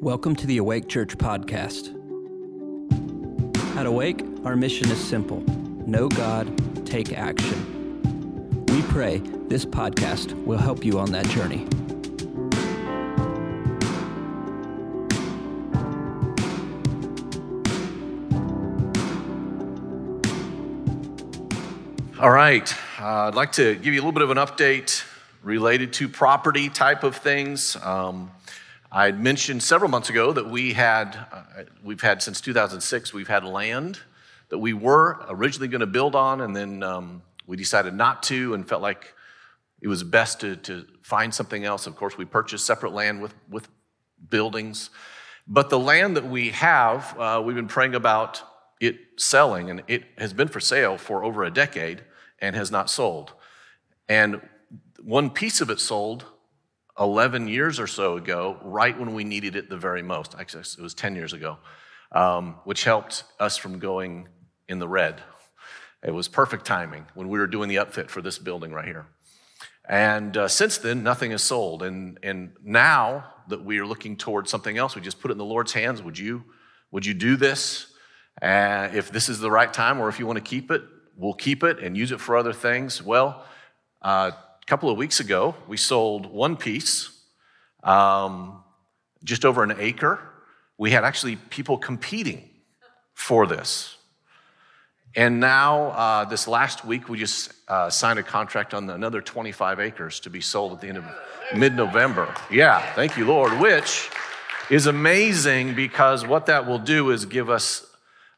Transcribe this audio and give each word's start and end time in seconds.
Welcome 0.00 0.36
to 0.36 0.46
the 0.46 0.58
Awake 0.58 0.88
Church 0.88 1.16
podcast. 1.16 1.88
At 3.78 3.86
Awake, 3.86 4.22
our 4.44 4.54
mission 4.54 4.90
is 4.90 5.02
simple 5.02 5.40
know 5.86 6.08
God, 6.10 6.86
take 6.86 7.14
action. 7.14 8.02
We 8.68 8.82
pray 8.82 9.22
this 9.48 9.64
podcast 9.64 10.34
will 10.44 10.58
help 10.58 10.84
you 10.84 10.98
on 10.98 11.12
that 11.12 11.26
journey. 11.28 11.66
All 22.20 22.30
right, 22.30 22.70
uh, 23.00 23.28
I'd 23.28 23.34
like 23.34 23.52
to 23.52 23.74
give 23.76 23.94
you 23.94 24.00
a 24.00 24.02
little 24.02 24.12
bit 24.12 24.22
of 24.22 24.30
an 24.30 24.36
update 24.36 25.04
related 25.42 25.94
to 25.94 26.08
property 26.08 26.68
type 26.68 27.02
of 27.02 27.16
things. 27.16 27.76
Um, 27.82 28.30
I 28.90 29.10
mentioned 29.10 29.62
several 29.62 29.90
months 29.90 30.10
ago 30.10 30.32
that 30.32 30.48
we 30.48 30.72
had, 30.72 31.16
uh, 31.32 31.64
we've 31.82 32.00
had 32.00 32.22
since 32.22 32.40
2006, 32.40 33.12
we've 33.12 33.26
had 33.26 33.44
land 33.44 33.98
that 34.48 34.58
we 34.58 34.72
were 34.72 35.24
originally 35.28 35.66
going 35.66 35.80
to 35.80 35.86
build 35.86 36.14
on, 36.14 36.40
and 36.40 36.54
then 36.54 36.82
um, 36.84 37.22
we 37.46 37.56
decided 37.56 37.94
not 37.94 38.22
to 38.24 38.54
and 38.54 38.68
felt 38.68 38.82
like 38.82 39.12
it 39.80 39.88
was 39.88 40.04
best 40.04 40.40
to, 40.40 40.56
to 40.56 40.86
find 41.02 41.34
something 41.34 41.64
else. 41.64 41.86
Of 41.88 41.96
course, 41.96 42.16
we 42.16 42.24
purchased 42.24 42.64
separate 42.64 42.92
land 42.92 43.20
with, 43.20 43.34
with 43.50 43.68
buildings. 44.30 44.90
But 45.48 45.68
the 45.68 45.78
land 45.80 46.16
that 46.16 46.26
we 46.26 46.50
have, 46.50 47.18
uh, 47.18 47.42
we've 47.44 47.56
been 47.56 47.68
praying 47.68 47.96
about 47.96 48.42
it 48.80 48.98
selling, 49.16 49.68
and 49.68 49.82
it 49.88 50.04
has 50.16 50.32
been 50.32 50.48
for 50.48 50.60
sale 50.60 50.96
for 50.96 51.24
over 51.24 51.42
a 51.42 51.50
decade 51.50 52.02
and 52.40 52.54
has 52.54 52.70
not 52.70 52.88
sold. 52.88 53.32
And 54.08 54.40
one 55.02 55.30
piece 55.30 55.60
of 55.60 55.70
it 55.70 55.80
sold 55.80 56.24
11 56.98 57.48
years 57.48 57.78
or 57.78 57.86
so 57.86 58.16
ago, 58.16 58.58
right 58.62 58.98
when 58.98 59.14
we 59.14 59.24
needed 59.24 59.56
it 59.56 59.68
the 59.68 59.76
very 59.76 60.02
most. 60.02 60.34
Actually, 60.38 60.62
it 60.62 60.80
was 60.80 60.94
10 60.94 61.14
years 61.14 61.32
ago, 61.32 61.58
um, 62.12 62.56
which 62.64 62.84
helped 62.84 63.24
us 63.38 63.56
from 63.56 63.78
going 63.78 64.28
in 64.68 64.78
the 64.78 64.88
red. 64.88 65.22
It 66.02 66.12
was 66.12 66.28
perfect 66.28 66.64
timing 66.64 67.06
when 67.14 67.28
we 67.28 67.38
were 67.38 67.46
doing 67.46 67.68
the 67.68 67.76
upfit 67.76 68.08
for 68.08 68.22
this 68.22 68.38
building 68.38 68.72
right 68.72 68.84
here. 68.84 69.06
And 69.88 70.36
uh, 70.36 70.48
since 70.48 70.78
then, 70.78 71.02
nothing 71.02 71.30
has 71.30 71.42
sold. 71.42 71.82
And, 71.82 72.18
and 72.22 72.52
now 72.62 73.32
that 73.48 73.64
we 73.64 73.78
are 73.78 73.86
looking 73.86 74.16
towards 74.16 74.50
something 74.50 74.76
else, 74.76 74.96
we 74.96 75.02
just 75.02 75.20
put 75.20 75.30
it 75.30 75.32
in 75.32 75.38
the 75.38 75.44
Lord's 75.44 75.72
hands. 75.72 76.02
Would 76.02 76.18
you, 76.18 76.44
would 76.90 77.06
you 77.06 77.14
do 77.14 77.36
this? 77.36 77.86
Uh, 78.42 78.88
if 78.92 79.10
this 79.10 79.28
is 79.28 79.38
the 79.38 79.50
right 79.50 79.72
time, 79.72 80.00
or 80.00 80.08
if 80.08 80.18
you 80.18 80.26
want 80.26 80.36
to 80.36 80.42
keep 80.44 80.70
it, 80.70 80.82
we'll 81.16 81.34
keep 81.34 81.62
it 81.62 81.78
and 81.78 81.96
use 81.96 82.12
it 82.12 82.20
for 82.20 82.36
other 82.36 82.52
things. 82.52 83.02
Well, 83.02 83.44
uh, 84.02 84.32
couple 84.66 84.90
of 84.90 84.96
weeks 84.98 85.20
ago, 85.20 85.54
we 85.68 85.76
sold 85.76 86.26
one 86.26 86.56
piece, 86.56 87.10
um, 87.84 88.64
just 89.22 89.44
over 89.44 89.62
an 89.62 89.76
acre. 89.78 90.18
We 90.76 90.90
had 90.90 91.04
actually 91.04 91.36
people 91.36 91.78
competing 91.78 92.48
for 93.14 93.46
this. 93.46 93.96
And 95.14 95.38
now, 95.40 95.90
uh, 95.90 96.24
this 96.24 96.48
last 96.48 96.84
week, 96.84 97.08
we 97.08 97.16
just 97.16 97.52
uh, 97.68 97.88
signed 97.90 98.18
a 98.18 98.24
contract 98.24 98.74
on 98.74 98.90
another 98.90 99.22
25 99.22 99.78
acres 99.78 100.20
to 100.20 100.30
be 100.30 100.40
sold 100.40 100.72
at 100.72 100.80
the 100.80 100.88
end 100.88 100.98
of 100.98 101.04
mid 101.54 101.74
November. 101.74 102.34
Yeah, 102.50 102.80
thank 102.94 103.16
you, 103.16 103.24
Lord, 103.24 103.58
which 103.60 104.10
is 104.68 104.86
amazing 104.86 105.74
because 105.74 106.26
what 106.26 106.46
that 106.46 106.66
will 106.66 106.80
do 106.80 107.12
is 107.12 107.24
give 107.24 107.48
us 107.48 107.86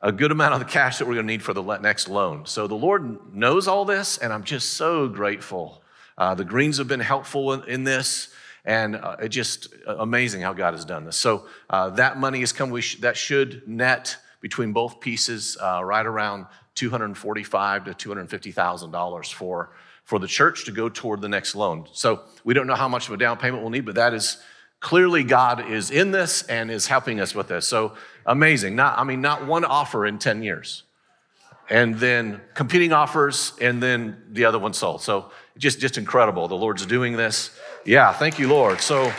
a 0.02 0.12
good 0.12 0.30
amount 0.30 0.52
of 0.54 0.60
the 0.60 0.66
cash 0.66 0.98
that 0.98 1.06
we're 1.08 1.14
going 1.14 1.26
to 1.26 1.32
need 1.32 1.42
for 1.42 1.54
the 1.54 1.78
next 1.78 2.08
loan. 2.08 2.44
So 2.44 2.68
the 2.68 2.74
Lord 2.74 3.34
knows 3.34 3.66
all 3.66 3.86
this, 3.86 4.18
and 4.18 4.30
I'm 4.30 4.44
just 4.44 4.74
so 4.74 5.08
grateful. 5.08 5.82
Uh, 6.18 6.34
the 6.34 6.44
Greens 6.44 6.76
have 6.76 6.88
been 6.88 7.00
helpful 7.00 7.54
in, 7.54 7.64
in 7.64 7.84
this, 7.84 8.28
and 8.66 8.96
uh, 8.96 9.16
it's 9.20 9.34
just 9.34 9.68
amazing 9.86 10.42
how 10.42 10.52
God 10.52 10.74
has 10.74 10.84
done 10.84 11.04
this. 11.04 11.16
So 11.16 11.46
uh, 11.70 11.88
that 11.90 12.18
money 12.18 12.40
has 12.40 12.52
come. 12.52 12.78
Sh- 12.80 12.96
that 12.96 13.16
should 13.16 13.66
net 13.66 14.18
between 14.42 14.72
both 14.72 15.00
pieces 15.00 15.56
uh, 15.62 15.82
right 15.82 16.04
around 16.04 16.46
245 16.74 17.84
to 17.86 17.94
250 17.94 18.52
thousand 18.52 18.90
dollars 18.90 19.30
for 19.30 19.70
for 20.04 20.18
the 20.18 20.26
church 20.26 20.64
to 20.64 20.72
go 20.72 20.88
toward 20.88 21.20
the 21.20 21.28
next 21.28 21.54
loan. 21.54 21.86
So 21.92 22.22
we 22.42 22.54
don't 22.54 22.66
know 22.66 22.74
how 22.74 22.88
much 22.88 23.08
of 23.08 23.14
a 23.14 23.16
down 23.16 23.36
payment 23.36 23.62
we'll 23.62 23.70
need, 23.70 23.84
but 23.84 23.96
that 23.96 24.14
is 24.14 24.38
clearly 24.80 25.22
God 25.22 25.68
is 25.70 25.90
in 25.90 26.12
this 26.12 26.42
and 26.44 26.70
is 26.70 26.86
helping 26.86 27.20
us 27.20 27.34
with 27.34 27.48
this. 27.48 27.66
So 27.66 27.94
amazing. 28.24 28.74
Not, 28.74 28.98
I 28.98 29.04
mean, 29.04 29.20
not 29.20 29.46
one 29.46 29.64
offer 29.66 30.06
in 30.06 30.18
10 30.18 30.42
years. 30.42 30.84
And 31.68 31.96
then 31.96 32.40
competing 32.54 32.94
offers, 32.94 33.52
and 33.60 33.82
then 33.82 34.22
the 34.30 34.46
other 34.46 34.58
one 34.58 34.72
sold. 34.72 35.02
So 35.02 35.30
just, 35.58 35.80
just 35.80 35.98
incredible. 35.98 36.48
The 36.48 36.54
Lord's 36.54 36.86
doing 36.86 37.16
this. 37.16 37.50
Yeah, 37.84 38.12
thank 38.12 38.38
you, 38.38 38.48
Lord. 38.48 38.80
So 38.80 39.12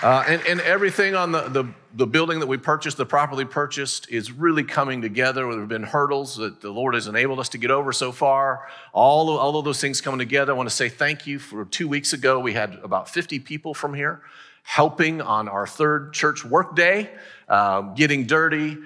uh, 0.00 0.22
and, 0.28 0.40
and 0.46 0.60
everything 0.60 1.16
on 1.16 1.32
the, 1.32 1.48
the, 1.48 1.64
the, 1.94 2.06
building 2.06 2.38
that 2.38 2.46
we 2.46 2.56
purchased, 2.56 2.96
the 2.96 3.04
properly 3.04 3.44
purchased, 3.44 4.08
is 4.10 4.30
really 4.30 4.62
coming 4.62 5.02
together. 5.02 5.42
There 5.50 5.58
have 5.58 5.68
been 5.68 5.82
hurdles 5.82 6.36
that 6.36 6.60
the 6.60 6.70
Lord 6.70 6.94
has 6.94 7.08
enabled 7.08 7.40
us 7.40 7.48
to 7.48 7.58
get 7.58 7.72
over 7.72 7.92
so 7.92 8.12
far. 8.12 8.68
All 8.92 9.34
of, 9.34 9.40
all 9.40 9.58
of 9.58 9.64
those 9.64 9.80
things 9.80 10.00
coming 10.00 10.20
together. 10.20 10.52
I 10.52 10.56
want 10.56 10.68
to 10.68 10.74
say 10.74 10.88
thank 10.88 11.26
you. 11.26 11.40
For 11.40 11.64
two 11.64 11.88
weeks 11.88 12.12
ago, 12.12 12.38
we 12.38 12.52
had 12.52 12.74
about 12.84 13.08
50 13.08 13.40
people 13.40 13.74
from 13.74 13.92
here 13.92 14.22
helping 14.62 15.20
on 15.20 15.48
our 15.48 15.66
third 15.66 16.12
church 16.12 16.44
work 16.44 16.76
day, 16.76 17.10
uh, 17.48 17.80
getting 17.80 18.24
dirty, 18.24 18.76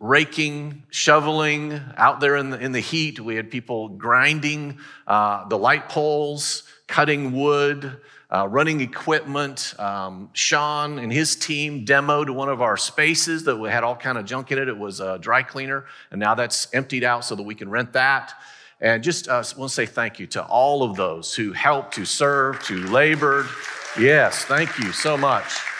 raking, 0.00 0.82
shoveling 0.90 1.80
out 1.96 2.20
there 2.20 2.36
in 2.36 2.50
the, 2.50 2.58
in 2.58 2.72
the 2.72 2.80
heat. 2.80 3.20
We 3.20 3.36
had 3.36 3.50
people 3.50 3.88
grinding 3.88 4.78
uh, 5.06 5.48
the 5.48 5.58
light 5.58 5.88
poles, 5.88 6.64
cutting 6.86 7.32
wood 7.32 8.00
uh, 8.32 8.48
running 8.48 8.80
equipment. 8.80 9.74
Um, 9.78 10.30
Sean 10.32 10.98
and 10.98 11.12
his 11.12 11.36
team 11.36 11.84
demoed 11.84 12.30
one 12.30 12.48
of 12.48 12.62
our 12.62 12.78
spaces 12.78 13.44
that 13.44 13.56
we 13.56 13.68
had 13.68 13.84
all 13.84 13.94
kind 13.94 14.16
of 14.16 14.24
junk 14.24 14.50
in 14.50 14.58
it. 14.58 14.68
It 14.68 14.78
was 14.78 15.00
a 15.00 15.18
dry 15.18 15.42
cleaner, 15.42 15.84
and 16.10 16.18
now 16.18 16.34
that's 16.34 16.72
emptied 16.72 17.04
out 17.04 17.24
so 17.24 17.34
that 17.34 17.42
we 17.42 17.54
can 17.54 17.68
rent 17.68 17.92
that. 17.92 18.32
And 18.80 19.02
just 19.02 19.28
uh, 19.28 19.44
want 19.56 19.68
to 19.68 19.74
say 19.74 19.86
thank 19.86 20.18
you 20.18 20.26
to 20.28 20.42
all 20.42 20.82
of 20.82 20.96
those 20.96 21.34
who 21.34 21.52
helped, 21.52 21.94
who 21.94 22.04
served, 22.04 22.66
who 22.66 22.86
labored. 22.86 23.46
Yes, 23.98 24.44
thank 24.46 24.78
you 24.78 24.92
so 24.92 25.16
much. 25.16 25.71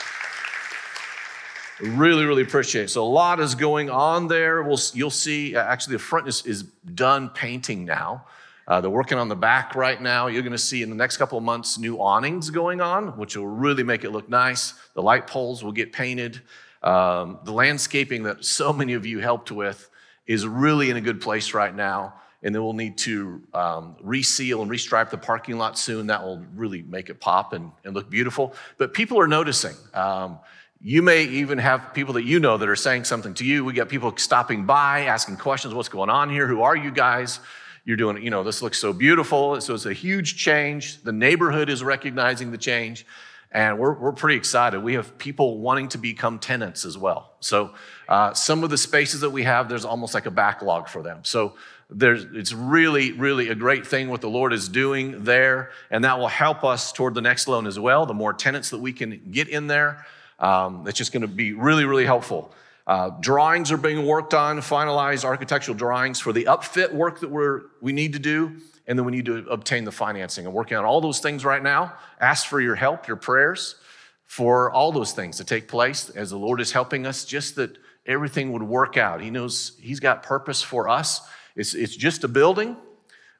Really, 1.82 2.25
really 2.25 2.43
appreciate 2.43 2.84
it. 2.84 2.88
So 2.91 3.03
a 3.03 3.04
lot 3.04 3.41
is 3.41 3.56
going 3.56 3.91
on 3.91 4.28
there. 4.28 4.62
We'll, 4.62 4.78
you'll 4.94 5.10
see, 5.10 5.56
uh, 5.56 5.65
actually, 5.65 5.97
the 5.97 6.03
front 6.03 6.28
is, 6.28 6.47
is 6.47 6.62
done 6.62 7.28
painting 7.31 7.84
now. 7.84 8.25
Uh, 8.69 8.81
they're 8.81 8.88
working 8.88 9.19
on 9.19 9.28
the 9.28 9.34
back 9.34 9.75
right 9.75 10.00
now. 10.00 10.28
You're 10.28 10.43
going 10.43 10.53
to 10.53 10.59
see 10.59 10.84
in 10.84 10.91
the 10.91 10.97
next 10.97 11.16
couple 11.16 11.37
of 11.37 11.43
months 11.43 11.78
new 11.78 11.97
awnings 11.97 12.50
going 12.50 12.81
on, 12.81 13.19
which 13.19 13.37
will 13.37 13.48
really 13.48 13.82
make 13.82 14.04
it 14.04 14.12
look 14.12 14.28
nice. 14.28 14.75
The 14.94 15.03
light 15.03 15.26
poles 15.26 15.65
will 15.65 15.72
get 15.72 15.93
painted. 15.93 16.41
Um, 16.84 17.41
the 17.43 17.53
landscaping 17.53 18.22
that 18.22 18.44
so 18.44 18.72
many 18.72 18.93
of 18.93 19.04
you 19.04 19.19
helped 19.19 19.50
with 19.50 19.91
is 20.28 20.47
really 20.47 20.88
in 20.88 20.97
a 20.97 21.00
good 21.00 21.20
place 21.20 21.53
right 21.53 21.75
now. 21.75 22.14
And 22.44 22.54
then 22.54 22.62
we'll 22.62 22.75
need 22.75 22.97
to 22.99 23.43
um, 23.54 23.97
reseal 24.00 24.62
and 24.62 24.70
restripe 24.70 25.10
the 25.10 25.19
parking 25.19 25.59
lot 25.59 25.76
soon. 25.76 26.06
That 26.06 26.22
will 26.22 26.44
really 26.54 26.82
make 26.82 27.10
it 27.10 27.19
pop 27.19 27.53
and, 27.53 27.72
and 27.84 27.93
look 27.93 28.09
beautiful. 28.09 28.54
But 28.78 28.94
people 28.94 29.19
are 29.19 29.28
noticing. 29.28 29.75
Um, 29.94 30.38
you 30.82 31.00
may 31.00 31.25
even 31.25 31.59
have 31.59 31.94
people 31.94 32.15
that 32.15 32.25
you 32.25 32.41
know 32.41 32.59
that 32.59 32.69
are 32.69 32.75
saying 32.75 33.04
something 33.04 33.34
to 33.34 33.44
you. 33.44 33.65
We 33.65 33.72
got 33.72 33.88
people 33.88 34.12
stopping 34.16 34.66
by, 34.66 35.03
asking 35.03 35.37
questions 35.37 35.75
what's 35.75 35.88
going 35.88 36.10
on 36.10 36.28
here? 36.28 36.48
Who 36.48 36.62
are 36.62 36.75
you 36.75 36.91
guys? 36.91 37.38
You're 37.84 37.97
doing, 37.97 38.22
you 38.22 38.31
know, 38.31 38.43
this 38.43 38.62
looks 38.62 38.78
so 38.78 38.93
beautiful. 38.93 39.60
So 39.60 39.75
it's 39.75 39.87
a 39.87 39.93
huge 39.93 40.37
change. 40.37 41.03
The 41.03 41.12
neighborhood 41.12 41.69
is 41.69 41.84
recognizing 41.84 42.50
the 42.50 42.59
change. 42.59 43.06
And 43.53 43.78
we're, 43.78 43.93
we're 43.93 44.12
pretty 44.12 44.37
excited. 44.37 44.82
We 44.82 44.94
have 44.94 45.19
people 45.19 45.59
wanting 45.59 45.88
to 45.88 45.98
become 45.98 46.38
tenants 46.38 46.84
as 46.84 46.99
well. 46.99 47.34
So 47.41 47.75
uh, 48.09 48.34
some 48.34 48.64
of 48.64 48.70
the 48.70 48.78
spaces 48.78 49.20
that 49.20 49.31
we 49.31 49.44
have, 49.44 49.69
there's 49.69 49.84
almost 49.84 50.14
like 50.14 50.26
a 50.26 50.31
backlog 50.31 50.88
for 50.88 51.03
them. 51.03 51.20
So 51.22 51.54
there's, 51.91 52.25
it's 52.32 52.53
really, 52.53 53.12
really 53.12 53.50
a 53.50 53.54
great 53.54 53.87
thing 53.87 54.09
what 54.09 54.20
the 54.20 54.31
Lord 54.31 54.53
is 54.53 54.69
doing 54.69 55.22
there. 55.22 55.70
And 55.91 56.03
that 56.04 56.19
will 56.19 56.28
help 56.28 56.64
us 56.64 56.93
toward 56.93 57.14
the 57.14 57.20
next 57.20 57.47
loan 57.47 57.66
as 57.66 57.78
well. 57.78 58.06
The 58.06 58.14
more 58.14 58.32
tenants 58.32 58.70
that 58.70 58.79
we 58.79 58.93
can 58.93 59.20
get 59.31 59.49
in 59.49 59.67
there, 59.67 60.06
um, 60.43 60.87
it's 60.87 60.99
just 60.99 61.12
going 61.12 61.23
to 61.23 61.29
be 61.29 61.53
really, 61.53 61.85
really 61.85 62.05
helpful. 62.05 62.53
Uh, 62.87 63.11
drawings 63.21 63.71
are 63.71 63.77
being 63.77 64.05
worked 64.05 64.35
on, 64.35 64.59
finalized 64.59 65.25
architectural 65.25 65.77
drawings 65.77 66.19
for 66.21 66.33
the 66.33 66.44
upfit 66.44 66.93
work 66.93 67.21
that 67.21 67.31
we're, 67.31 67.62
we 67.81 67.93
need 67.93 68.12
to 68.12 68.19
do, 68.19 68.56
and 68.87 68.99
then 68.99 69.06
we 69.06 69.12
need 69.12 69.25
to 69.25 69.47
obtain 69.49 69.85
the 69.85 69.93
financing. 69.93 70.44
and 70.44 70.53
working 70.53 70.77
on 70.77 70.85
all 70.85 71.00
those 71.00 71.21
things 71.21 71.44
right 71.44 71.62
now. 71.62 71.94
Ask 72.21 72.49
for 72.49 72.61
your 72.61 72.75
help, 72.75 73.06
your 73.06 73.17
prayers 73.17 73.77
for 74.25 74.71
all 74.71 74.93
those 74.93 75.12
things 75.12 75.37
to 75.37 75.44
take 75.44 75.69
place 75.69 76.09
as 76.09 76.31
the 76.31 76.39
Lord 76.39 76.61
is 76.61 76.73
helping 76.73 77.06
us, 77.06 77.25
just 77.25 77.55
that 77.56 77.77
everything 78.06 78.50
would 78.53 78.62
work 78.62 78.97
out. 78.97 79.21
He 79.21 79.31
knows 79.31 79.79
He's 79.81 80.00
got 80.00 80.23
purpose 80.23 80.62
for 80.62 80.89
us. 80.89 81.21
It's, 81.55 81.75
it's 81.75 81.94
just 81.94 82.25
a 82.25 82.29
building, 82.29 82.77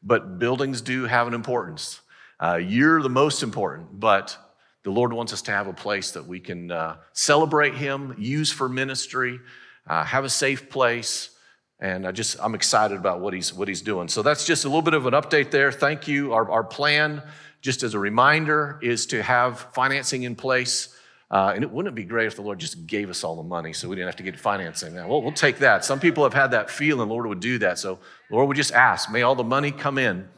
but 0.03 0.39
buildings 0.39 0.83
do 0.83 1.05
have 1.05 1.27
an 1.27 1.35
importance. 1.35 2.01
Uh, 2.39 2.57
you're 2.57 3.03
the 3.03 3.09
most 3.09 3.43
important, 3.43 3.99
but 3.99 4.37
the 4.84 4.90
Lord 4.90 5.12
wants 5.12 5.32
us 5.32 5.43
to 5.43 5.50
have 5.52 5.69
a 5.69 5.73
place 5.73 6.12
that 6.12 6.26
we 6.26 6.40
can 6.40 6.70
uh, 6.70 6.96
celebrate 7.12 7.75
Him, 7.75 8.14
use 8.19 8.50
for 8.50 8.69
ministry, 8.69 9.38
uh, 9.87 10.05
have 10.05 10.25
a 10.25 10.31
safe 10.31 10.69
place. 10.69 11.31
And 11.79 12.06
I 12.06 12.12
just, 12.12 12.37
I'm 12.40 12.55
excited 12.55 12.96
about 12.96 13.20
what 13.20 13.34
he's, 13.34 13.52
what 13.52 13.67
he's 13.69 13.82
doing. 13.82 14.08
So 14.08 14.23
that's 14.23 14.46
just 14.46 14.64
a 14.64 14.69
little 14.69 14.82
bit 14.82 14.94
of 14.94 15.06
an 15.06 15.14
update 15.14 15.50
there. 15.50 15.73
Thank 15.73 16.06
you. 16.06 16.32
Our, 16.32 16.49
our 16.50 16.64
plan, 16.64 17.23
just 17.61 17.82
as 17.82 17.94
a 17.94 17.99
reminder, 17.99 18.79
is 18.82 19.06
to 19.06 19.23
have 19.23 19.67
financing 19.73 20.23
in 20.23 20.37
place 20.37 20.96
Uh, 21.32 21.52
and 21.55 21.64
it 21.64 21.70
wouldn't 21.70 21.90
it 21.90 21.96
be 21.96 22.05
great 22.05 22.26
if 22.26 22.37
the 22.37 22.43
Lord 22.43 22.58
just 22.58 22.87
gave 22.87 23.08
us 23.08 23.25
all 23.25 23.37
the 23.37 23.43
money 23.43 23.73
so 23.73 23.88
we 23.88 23.96
didn't 23.96 24.08
have 24.08 24.17
to 24.17 24.23
get 24.23 24.38
financing? 24.38 24.94
Well, 24.94 25.23
we'll 25.23 25.32
take 25.32 25.58
that. 25.61 25.82
Some 25.82 25.99
people 25.99 26.25
have 26.25 26.34
had 26.34 26.50
that 26.50 26.69
feeling 26.69 27.08
Lord 27.08 27.26
would 27.26 27.40
do 27.40 27.58
that. 27.61 27.79
So, 27.79 27.99
Lord 28.31 28.49
would 28.49 28.56
just 28.56 28.73
ask, 28.73 29.11
may 29.11 29.23
all 29.23 29.34
the 29.34 29.43
money 29.43 29.73
come 29.73 29.96
in. 29.96 30.29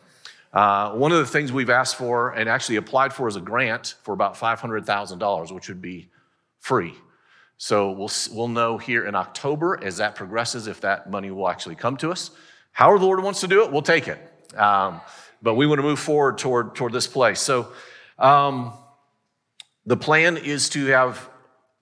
Uh, 0.55 0.93
one 0.93 1.11
of 1.11 1.19
the 1.19 1.27
things 1.27 1.53
we've 1.53 1.69
asked 1.69 1.97
for 1.97 2.31
and 2.31 2.49
actually 2.49 2.77
applied 2.77 3.13
for 3.13 3.27
is 3.27 3.35
a 3.35 3.41
grant 3.41 3.97
for 4.05 4.15
about 4.15 4.37
$500,000, 4.37 5.53
which 5.53 5.69
would 5.69 5.83
be 5.83 6.09
free. 6.61 6.95
So 7.59 7.91
we'll, 7.91 8.11
we'll 8.31 8.49
know 8.49 8.79
here 8.79 9.05
in 9.05 9.17
October 9.17 9.81
as 9.83 9.97
that 9.97 10.15
progresses 10.15 10.69
if 10.69 10.81
that 10.83 11.11
money 11.11 11.33
will 11.33 11.49
actually 11.49 11.75
come 11.75 11.97
to 11.99 12.13
us. 12.13 12.31
However, 12.71 13.01
the 13.01 13.05
Lord 13.05 13.23
wants 13.23 13.41
to 13.41 13.49
do 13.49 13.65
it, 13.65 13.73
we'll 13.73 13.83
take 13.83 14.07
it. 14.07 14.19
Um, 14.57 15.01
but 15.43 15.55
we 15.55 15.67
want 15.67 15.81
to 15.81 15.83
move 15.83 15.99
forward 15.99 16.39
toward, 16.39 16.77
toward 16.77 16.93
this 16.93 17.09
place. 17.09 17.41
So 17.41 17.73
um, 18.19 18.73
the 19.87 19.97
plan 19.97 20.37
is 20.37 20.69
to 20.71 20.87
have 20.87 21.29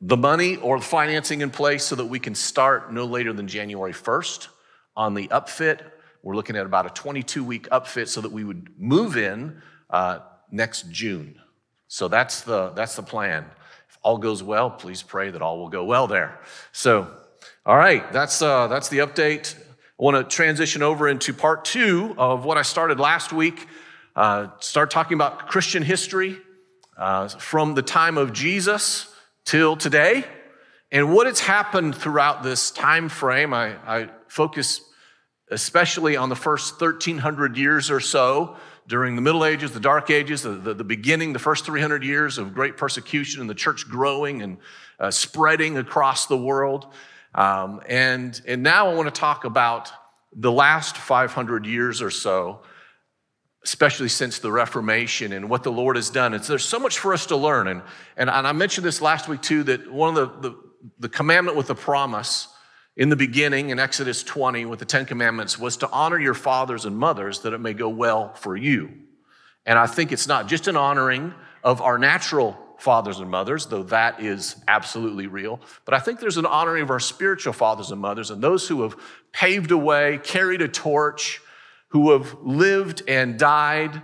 the 0.00 0.16
money 0.16 0.56
or 0.56 0.78
the 0.78 0.84
financing 0.84 1.42
in 1.42 1.50
place 1.50 1.84
so 1.84 1.94
that 1.94 2.06
we 2.06 2.18
can 2.18 2.34
start 2.34 2.90
no 2.90 3.04
later 3.04 3.34
than 3.34 3.48
January 3.48 3.92
1st 3.92 4.48
on 4.96 5.14
the 5.14 5.28
upfit. 5.28 5.80
We're 6.22 6.36
looking 6.36 6.56
at 6.56 6.66
about 6.66 6.86
a 6.86 6.90
22 6.90 7.42
week 7.42 7.68
upfit 7.70 8.08
so 8.08 8.20
that 8.20 8.30
we 8.30 8.44
would 8.44 8.68
move 8.78 9.16
in 9.16 9.60
uh, 9.90 10.20
next 10.50 10.90
June. 10.90 11.40
So 11.88 12.08
that's 12.08 12.42
the, 12.42 12.70
that's 12.70 12.94
the 12.94 13.02
plan. 13.02 13.44
If 13.88 13.98
all 14.02 14.18
goes 14.18 14.42
well, 14.42 14.70
please 14.70 15.02
pray 15.02 15.30
that 15.30 15.42
all 15.42 15.58
will 15.58 15.68
go 15.68 15.84
well 15.84 16.06
there. 16.06 16.40
So, 16.70 17.12
all 17.66 17.76
right, 17.76 18.10
that's, 18.12 18.40
uh, 18.40 18.68
that's 18.68 18.88
the 18.88 18.98
update. 18.98 19.56
I 19.58 19.62
want 19.98 20.16
to 20.16 20.34
transition 20.34 20.82
over 20.82 21.08
into 21.08 21.34
part 21.34 21.64
two 21.64 22.14
of 22.16 22.44
what 22.44 22.56
I 22.56 22.62
started 22.62 23.00
last 23.00 23.32
week. 23.32 23.66
Uh, 24.14 24.48
start 24.60 24.90
talking 24.90 25.14
about 25.14 25.48
Christian 25.48 25.82
history 25.82 26.38
uh, 26.96 27.28
from 27.28 27.74
the 27.74 27.82
time 27.82 28.16
of 28.16 28.32
Jesus 28.32 29.12
till 29.44 29.76
today 29.76 30.24
and 30.92 31.12
what 31.12 31.26
has 31.26 31.40
happened 31.40 31.96
throughout 31.96 32.42
this 32.42 32.70
time 32.70 33.08
frame. 33.08 33.52
I, 33.52 33.74
I 33.86 34.08
focus 34.28 34.82
especially 35.52 36.16
on 36.16 36.28
the 36.28 36.36
first 36.36 36.80
1300 36.80 37.56
years 37.56 37.90
or 37.90 38.00
so 38.00 38.56
during 38.88 39.14
the 39.14 39.22
Middle 39.22 39.44
Ages, 39.44 39.70
the 39.72 39.80
Dark 39.80 40.10
Ages, 40.10 40.42
the, 40.42 40.50
the, 40.50 40.74
the, 40.74 40.84
beginning, 40.84 41.32
the 41.32 41.38
first 41.38 41.64
300 41.64 42.02
years 42.02 42.38
of 42.38 42.54
great 42.54 42.76
persecution 42.76 43.40
and 43.40 43.48
the 43.48 43.54
church 43.54 43.88
growing 43.88 44.42
and 44.42 44.56
uh, 44.98 45.10
spreading 45.10 45.76
across 45.78 46.26
the 46.26 46.36
world. 46.36 46.86
Um, 47.34 47.80
and, 47.88 48.40
and 48.46 48.62
now 48.62 48.90
I 48.90 48.94
want 48.94 49.14
to 49.14 49.18
talk 49.18 49.44
about 49.44 49.92
the 50.34 50.50
last 50.50 50.96
500 50.96 51.66
years 51.66 52.02
or 52.02 52.10
so, 52.10 52.62
especially 53.62 54.08
since 54.08 54.38
the 54.38 54.50
Reformation 54.50 55.32
and 55.32 55.48
what 55.48 55.62
the 55.62 55.72
Lord 55.72 55.96
has 55.96 56.10
done. 56.10 56.34
It's, 56.34 56.48
there's 56.48 56.64
so 56.64 56.78
much 56.78 56.98
for 56.98 57.12
us 57.12 57.26
to 57.26 57.36
learn. 57.36 57.68
And, 57.68 57.82
and, 58.16 58.28
and 58.28 58.46
I 58.46 58.52
mentioned 58.52 58.86
this 58.86 59.00
last 59.00 59.28
week 59.28 59.42
too 59.42 59.62
that 59.64 59.92
one 59.92 60.16
of 60.16 60.42
the, 60.42 60.48
the, 60.48 60.56
the 61.00 61.08
commandment 61.08 61.56
with 61.56 61.68
the 61.68 61.74
promise 61.74 62.48
in 62.96 63.08
the 63.08 63.16
beginning 63.16 63.70
in 63.70 63.78
Exodus 63.78 64.22
20 64.22 64.66
with 64.66 64.78
the 64.78 64.84
Ten 64.84 65.06
Commandments 65.06 65.58
was 65.58 65.78
to 65.78 65.90
honor 65.90 66.18
your 66.18 66.34
fathers 66.34 66.84
and 66.84 66.96
mothers 66.96 67.40
that 67.40 67.52
it 67.52 67.58
may 67.58 67.72
go 67.72 67.88
well 67.88 68.34
for 68.34 68.56
you. 68.56 68.92
And 69.64 69.78
I 69.78 69.86
think 69.86 70.12
it's 70.12 70.26
not 70.26 70.48
just 70.48 70.68
an 70.68 70.76
honoring 70.76 71.32
of 71.64 71.80
our 71.80 71.98
natural 71.98 72.58
fathers 72.78 73.20
and 73.20 73.30
mothers, 73.30 73.66
though 73.66 73.84
that 73.84 74.20
is 74.20 74.56
absolutely 74.66 75.28
real. 75.28 75.60
But 75.84 75.94
I 75.94 76.00
think 76.00 76.18
there's 76.18 76.36
an 76.36 76.46
honoring 76.46 76.82
of 76.82 76.90
our 76.90 77.00
spiritual 77.00 77.52
fathers 77.52 77.92
and 77.92 78.00
mothers 78.00 78.30
and 78.30 78.42
those 78.42 78.66
who 78.66 78.82
have 78.82 78.96
paved 79.32 79.70
a 79.70 79.78
way, 79.78 80.18
carried 80.22 80.60
a 80.60 80.68
torch, 80.68 81.40
who 81.88 82.10
have 82.10 82.34
lived 82.42 83.02
and 83.06 83.38
died 83.38 84.02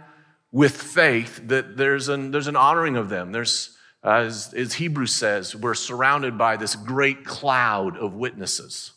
with 0.52 0.80
faith, 0.80 1.40
that 1.48 1.76
there's 1.76 2.08
an, 2.08 2.30
there's 2.30 2.46
an 2.46 2.56
honoring 2.56 2.96
of 2.96 3.08
them. 3.08 3.32
There's, 3.32 3.76
as, 4.02 4.54
as 4.54 4.74
Hebrews 4.74 5.14
says, 5.14 5.56
we're 5.56 5.74
surrounded 5.74 6.38
by 6.38 6.56
this 6.56 6.76
great 6.76 7.24
cloud 7.24 7.96
of 7.96 8.14
witnesses. 8.14 8.92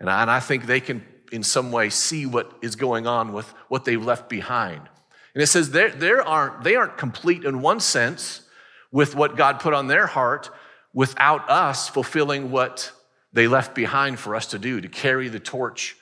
And 0.00 0.08
I, 0.08 0.22
and 0.22 0.30
I 0.30 0.40
think 0.40 0.66
they 0.66 0.80
can, 0.80 1.04
in 1.32 1.42
some 1.42 1.72
way, 1.72 1.90
see 1.90 2.26
what 2.26 2.52
is 2.62 2.76
going 2.76 3.06
on 3.06 3.32
with 3.32 3.48
what 3.68 3.84
they've 3.84 4.04
left 4.04 4.28
behind. 4.28 4.82
And 5.34 5.42
it 5.42 5.48
says 5.48 5.70
they 5.70 6.12
aren't, 6.12 6.62
they 6.62 6.76
aren't 6.76 6.96
complete 6.96 7.44
in 7.44 7.60
one 7.60 7.80
sense 7.80 8.42
with 8.90 9.14
what 9.14 9.36
God 9.36 9.60
put 9.60 9.74
on 9.74 9.86
their 9.88 10.06
heart 10.06 10.50
without 10.94 11.50
us 11.50 11.88
fulfilling 11.88 12.50
what 12.50 12.92
they 13.32 13.46
left 13.46 13.74
behind 13.74 14.18
for 14.18 14.34
us 14.34 14.46
to 14.46 14.58
do, 14.58 14.80
to 14.80 14.88
carry 14.88 15.28
the 15.28 15.40
torch 15.40 15.96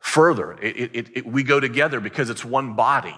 further. 0.00 0.54
It, 0.60 0.90
it, 0.92 1.16
it, 1.18 1.26
we 1.26 1.44
go 1.44 1.60
together 1.60 2.00
because 2.00 2.30
it's 2.30 2.44
one 2.44 2.74
body. 2.74 3.14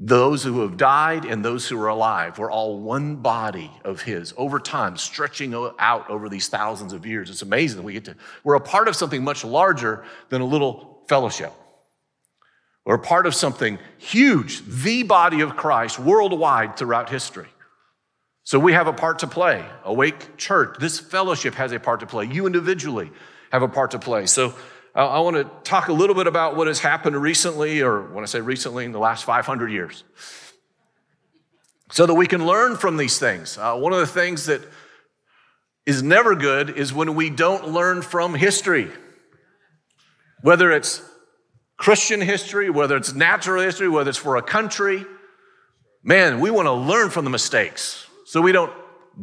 Those 0.00 0.44
who 0.44 0.60
have 0.60 0.76
died 0.76 1.24
and 1.24 1.44
those 1.44 1.66
who 1.66 1.80
are 1.80 1.88
alive, 1.88 2.38
we're 2.38 2.52
all 2.52 2.78
one 2.78 3.16
body 3.16 3.72
of 3.84 4.02
His 4.02 4.32
over 4.36 4.60
time, 4.60 4.96
stretching 4.96 5.52
out 5.78 6.08
over 6.08 6.28
these 6.28 6.46
thousands 6.48 6.92
of 6.92 7.04
years. 7.04 7.30
It's 7.30 7.42
amazing. 7.42 7.82
We 7.82 7.94
get 7.94 8.04
to, 8.04 8.14
we're 8.44 8.54
a 8.54 8.60
part 8.60 8.86
of 8.86 8.94
something 8.94 9.24
much 9.24 9.44
larger 9.44 10.04
than 10.28 10.40
a 10.40 10.44
little 10.44 11.02
fellowship. 11.08 11.52
We're 12.84 12.94
a 12.94 13.00
part 13.00 13.26
of 13.26 13.34
something 13.34 13.78
huge, 13.98 14.62
the 14.64 15.02
body 15.02 15.40
of 15.40 15.56
Christ 15.56 15.98
worldwide 15.98 16.76
throughout 16.76 17.10
history. 17.10 17.48
So 18.44 18.58
we 18.58 18.72
have 18.72 18.86
a 18.86 18.92
part 18.92 19.18
to 19.18 19.26
play. 19.26 19.62
Awake 19.84 20.36
Church, 20.36 20.76
this 20.78 21.00
fellowship 21.00 21.54
has 21.56 21.72
a 21.72 21.80
part 21.80 22.00
to 22.00 22.06
play. 22.06 22.26
You 22.26 22.46
individually 22.46 23.10
have 23.50 23.62
a 23.62 23.68
part 23.68 23.90
to 23.90 23.98
play. 23.98 24.26
So 24.26 24.54
I 24.94 25.20
want 25.20 25.36
to 25.36 25.44
talk 25.68 25.88
a 25.88 25.92
little 25.92 26.14
bit 26.14 26.26
about 26.26 26.56
what 26.56 26.66
has 26.66 26.80
happened 26.80 27.20
recently, 27.20 27.82
or 27.82 28.02
when 28.12 28.24
I 28.24 28.26
say 28.26 28.40
recently, 28.40 28.84
in 28.84 28.92
the 28.92 28.98
last 28.98 29.24
500 29.24 29.70
years, 29.70 30.04
so 31.90 32.06
that 32.06 32.14
we 32.14 32.26
can 32.26 32.46
learn 32.46 32.76
from 32.76 32.96
these 32.96 33.18
things. 33.18 33.58
Uh, 33.58 33.76
one 33.76 33.92
of 33.92 34.00
the 34.00 34.06
things 34.06 34.46
that 34.46 34.62
is 35.86 36.02
never 36.02 36.34
good 36.34 36.70
is 36.70 36.92
when 36.92 37.14
we 37.14 37.30
don't 37.30 37.68
learn 37.68 38.02
from 38.02 38.34
history, 38.34 38.90
whether 40.42 40.70
it's 40.72 41.02
Christian 41.76 42.20
history, 42.20 42.68
whether 42.68 42.96
it's 42.96 43.14
natural 43.14 43.62
history, 43.62 43.88
whether 43.88 44.10
it's 44.10 44.18
for 44.18 44.36
a 44.36 44.42
country. 44.42 45.06
Man, 46.02 46.40
we 46.40 46.50
want 46.50 46.66
to 46.66 46.72
learn 46.72 47.10
from 47.10 47.24
the 47.24 47.30
mistakes 47.30 48.06
so 48.26 48.42
we 48.42 48.52
don't 48.52 48.72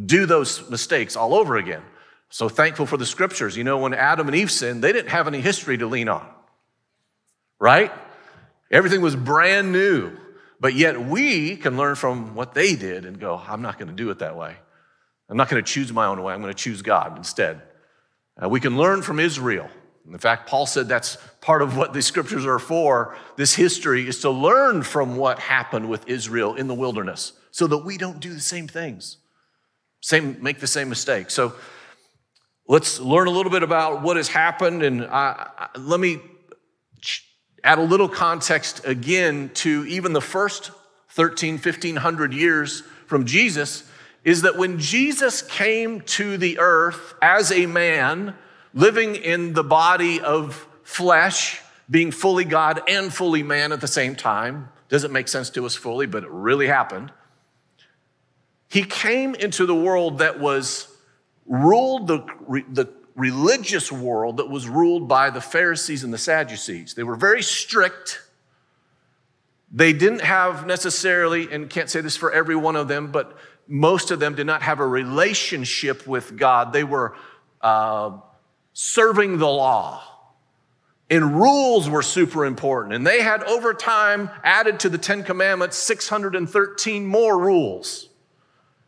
do 0.06 0.26
those 0.26 0.70
mistakes 0.70 1.16
all 1.16 1.34
over 1.34 1.58
again. 1.58 1.82
So 2.30 2.50
thankful 2.50 2.86
for 2.86 2.98
the 2.98 3.06
scriptures. 3.06 3.56
You 3.56 3.64
know, 3.64 3.78
when 3.78 3.94
Adam 3.94 4.28
and 4.28 4.36
Eve 4.36 4.52
sinned, 4.52 4.84
they 4.84 4.92
didn't 4.92 5.12
have 5.12 5.28
any 5.28 5.42
history 5.42 5.78
to 5.78 5.88
lean 5.88 6.10
on, 6.10 6.28
right? 7.60 7.92
Everything 8.72 9.02
was 9.02 9.16
brand 9.16 9.72
new. 9.72 10.18
But 10.60 10.74
yet 10.74 11.00
we 11.00 11.58
can 11.58 11.78
learn 11.78 11.96
from 11.96 12.34
what 12.34 12.54
they 12.54 12.76
did 12.76 13.06
and 13.06 13.20
go, 13.20 13.40
I'm 13.46 13.62
not 13.62 13.78
going 13.78 13.90
to 13.90 13.94
do 13.94 14.10
it 14.10 14.20
that 14.20 14.36
way. 14.36 14.56
I'm 15.30 15.38
not 15.38 15.50
going 15.50 15.64
to 15.64 15.70
choose 15.70 15.92
my 15.92 16.06
own 16.06 16.22
way. 16.24 16.34
I'm 16.34 16.42
going 16.42 16.54
to 16.54 16.58
choose 16.58 16.82
God 16.82 17.18
instead. 17.18 17.62
Uh, 18.42 18.50
we 18.50 18.60
can 18.60 18.78
learn 18.78 19.02
from 19.02 19.20
Israel. 19.20 19.70
In 20.08 20.18
fact, 20.18 20.48
Paul 20.48 20.66
said 20.66 20.88
that's 20.88 21.18
part 21.42 21.62
of 21.62 21.76
what 21.76 21.94
the 21.94 22.02
scriptures 22.02 22.46
are 22.46 22.60
for. 22.60 23.18
This 23.38 23.56
history 23.56 24.08
is 24.08 24.22
to 24.22 24.30
learn 24.30 24.84
from 24.84 25.18
what 25.18 25.40
happened 25.40 25.90
with 25.90 26.08
Israel 26.08 26.56
in 26.56 26.68
the 26.68 26.76
wilderness 26.76 27.34
so 27.52 27.66
that 27.68 27.80
we 27.80 27.98
don't 27.98 28.20
do 28.20 28.34
the 28.34 28.40
same 28.40 28.68
things, 28.68 29.18
same, 30.02 30.38
make 30.42 30.60
the 30.60 30.68
same 30.68 30.90
mistake. 30.90 31.32
So 31.32 31.54
let's 32.68 33.00
learn 33.00 33.28
a 33.28 33.32
little 33.32 33.52
bit 33.52 33.64
about 33.64 34.02
what 34.02 34.18
has 34.18 34.28
happened. 34.28 34.84
And 34.84 35.04
I, 35.06 35.50
I, 35.58 35.78
let 35.78 36.00
me 36.00 36.20
add 37.64 37.78
a 37.78 37.84
little 37.84 38.10
context 38.10 38.86
again 38.86 39.52
to 39.56 39.86
even 39.88 40.14
the 40.14 40.22
first 40.22 40.72
13, 41.10 41.54
1500 41.54 42.34
years 42.34 42.82
from 43.08 43.26
Jesus 43.26 43.90
is 44.24 44.42
that 44.42 44.58
when 44.58 44.80
Jesus 44.80 45.42
came 45.42 46.02
to 46.02 46.38
the 46.38 46.60
earth 46.60 47.14
as 47.22 47.52
a 47.52 47.68
man, 47.68 48.36
living 48.74 49.16
in 49.16 49.54
the 49.54 49.64
body 49.64 50.20
of 50.20 50.68
flesh, 50.84 51.62
being 51.90 52.12
fully 52.12 52.46
God 52.46 52.82
and 52.88 53.14
fully 53.14 53.44
man 53.44 53.72
at 53.72 53.82
the 53.82 53.88
same 53.88 54.16
time. 54.16 54.70
Doesn't 54.90 55.12
make 55.12 55.28
sense 55.28 55.50
to 55.52 55.66
us 55.66 55.76
fully, 55.76 56.06
but 56.06 56.24
it 56.24 56.30
really 56.30 56.68
happened. 56.68 57.12
He 58.70 58.84
came 58.84 59.36
into 59.36 59.66
the 59.66 59.76
world 59.76 60.20
that 60.20 60.40
was 60.40 60.88
ruled, 61.46 62.08
the, 62.08 62.26
the 62.70 62.92
religious 63.16 63.92
world 63.92 64.38
that 64.38 64.50
was 64.50 64.68
ruled 64.68 65.08
by 65.08 65.30
the 65.30 65.42
Pharisees 65.42 66.04
and 66.04 66.14
the 66.14 66.18
Sadducees. 66.18 66.94
They 66.94 67.04
were 67.04 67.16
very 67.16 67.42
strict. 67.42 68.22
They 69.72 69.94
didn't 69.94 70.22
have 70.22 70.66
necessarily, 70.66 71.52
and 71.52 71.70
can't 71.70 71.90
say 71.90 72.02
this 72.02 72.18
for 72.18 72.32
every 72.32 72.56
one 72.56 72.76
of 72.76 72.88
them, 72.88 73.12
but 73.12 73.38
most 73.68 74.12
of 74.12 74.20
them 74.20 74.36
did 74.36 74.46
not 74.46 74.62
have 74.62 74.80
a 74.80 74.88
relationship 74.88 76.06
with 76.06 76.38
God. 76.38 76.74
They 76.74 76.84
were 76.84 77.16
uh, 77.62 78.18
serving 78.74 79.38
the 79.38 79.48
law. 79.48 80.04
And 81.10 81.40
rules 81.40 81.88
were 81.88 82.02
super 82.02 82.46
important. 82.46 82.96
And 82.96 83.06
they 83.06 83.22
had 83.22 83.44
over 83.44 83.74
time 83.74 84.30
added 84.44 84.80
to 84.82 84.90
the 84.90 84.98
Ten 84.98 85.24
Commandments 85.24 85.78
613 85.78 87.06
more 87.06 87.38
rules 87.40 88.10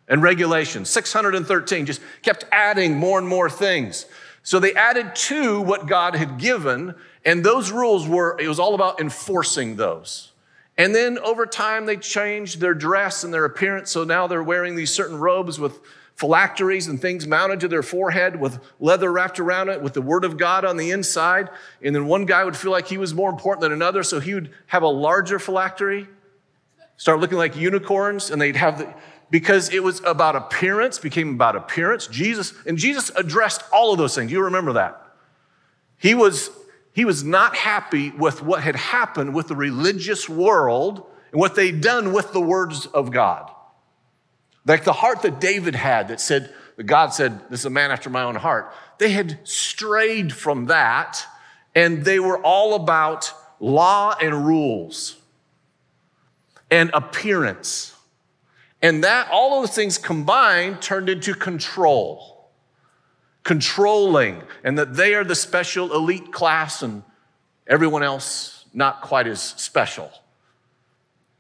and 0.08 0.22
regulations. 0.22 0.90
613 0.90 1.86
just 1.86 2.02
kept 2.22 2.46
adding 2.52 2.98
more 2.98 3.20
and 3.20 3.28
more 3.28 3.50
things. 3.50 4.06
So 4.44 4.60
they 4.60 4.74
added 4.74 5.16
to 5.16 5.62
what 5.62 5.88
God 5.88 6.16
had 6.16 6.38
given, 6.38 6.96
and 7.26 7.44
those 7.44 7.70
rules 7.70 8.08
were, 8.08 8.40
it 8.40 8.48
was 8.48 8.60
all 8.60 8.76
about 8.76 9.02
enforcing 9.02 9.76
those. 9.76 10.32
And 10.78 10.94
then 10.94 11.18
over 11.20 11.46
time, 11.46 11.86
they 11.86 11.98
changed 11.98 12.62
their 12.62 12.74
dress 12.74 13.24
and 13.24 13.34
their 13.34 13.46
appearance. 13.46 13.92
So 13.92 14.04
now 14.04 14.28
they're 14.28 14.44
wearing 14.44 14.76
these 14.76 14.94
certain 14.94 15.18
robes 15.18 15.60
with 15.60 15.80
phylacteries 16.16 16.88
and 16.88 17.00
things 17.02 17.28
mounted 17.28 17.60
to 17.60 17.68
their 17.68 17.84
forehead 17.84 18.40
with 18.40 18.60
leather 18.80 19.12
wrapped 19.12 19.40
around 19.40 19.70
it 19.70 19.82
with 19.82 19.94
the 19.94 20.02
word 20.02 20.24
of 20.24 20.38
God 20.38 20.66
on 20.66 20.78
the 20.78 20.92
inside. 20.92 21.50
And 21.82 21.96
then 21.96 22.08
one 22.08 22.26
guy 22.26 22.44
would 22.44 22.58
feel 22.58 22.72
like 22.72 22.88
he 22.88 22.98
was 22.98 23.14
more 23.14 23.30
important 23.30 23.62
than 23.62 23.72
another. 23.72 24.02
So 24.04 24.20
he 24.20 24.34
would 24.34 24.52
have 24.68 24.84
a 24.84 24.88
larger 24.88 25.40
phylactery, 25.40 26.08
start 26.96 27.20
looking 27.20 27.38
like 27.38 27.56
unicorns. 27.56 28.32
And 28.32 28.42
they'd 28.42 28.56
have 28.56 28.78
the, 28.78 28.94
because 29.30 29.74
it 29.74 29.84
was 29.84 30.02
about 30.06 30.36
appearance, 30.36 31.00
became 31.00 31.34
about 31.34 31.56
appearance. 31.56 32.08
Jesus, 32.08 32.54
and 32.66 32.78
Jesus 32.78 33.12
addressed 33.16 33.62
all 33.74 33.92
of 33.92 33.98
those 33.98 34.16
things. 34.16 34.32
You 34.32 34.44
remember 34.44 34.74
that. 34.74 35.02
He 35.98 36.14
was 36.14 36.50
he 36.94 37.06
was 37.06 37.24
not 37.24 37.56
happy 37.56 38.10
with 38.10 38.42
what 38.42 38.64
had 38.64 38.76
happened 38.76 39.36
with 39.36 39.50
the 39.50 39.56
religious 39.56 40.28
world 40.28 41.06
and 41.32 41.40
what 41.40 41.54
they'd 41.54 41.80
done 41.80 42.12
with 42.12 42.34
the 42.34 42.42
words 42.42 42.88
of 42.88 43.12
God. 43.12 43.52
Like 44.66 44.84
the 44.84 44.94
heart 44.94 45.22
that 45.22 45.40
David 45.40 45.76
had 45.76 46.08
that 46.08 46.20
said, 46.20 46.52
God 46.84 47.14
said, 47.14 47.40
This 47.52 47.60
is 47.60 47.66
a 47.68 47.70
man 47.70 47.92
after 47.92 48.10
my 48.10 48.24
own 48.24 48.34
heart. 48.34 48.74
They 48.98 49.12
had 49.12 49.40
strayed 49.44 50.34
from 50.34 50.66
that 50.66 51.24
and 51.76 52.04
they 52.04 52.20
were 52.20 52.40
all 52.40 52.74
about 52.74 53.32
law 53.60 54.16
and 54.20 54.48
rules 54.48 55.18
and 56.72 56.90
appearance. 56.96 57.94
And 58.82 59.04
that, 59.04 59.30
all 59.32 59.62
those 59.62 59.74
things 59.74 59.98
combined 59.98 60.82
turned 60.82 61.10
into 61.10 61.34
control 61.34 62.38
controlling, 63.48 64.44
and 64.66 64.78
that 64.78 64.94
they 64.96 65.16
are 65.16 65.24
the 65.24 65.34
special 65.34 65.94
elite 65.96 66.34
class 66.34 66.84
and 66.84 67.02
everyone 67.66 68.04
else 68.04 68.66
not 68.74 69.02
quite 69.02 69.26
as 69.26 69.42
special. 69.42 70.12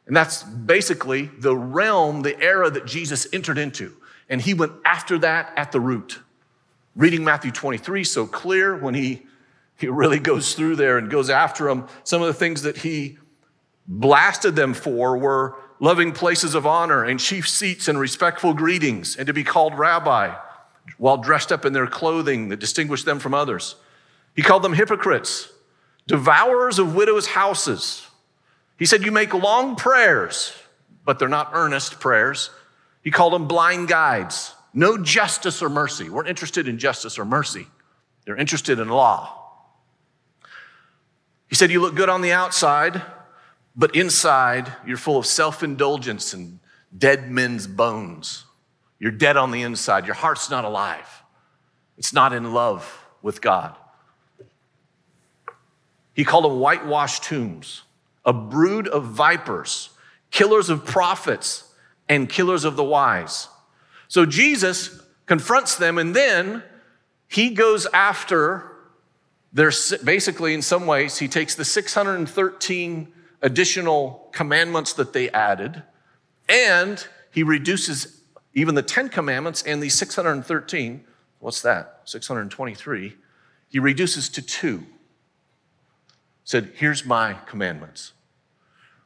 And 0.06 0.15
that's 0.15 0.41
basically 0.41 1.29
the 1.38 1.53
realm, 1.53 2.22
the 2.22 2.39
era 2.41 2.70
that 2.70 2.86
Jesus 2.86 3.27
entered 3.34 3.58
into. 3.58 3.94
And 4.29 4.41
he 4.41 4.53
went 4.53 4.72
after 4.86 5.17
that 5.20 5.51
at 5.58 5.74
the 5.74 5.82
root. 5.82 6.22
Reading 6.96 7.25
Matthew 7.25 7.51
23 7.51 8.06
so 8.06 8.25
clear 8.25 8.77
when 8.77 8.94
he, 8.94 9.24
he 9.77 9.88
really 9.88 10.20
goes 10.20 10.56
through 10.56 10.77
there 10.77 10.98
and 10.98 11.12
goes 11.12 11.29
after 11.29 11.65
them. 11.65 11.89
Some 12.06 12.22
of 12.22 12.27
the 12.27 12.34
things 12.34 12.62
that 12.62 12.77
he 12.77 13.17
blasted 13.86 14.56
them 14.56 14.74
for 14.74 15.17
were 15.17 15.58
loving 15.79 16.12
places 16.12 16.55
of 16.55 16.65
honor 16.65 17.03
and 17.03 17.19
chief 17.19 17.48
seats 17.48 17.88
and 17.88 18.00
respectful 18.00 18.53
greetings 18.53 19.15
and 19.15 19.27
to 19.27 19.34
be 19.34 19.43
called 19.43 19.77
rabbi 19.77 20.36
while 20.98 21.17
dressed 21.17 21.51
up 21.51 21.65
in 21.65 21.74
their 21.74 21.88
clothing 21.88 22.50
that 22.50 22.60
distinguished 22.60 23.05
them 23.05 23.19
from 23.19 23.34
others. 23.34 23.75
He 24.36 24.41
called 24.41 24.63
them 24.63 24.74
hypocrites, 24.74 25.51
devourers 26.07 26.79
of 26.79 26.96
widows' 26.96 27.27
houses. 27.27 28.07
He 28.77 28.86
said, 28.86 29.03
You 29.03 29.12
make 29.12 29.34
long 29.34 29.75
prayers, 29.75 30.53
but 31.05 31.19
they're 31.19 31.27
not 31.27 31.51
earnest 31.53 32.00
prayers. 32.00 32.50
He 33.03 33.12
called 33.12 33.34
them 33.34 33.48
blind 33.48 33.88
guides. 33.88 34.53
No 34.74 34.98
justice 34.98 35.62
or 35.62 35.69
mercy. 35.69 36.10
We're 36.10 36.25
interested 36.25 36.67
in 36.67 36.77
justice 36.77 37.17
or 37.17 37.25
mercy, 37.25 37.67
they're 38.25 38.38
interested 38.38 38.79
in 38.79 38.89
law. 38.89 39.34
He 41.48 41.55
said, 41.55 41.72
You 41.72 41.81
look 41.81 41.96
good 41.96 42.10
on 42.10 42.22
the 42.22 42.34
outside, 42.34 43.01
but 43.77 43.96
inside 43.96 44.74
you're 44.86 44.98
full 44.98 45.17
of 45.17 45.25
self 45.25 45.62
indulgence 45.62 46.34
and 46.34 46.60
dead 46.98 47.29
men's 47.29 47.67
bones. 47.67 48.46
You're 49.00 49.12
dead 49.12 49.38
on 49.38 49.51
the 49.51 49.62
inside. 49.62 50.07
Your 50.07 50.15
heart's 50.15 50.50
not 50.50 50.65
alive. 50.65 51.24
It's 51.98 52.12
not 52.12 52.34
in 52.34 52.53
love 52.53 53.05
with 53.22 53.41
God. 53.41 53.75
He 56.13 56.25
called 56.25 56.46
them 56.46 56.60
whitewashed 56.60 57.24
tombs, 57.24 57.84
a 58.25 58.34
brood 58.34 58.88
of 58.88 59.05
vipers, 59.05 59.91
killers 60.31 60.72
of 60.72 60.84
prophets, 60.84 61.72
and 62.10 62.27
killers 62.27 62.65
of 62.65 62.75
the 62.75 62.84
wise. 62.84 63.48
So 64.07 64.25
Jesus 64.25 65.00
confronts 65.27 65.75
them, 65.75 66.00
and 66.00 66.15
then 66.15 66.63
he 67.27 67.51
goes 67.51 67.86
after 67.93 68.72
their, 69.53 69.72
basically, 70.03 70.55
in 70.55 70.63
some 70.63 70.88
ways, 70.88 71.19
he 71.19 71.27
takes 71.27 71.53
the 71.53 71.65
613 71.65 73.13
additional 73.41 74.29
commandments 74.32 74.94
that 74.94 75.13
they 75.13 75.29
added, 75.29 75.84
and 76.50 77.08
he 77.32 77.44
reduces 77.44 78.22
even 78.53 78.75
the 78.75 78.82
10 78.82 79.10
commandments 79.10 79.62
and 79.63 79.82
the 79.82 79.89
613, 79.89 81.03
what's 81.39 81.62
that? 81.62 82.01
623, 82.06 83.15
he 83.70 83.79
reduces 83.79 84.29
to 84.29 84.41
two. 84.41 84.86
Said, 86.44 86.72
Here's 86.75 87.06
my 87.06 87.34
commandments 87.46 88.13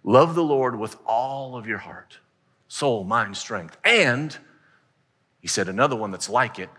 love 0.04 0.36
the 0.36 0.44
Lord 0.44 0.80
with 0.80 0.96
all 1.06 1.56
of 1.56 1.68
your 1.68 1.80
heart, 1.80 2.20
soul, 2.68 3.04
mind, 3.04 3.36
strength. 3.36 3.78
And 3.84 4.38
he 5.40 5.48
said 5.48 5.68
another 5.68 5.96
one 5.96 6.12
that's 6.12 6.30
like 6.30 6.60
it 6.60 6.70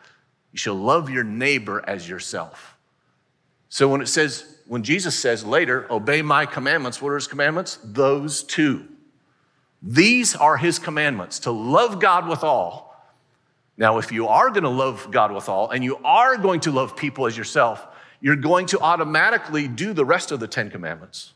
you 0.53 0.59
shall 0.59 0.75
love 0.75 1.09
your 1.09 1.25
neighbor 1.25 1.83
as 1.87 2.09
yourself. 2.09 2.72
So 3.73 3.89
when 3.89 4.03
it 4.03 4.09
says, 4.09 4.45
when 4.67 4.83
Jesus 4.83 5.19
says 5.19 5.47
later, 5.47 5.91
obey 5.91 6.21
my 6.21 6.45
commandments, 6.45 7.01
what 7.01 7.09
are 7.09 7.15
his 7.15 7.27
commandments? 7.27 7.79
Those 7.83 8.43
two. 8.43 8.87
These 9.81 10.37
are 10.37 10.59
his 10.59 10.79
commandments 10.79 11.39
to 11.39 11.53
love 11.53 11.99
God 11.99 12.29
with 12.29 12.45
all. 12.45 13.03
Now, 13.79 13.97
if 13.97 14.13
you 14.13 14.29
are 14.29 14.51
going 14.51 14.65
to 14.65 14.69
love 14.69 15.09
God 15.11 15.33
with 15.33 15.49
all 15.49 15.71
and 15.71 15.83
you 15.83 15.97
are 16.05 16.37
going 16.37 16.61
to 16.61 16.71
love 16.71 16.99
people 16.99 17.27
as 17.27 17.35
yourself, 17.35 17.83
you're 18.21 18.37
going 18.37 18.67
to 18.67 18.79
automatically 18.79 19.69
do 19.69 19.95
the 19.95 20.05
rest 20.05 20.33
of 20.33 20.39
the 20.39 20.47
Ten 20.47 20.69
Commandments 20.69 21.33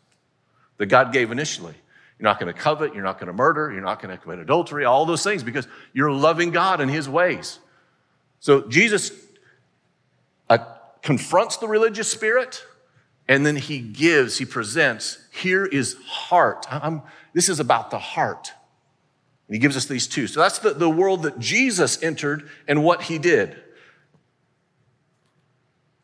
that 0.77 0.87
God 0.87 1.15
gave 1.15 1.33
initially. 1.33 1.75
You're 2.19 2.29
not 2.29 2.39
going 2.39 2.53
to 2.53 2.61
covet, 2.61 2.93
you're 2.93 3.03
not 3.03 3.19
going 3.19 3.29
to 3.29 3.33
murder, 3.33 3.73
you're 3.73 3.81
not 3.81 4.03
going 4.03 4.15
to 4.15 4.23
commit 4.23 4.41
adultery, 4.41 4.85
all 4.85 5.07
those 5.07 5.25
things 5.25 5.43
because 5.43 5.67
you're 5.95 6.13
loving 6.13 6.51
God 6.51 6.83
in 6.83 6.91
his 6.91 7.09
ways. 7.09 7.61
So 8.41 8.69
Jesus 8.69 9.11
uh, 10.51 10.59
confronts 11.07 11.57
the 11.59 11.69
religious 11.69 12.11
spirit 12.11 12.65
and 13.29 13.47
then 13.47 13.55
he 13.55 13.79
gives, 13.79 14.39
he 14.39 14.45
presents, 14.45 15.19
here 15.33 15.65
is 15.65 15.97
heart. 16.05 16.67
I'm, 16.69 17.03
this 17.33 17.49
is 17.49 17.61
about 17.61 17.93
the 17.93 17.99
heart. 18.01 18.53
And 19.47 19.55
he 19.55 19.61
gives 19.61 19.77
us 19.77 19.87
these 19.87 20.09
two. 20.09 20.27
So 20.27 20.41
that's 20.41 20.59
the, 20.59 20.71
the 20.71 20.91
world 20.91 21.23
that 21.23 21.39
Jesus 21.39 22.03
entered 22.03 22.51
and 22.67 22.83
what 22.83 23.03
he 23.03 23.19
did. 23.19 23.57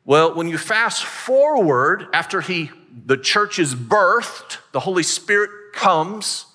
Well, 0.05 0.37
when 0.37 0.47
you 0.47 0.57
fast 0.57 1.05
forward 1.05 2.07
after 2.13 2.41
he 2.41 2.71
the 3.05 3.17
church 3.17 3.59
is 3.59 3.75
birthed, 3.75 4.59
the 4.71 4.81
Holy 4.81 5.03
Spirit 5.03 5.51
comes, 5.75 6.47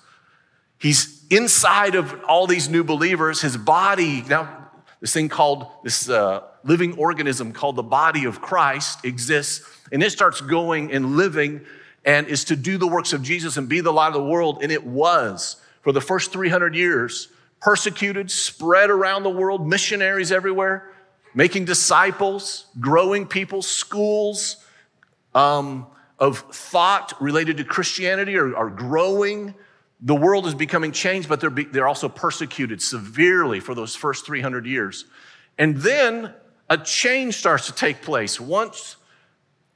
he's 0.78 1.22
inside 1.28 1.96
of 1.96 2.18
all 2.26 2.46
these 2.46 2.70
new 2.70 2.82
believers, 2.82 3.42
his 3.42 3.58
body, 3.58 4.22
now 4.22 4.70
this 5.00 5.12
thing 5.12 5.28
called 5.28 5.66
this 5.84 6.08
uh, 6.08 6.47
living 6.64 6.96
organism 6.98 7.52
called 7.52 7.76
the 7.76 7.82
body 7.82 8.24
of 8.24 8.40
Christ 8.40 9.04
exists, 9.04 9.64
and 9.92 10.02
it 10.02 10.10
starts 10.10 10.40
going 10.40 10.92
and 10.92 11.16
living 11.16 11.62
and 12.04 12.26
is 12.26 12.44
to 12.44 12.56
do 12.56 12.78
the 12.78 12.86
works 12.86 13.12
of 13.12 13.22
Jesus 13.22 13.56
and 13.56 13.68
be 13.68 13.80
the 13.80 13.92
light 13.92 14.08
of 14.08 14.14
the 14.14 14.24
world, 14.24 14.62
and 14.62 14.72
it 14.72 14.84
was 14.84 15.56
for 15.82 15.92
the 15.92 16.00
first 16.00 16.32
300 16.32 16.74
years, 16.74 17.28
persecuted, 17.60 18.30
spread 18.30 18.90
around 18.90 19.22
the 19.22 19.30
world, 19.30 19.66
missionaries 19.66 20.32
everywhere, 20.32 20.92
making 21.34 21.64
disciples, 21.64 22.66
growing 22.80 23.26
people, 23.26 23.62
schools 23.62 24.56
um, 25.34 25.86
of 26.18 26.38
thought 26.38 27.12
related 27.20 27.58
to 27.58 27.64
Christianity 27.64 28.36
are, 28.36 28.56
are, 28.56 28.70
growing. 28.70 29.54
The 30.00 30.14
world 30.14 30.46
is 30.46 30.54
becoming 30.54 30.92
changed, 30.92 31.28
but 31.28 31.40
they're, 31.40 31.50
be, 31.50 31.64
they're 31.64 31.86
also 31.86 32.08
persecuted 32.08 32.82
severely 32.82 33.60
for 33.60 33.74
those 33.74 33.94
first 33.94 34.26
300 34.26 34.66
years. 34.66 35.04
And 35.58 35.76
then 35.76 36.34
a 36.70 36.78
change 36.78 37.34
starts 37.34 37.66
to 37.66 37.72
take 37.72 38.02
place. 38.02 38.40
Once 38.40 38.96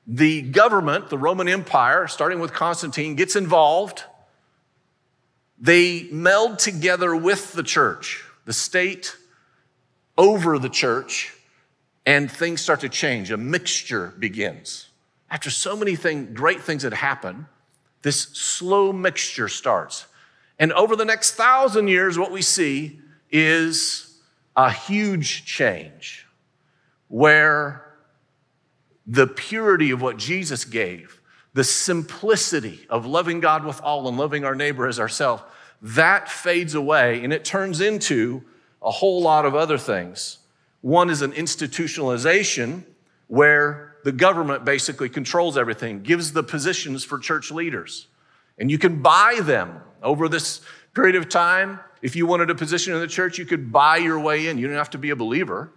the 0.07 0.43
government, 0.43 1.09
the 1.09 1.19
Roman 1.19 1.49
Empire, 1.49 2.07
starting 2.07 2.41
with 2.41 2.53
Constantine, 2.53 3.15
gets 3.15 3.37
involved, 3.37 4.05
they 5.59 6.09
meld 6.11 6.59
together 6.59 7.15
with 7.15 7.53
the 7.53 7.63
church, 7.63 8.25
the 8.45 8.53
state 8.53 9.17
over 10.19 10.59
the 10.59 10.69
church, 10.69 11.35
and 12.05 12.31
things 12.31 12.61
start 12.61 12.81
to 12.81 12.89
change. 12.89 13.31
A 13.31 13.37
mixture 13.37 14.13
begins. 14.19 14.89
After 15.31 15.51
so 15.51 15.77
many 15.77 15.97
thing, 15.97 16.35
great 16.35 16.61
things 16.61 16.83
that 16.83 16.93
happened, 16.93 17.47
this 18.03 18.23
slow 18.23 18.93
mixture 18.93 19.49
starts. 19.49 20.07
And 20.59 20.73
over 20.73 20.97
the 20.97 21.05
next 21.05 21.37
thousand 21.37 21.89
years, 21.89 22.19
what 22.19 22.33
we 22.33 22.43
see 22.43 23.01
is 23.31 24.19
a 24.57 24.71
huge 24.71 25.47
change 25.47 26.27
where 27.13 27.85
the 29.07 29.27
purity 29.27 29.91
of 29.91 30.01
what 30.01 30.17
Jesus 30.17 30.65
gave 30.65 31.21
the 31.53 31.63
simplicity 31.63 32.87
of 32.89 33.05
loving 33.05 33.39
God 33.39 33.67
with 33.67 33.79
all 33.83 34.09
and 34.09 34.17
loving 34.17 34.43
our 34.43 34.55
neighbor 34.55 34.89
as 34.89 34.99
ourselves, 34.99 35.43
that 35.83 36.31
fades 36.31 36.75
away 36.75 37.23
and 37.23 37.31
it 37.31 37.45
turns 37.45 37.83
into 37.83 38.43
a 38.81 38.91
whole 38.91 39.21
lot 39.21 39.45
of 39.45 39.55
other 39.55 39.77
things. 39.77 40.39
One 40.81 41.11
is 41.11 41.21
an 41.21 41.33
institutionalization 41.33 42.85
where 43.27 43.97
the 44.05 44.13
government 44.13 44.65
basically 44.65 45.11
controls 45.11 45.59
everything, 45.59 46.03
gives 46.03 46.33
the 46.33 46.43
positions 46.43 47.05
for 47.05 47.19
church 47.19 47.51
leaders. 47.51 48.07
And 48.57 48.71
you 48.71 48.79
can 48.79 49.03
buy 49.03 49.41
them 49.43 49.79
over 50.03 50.31
this 50.31 50.63
period 50.95 51.17
of 51.17 51.29
time. 51.29 51.81
If 52.01 52.17
you 52.17 52.25
wanted 52.25 52.49
a 52.49 52.55
position 52.55 52.95
in 52.95 53.01
the 53.01 53.07
church, 53.07 53.37
you 53.37 53.45
could 53.45 53.71
buy 53.71 53.99
your 53.99 54.19
way 54.19 54.47
in. 54.47 54.57
You 54.57 54.69
don't 54.69 54.77
have 54.77 54.89
to 54.91 54.99
be 54.99 55.11
a 55.11 55.17
believer, 55.17 55.71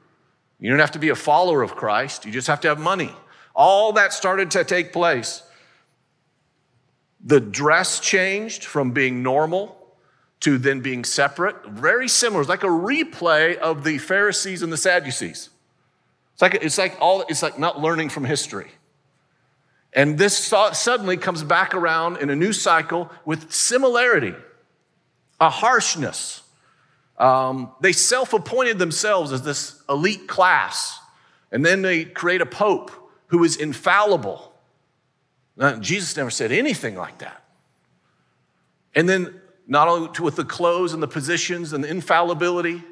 you 0.59 0.69
don't 0.69 0.79
have 0.79 0.91
to 0.91 1.00
be 1.00 1.09
a 1.09 1.15
follower 1.15 1.62
of 1.62 1.75
Christ, 1.75 2.25
you 2.25 2.31
just 2.31 2.47
have 2.47 2.62
to 2.62 2.67
have 2.67 2.79
money. 2.79 3.13
All 3.55 3.93
that 3.93 4.13
started 4.13 4.51
to 4.51 4.63
take 4.63 4.91
place. 4.91 5.41
The 7.24 7.39
dress 7.39 8.00
changed 8.00 8.65
from 8.65 8.91
being 8.91 9.24
normal 9.24 9.77
to 10.41 10.57
then 10.57 10.81
being 10.81 11.03
separate. 11.03 11.65
Very 11.65 12.07
similar. 12.07 12.41
It's 12.41 12.50
like 12.50 12.63
a 12.63 12.67
replay 12.67 13.57
of 13.57 13.83
the 13.83 13.97
Pharisees 13.97 14.62
and 14.62 14.71
the 14.71 14.77
Sadducees. 14.77 15.50
It's 16.33 16.41
like, 16.41 16.55
it's 16.55 16.77
like 16.77 16.97
all 17.00 17.24
it's 17.29 17.41
like 17.41 17.57
not 17.57 17.79
learning 17.79 18.09
from 18.09 18.25
history. 18.25 18.71
And 19.93 20.17
this 20.17 20.38
suddenly 20.38 21.15
comes 21.15 21.43
back 21.43 21.74
around 21.74 22.17
in 22.17 22.29
a 22.29 22.35
new 22.35 22.51
cycle 22.51 23.09
with 23.24 23.53
similarity, 23.53 24.35
a 25.39 25.50
harshness. 25.50 26.41
Um, 27.17 27.72
they 27.81 27.91
self 27.91 28.34
appointed 28.34 28.79
themselves 28.79 29.31
as 29.31 29.41
this 29.41 29.81
elite 29.89 30.27
class, 30.27 31.00
and 31.51 31.65
then 31.65 31.81
they 31.81 32.05
create 32.05 32.41
a 32.41 32.45
pope 32.45 32.91
who 33.27 33.43
is 33.43 33.55
infallible. 33.55 34.53
Now, 35.55 35.77
Jesus 35.77 36.17
never 36.17 36.29
said 36.29 36.51
anything 36.51 36.95
like 36.95 37.19
that. 37.19 37.43
And 38.93 39.07
then, 39.07 39.39
not 39.67 39.88
only 39.88 40.10
with 40.19 40.36
the 40.36 40.45
clothes 40.45 40.93
and 40.93 41.01
the 41.01 41.07
positions 41.07 41.74
and 41.74 41.84
the 41.84 41.89
infallibility, 41.89 42.84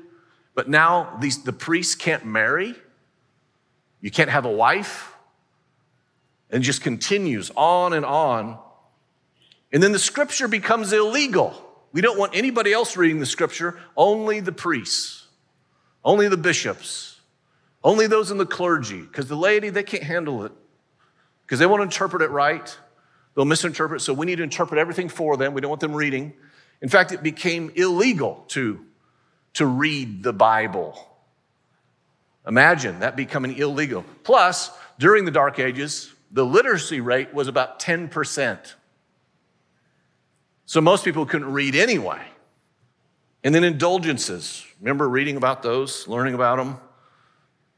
but 0.55 0.69
now 0.69 1.17
these, 1.19 1.43
the 1.43 1.53
priests 1.53 1.95
can't 1.95 2.25
marry, 2.25 2.75
you 4.01 4.11
can't 4.11 4.29
have 4.29 4.45
a 4.45 4.51
wife 4.51 5.13
and 6.49 6.63
just 6.63 6.81
continues 6.81 7.51
on 7.55 7.93
and 7.93 8.05
on. 8.05 8.59
And 9.71 9.81
then 9.81 9.91
the 9.91 9.99
scripture 9.99 10.47
becomes 10.47 10.93
illegal. 10.93 11.59
We 11.93 12.01
don't 12.01 12.17
want 12.17 12.35
anybody 12.35 12.73
else 12.73 12.97
reading 12.97 13.19
the 13.19 13.25
scripture, 13.25 13.79
only 13.95 14.39
the 14.39 14.51
priests, 14.51 15.27
only 16.03 16.27
the 16.27 16.37
bishops, 16.37 17.21
only 17.83 18.07
those 18.07 18.31
in 18.31 18.37
the 18.37 18.45
clergy, 18.45 19.01
because 19.01 19.27
the 19.27 19.35
laity, 19.35 19.69
they 19.69 19.83
can't 19.83 20.03
handle 20.03 20.43
it 20.43 20.51
because 21.43 21.59
they 21.59 21.65
won't 21.67 21.83
interpret 21.83 22.23
it 22.23 22.31
right. 22.31 22.75
They'll 23.35 23.45
misinterpret, 23.45 24.01
so 24.01 24.13
we 24.13 24.25
need 24.25 24.37
to 24.37 24.43
interpret 24.43 24.79
everything 24.79 25.07
for 25.07 25.37
them. 25.37 25.53
We 25.53 25.61
don't 25.61 25.69
want 25.69 25.81
them 25.81 25.93
reading. 25.93 26.33
In 26.81 26.89
fact, 26.89 27.11
it 27.11 27.21
became 27.21 27.71
illegal 27.75 28.43
to, 28.49 28.83
to 29.53 29.65
read 29.65 30.23
the 30.23 30.33
Bible. 30.33 30.97
Imagine 32.47 32.99
that 32.99 33.15
becoming 33.15 33.57
illegal. 33.57 34.03
Plus, 34.23 34.71
during 34.99 35.25
the 35.25 35.31
Dark 35.31 35.59
Ages, 35.59 36.11
the 36.31 36.45
literacy 36.45 37.01
rate 37.01 37.33
was 37.33 37.47
about 37.47 37.79
10%. 37.79 38.73
So 40.65 40.81
most 40.81 41.03
people 41.03 41.25
couldn't 41.25 41.51
read 41.51 41.75
anyway. 41.75 42.21
And 43.43 43.53
then 43.53 43.63
indulgences. 43.63 44.65
Remember 44.79 45.07
reading 45.07 45.35
about 45.35 45.63
those, 45.63 46.07
learning 46.07 46.33
about 46.33 46.57
them? 46.57 46.77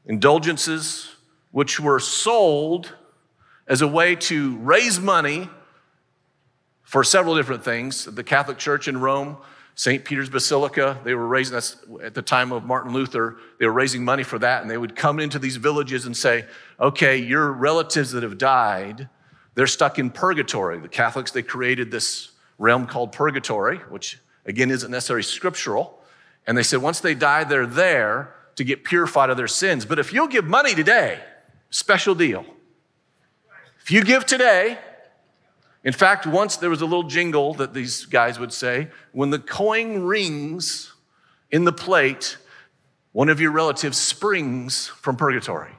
Indulgences, 0.04 1.14
which 1.50 1.80
were 1.80 1.98
sold 1.98 2.94
as 3.66 3.82
a 3.82 3.88
way 3.88 4.14
to 4.14 4.56
raise 4.58 5.00
money 5.00 5.50
for 6.82 7.02
several 7.02 7.34
different 7.34 7.64
things. 7.64 8.04
The 8.04 8.22
Catholic 8.22 8.58
Church 8.58 8.86
in 8.86 9.00
Rome 9.00 9.38
St. 9.78 10.06
Peter's 10.06 10.30
Basilica, 10.30 10.98
they 11.04 11.14
were 11.14 11.26
raising, 11.26 11.54
at 12.02 12.14
the 12.14 12.22
time 12.22 12.50
of 12.50 12.64
Martin 12.64 12.94
Luther, 12.94 13.36
they 13.60 13.66
were 13.66 13.72
raising 13.72 14.02
money 14.02 14.22
for 14.22 14.38
that, 14.38 14.62
and 14.62 14.70
they 14.70 14.78
would 14.78 14.96
come 14.96 15.20
into 15.20 15.38
these 15.38 15.56
villages 15.56 16.06
and 16.06 16.16
say, 16.16 16.46
okay, 16.80 17.18
your 17.18 17.52
relatives 17.52 18.12
that 18.12 18.22
have 18.22 18.38
died, 18.38 19.10
they're 19.54 19.66
stuck 19.66 19.98
in 19.98 20.08
purgatory. 20.08 20.78
The 20.78 20.88
Catholics, 20.88 21.30
they 21.30 21.42
created 21.42 21.90
this 21.90 22.30
realm 22.58 22.86
called 22.86 23.12
purgatory, 23.12 23.78
which 23.78 24.18
again 24.44 24.70
isn't 24.70 24.90
necessarily 24.90 25.22
scriptural. 25.22 26.00
And 26.46 26.56
they 26.56 26.62
said, 26.62 26.80
once 26.80 27.00
they 27.00 27.14
die, 27.14 27.44
they're 27.44 27.66
there 27.66 28.34
to 28.54 28.64
get 28.64 28.84
purified 28.84 29.30
of 29.30 29.36
their 29.36 29.48
sins. 29.48 29.84
But 29.84 29.98
if 29.98 30.12
you'll 30.12 30.28
give 30.28 30.44
money 30.44 30.74
today, 30.74 31.20
special 31.70 32.14
deal. 32.14 32.46
If 33.80 33.90
you 33.90 34.02
give 34.02 34.26
today, 34.26 34.78
in 35.84 35.92
fact, 35.92 36.26
once 36.26 36.56
there 36.56 36.70
was 36.70 36.80
a 36.80 36.86
little 36.86 37.04
jingle 37.04 37.54
that 37.54 37.74
these 37.74 38.06
guys 38.06 38.38
would 38.38 38.52
say 38.52 38.88
when 39.12 39.30
the 39.30 39.38
coin 39.38 40.02
rings 40.02 40.92
in 41.50 41.64
the 41.64 41.72
plate, 41.72 42.38
one 43.12 43.28
of 43.28 43.40
your 43.40 43.52
relatives 43.52 43.96
springs 43.96 44.88
from 44.88 45.16
purgatory. 45.16 45.72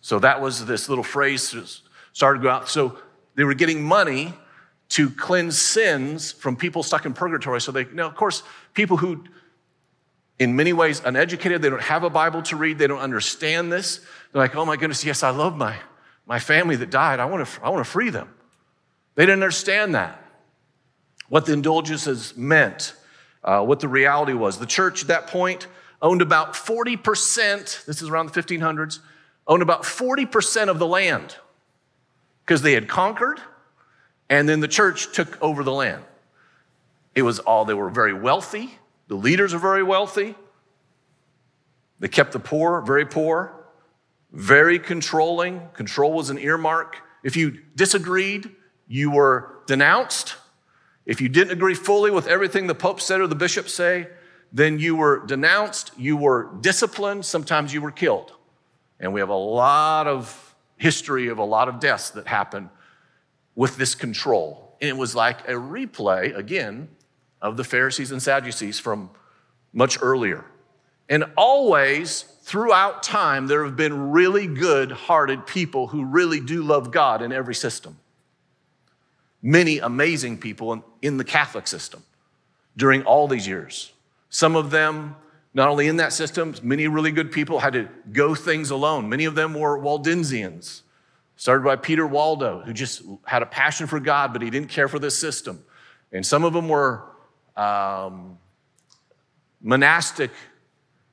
So 0.00 0.18
that 0.18 0.40
was 0.40 0.66
this 0.66 0.88
little 0.88 1.04
phrase 1.04 1.82
started 2.12 2.40
to 2.40 2.42
go 2.42 2.50
out. 2.50 2.68
So 2.68 2.98
they 3.34 3.44
were 3.44 3.54
getting 3.54 3.82
money 3.82 4.34
to 4.90 5.10
cleanse 5.10 5.60
sins 5.60 6.32
from 6.32 6.56
people 6.56 6.82
stuck 6.82 7.04
in 7.04 7.12
purgatory. 7.12 7.60
So 7.60 7.72
they, 7.72 7.84
now, 7.86 8.06
of 8.06 8.14
course, 8.14 8.42
people 8.74 8.96
who, 8.96 9.24
in 10.38 10.56
many 10.56 10.72
ways, 10.72 11.02
uneducated, 11.04 11.60
they 11.60 11.70
don't 11.70 11.82
have 11.82 12.04
a 12.04 12.10
Bible 12.10 12.42
to 12.42 12.56
read, 12.56 12.78
they 12.78 12.86
don't 12.86 13.00
understand 13.00 13.70
this. 13.70 13.98
They're 14.32 14.42
like, 14.42 14.56
oh 14.56 14.64
my 14.64 14.76
goodness, 14.76 15.04
yes, 15.04 15.22
I 15.22 15.30
love 15.30 15.56
my, 15.56 15.76
my 16.26 16.38
family 16.38 16.76
that 16.76 16.90
died. 16.90 17.20
I 17.20 17.26
want 17.26 17.46
to, 17.46 17.64
I 17.64 17.68
want 17.68 17.84
to 17.84 17.90
free 17.90 18.10
them. 18.10 18.34
They 19.14 19.24
didn't 19.24 19.42
understand 19.42 19.94
that, 19.94 20.22
what 21.28 21.44
the 21.44 21.52
indulgences 21.52 22.36
meant, 22.36 22.94
uh, 23.44 23.62
what 23.64 23.80
the 23.80 23.88
reality 23.88 24.32
was. 24.32 24.58
The 24.58 24.66
church 24.66 25.02
at 25.02 25.08
that 25.08 25.26
point 25.26 25.66
owned 26.00 26.22
about 26.22 26.54
40%, 26.54 27.84
this 27.84 28.00
is 28.00 28.08
around 28.08 28.32
the 28.32 28.42
1500s, 28.42 29.00
owned 29.46 29.62
about 29.62 29.82
40% 29.82 30.68
of 30.68 30.78
the 30.78 30.86
land 30.86 31.36
because 32.44 32.62
they 32.62 32.72
had 32.72 32.88
conquered 32.88 33.40
and 34.28 34.48
then 34.48 34.60
the 34.60 34.68
church 34.68 35.12
took 35.12 35.40
over 35.42 35.62
the 35.62 35.72
land. 35.72 36.02
It 37.14 37.22
was 37.22 37.38
all, 37.38 37.64
they 37.64 37.74
were 37.74 37.90
very 37.90 38.12
wealthy. 38.12 38.78
The 39.08 39.14
leaders 39.14 39.52
were 39.52 39.58
very 39.58 39.82
wealthy. 39.82 40.34
They 41.98 42.08
kept 42.08 42.32
the 42.32 42.38
poor 42.38 42.80
very 42.82 43.06
poor, 43.06 43.52
very 44.30 44.78
controlling. 44.78 45.62
Control 45.72 46.12
was 46.12 46.30
an 46.30 46.38
earmark. 46.38 46.96
If 47.24 47.36
you 47.36 47.58
disagreed, 47.74 48.50
you 48.86 49.10
were 49.10 49.62
denounced. 49.66 50.36
If 51.06 51.20
you 51.20 51.28
didn't 51.28 51.52
agree 51.52 51.74
fully 51.74 52.10
with 52.10 52.26
everything 52.26 52.66
the 52.66 52.74
Pope 52.74 53.00
said 53.00 53.20
or 53.20 53.26
the 53.26 53.34
bishops 53.34 53.72
say, 53.72 54.08
then 54.52 54.78
you 54.78 54.96
were 54.96 55.26
denounced, 55.26 55.90
you 55.98 56.16
were 56.16 56.50
disciplined, 56.60 57.24
sometimes 57.24 57.74
you 57.74 57.82
were 57.82 57.90
killed. 57.90 58.32
And 59.00 59.12
we 59.12 59.20
have 59.20 59.28
a 59.28 59.34
lot 59.34 60.06
of 60.06 60.54
history 60.76 61.28
of 61.28 61.38
a 61.38 61.44
lot 61.44 61.68
of 61.68 61.80
deaths 61.80 62.10
that 62.10 62.26
happened 62.26 62.68
with 63.58 63.76
this 63.76 63.96
control. 63.96 64.76
And 64.80 64.88
it 64.88 64.96
was 64.96 65.16
like 65.16 65.48
a 65.48 65.54
replay, 65.54 66.32
again, 66.36 66.88
of 67.42 67.56
the 67.56 67.64
Pharisees 67.64 68.12
and 68.12 68.22
Sadducees 68.22 68.78
from 68.78 69.10
much 69.72 69.98
earlier. 70.00 70.44
And 71.08 71.24
always, 71.36 72.22
throughout 72.42 73.02
time, 73.02 73.48
there 73.48 73.64
have 73.64 73.74
been 73.74 74.12
really 74.12 74.46
good 74.46 74.92
hearted 74.92 75.44
people 75.44 75.88
who 75.88 76.04
really 76.04 76.38
do 76.38 76.62
love 76.62 76.92
God 76.92 77.20
in 77.20 77.32
every 77.32 77.54
system 77.54 77.98
many 79.40 79.78
amazing 79.78 80.36
people 80.36 80.84
in, 81.00 81.16
the 81.16 81.24
Catholic 81.24 81.68
system 81.68 82.02
during 82.76 83.02
all 83.04 83.28
these 83.28 83.46
years. 83.46 83.92
Some 84.30 84.56
of 84.56 84.70
them, 84.70 85.14
not 85.54 85.68
only 85.68 85.86
in 85.86 85.96
that 85.98 86.12
system, 86.12 86.54
many 86.60 86.88
really 86.88 87.12
good 87.12 87.30
people 87.30 87.60
had 87.60 87.72
to 87.74 87.88
go 88.12 88.34
things 88.34 88.70
alone. 88.70 89.08
Many 89.08 89.26
of 89.26 89.36
them 89.36 89.54
were 89.54 89.78
Waldensians, 89.78 90.82
started 91.38 91.62
by 91.62 91.76
Peter 91.76 92.04
Waldo, 92.04 92.60
who 92.60 92.72
just 92.72 93.00
had 93.24 93.42
a 93.42 93.46
passion 93.46 93.86
for 93.86 94.00
God, 94.00 94.32
but 94.32 94.42
he 94.42 94.50
didn't 94.50 94.70
care 94.70 94.88
for 94.88 94.98
this 94.98 95.16
system. 95.16 95.64
And 96.10 96.26
some 96.26 96.42
of 96.42 96.52
them 96.52 96.68
were 96.68 97.04
um, 97.56 98.38
monastic, 99.62 100.32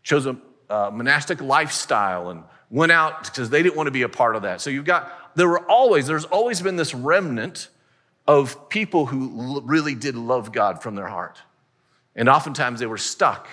chose 0.01 0.25
a 0.25 0.35
uh, 0.67 0.89
monastic 0.91 1.41
lifestyle 1.41 2.31
and 2.31 2.43
went 2.71 2.91
out 2.91 3.25
because 3.25 3.51
they 3.51 3.61
didn't 3.61 3.75
want 3.75 3.85
to 3.85 3.91
be 3.91 4.01
a 4.01 4.09
part 4.09 4.35
of 4.35 4.41
that. 4.41 4.61
So 4.61 4.71
you've 4.71 4.83
got, 4.83 5.11
there 5.35 5.47
were 5.47 5.63
always, 5.69 6.07
there's 6.07 6.25
always 6.25 6.59
been 6.59 6.75
this 6.75 6.95
remnant 6.95 7.69
of 8.27 8.67
people 8.67 9.05
who 9.05 9.61
really 9.61 9.93
did 9.93 10.15
love 10.15 10.51
God 10.51 10.81
from 10.81 10.95
their 10.95 11.07
heart. 11.07 11.37
And 12.15 12.27
oftentimes 12.27 12.79
they 12.79 12.87
were 12.87 12.97
stuck 12.97 13.47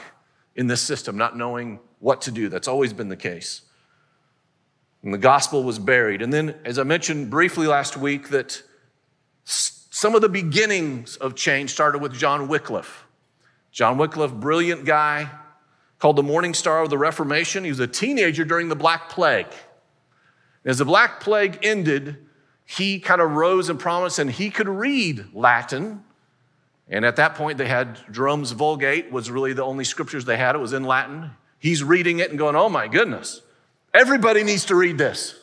in 0.56 0.68
this 0.68 0.80
system, 0.80 1.18
not 1.18 1.36
knowing 1.36 1.80
what 1.98 2.22
to 2.22 2.30
do. 2.30 2.48
That's 2.48 2.66
always 2.66 2.94
been 2.94 3.10
the 3.10 3.16
case. 3.16 3.60
And 5.02 5.12
the 5.12 5.18
gospel 5.18 5.64
was 5.64 5.78
buried. 5.78 6.22
And 6.22 6.32
then, 6.32 6.54
as 6.64 6.78
I 6.78 6.84
mentioned 6.84 7.30
briefly 7.30 7.66
last 7.66 7.96
week, 7.96 8.28
that 8.28 8.62
some 9.44 10.14
of 10.14 10.20
the 10.20 10.28
beginnings 10.28 11.16
of 11.16 11.34
change 11.34 11.70
started 11.70 12.00
with 12.00 12.12
John 12.12 12.48
Wycliffe. 12.48 13.06
John 13.72 13.98
Wycliffe, 13.98 14.32
brilliant 14.32 14.84
guy, 14.84 15.30
called 15.98 16.16
the 16.16 16.22
Morning 16.22 16.54
Star 16.54 16.82
of 16.82 16.90
the 16.90 16.98
Reformation. 16.98 17.64
He 17.64 17.70
was 17.70 17.80
a 17.80 17.86
teenager 17.86 18.44
during 18.44 18.68
the 18.68 18.76
Black 18.76 19.08
Plague. 19.08 19.46
As 20.64 20.78
the 20.78 20.84
Black 20.84 21.20
Plague 21.20 21.58
ended, 21.62 22.18
he 22.64 23.00
kind 23.00 23.20
of 23.20 23.32
rose 23.32 23.68
in 23.68 23.78
prominence 23.78 24.18
and 24.18 24.30
he 24.30 24.50
could 24.50 24.68
read 24.68 25.26
Latin. 25.34 26.04
And 26.88 27.04
at 27.04 27.16
that 27.16 27.34
point, 27.34 27.58
they 27.58 27.68
had 27.68 27.98
Jerome's 28.12 28.52
Vulgate, 28.52 29.10
was 29.10 29.30
really 29.30 29.52
the 29.52 29.64
only 29.64 29.84
scriptures 29.84 30.24
they 30.24 30.36
had. 30.36 30.54
It 30.54 30.58
was 30.58 30.72
in 30.72 30.84
Latin. 30.84 31.30
He's 31.58 31.82
reading 31.82 32.18
it 32.18 32.30
and 32.30 32.38
going, 32.38 32.56
oh 32.56 32.68
my 32.68 32.88
goodness, 32.88 33.40
everybody 33.94 34.42
needs 34.44 34.66
to 34.66 34.74
read 34.74 34.98
this. 34.98 35.38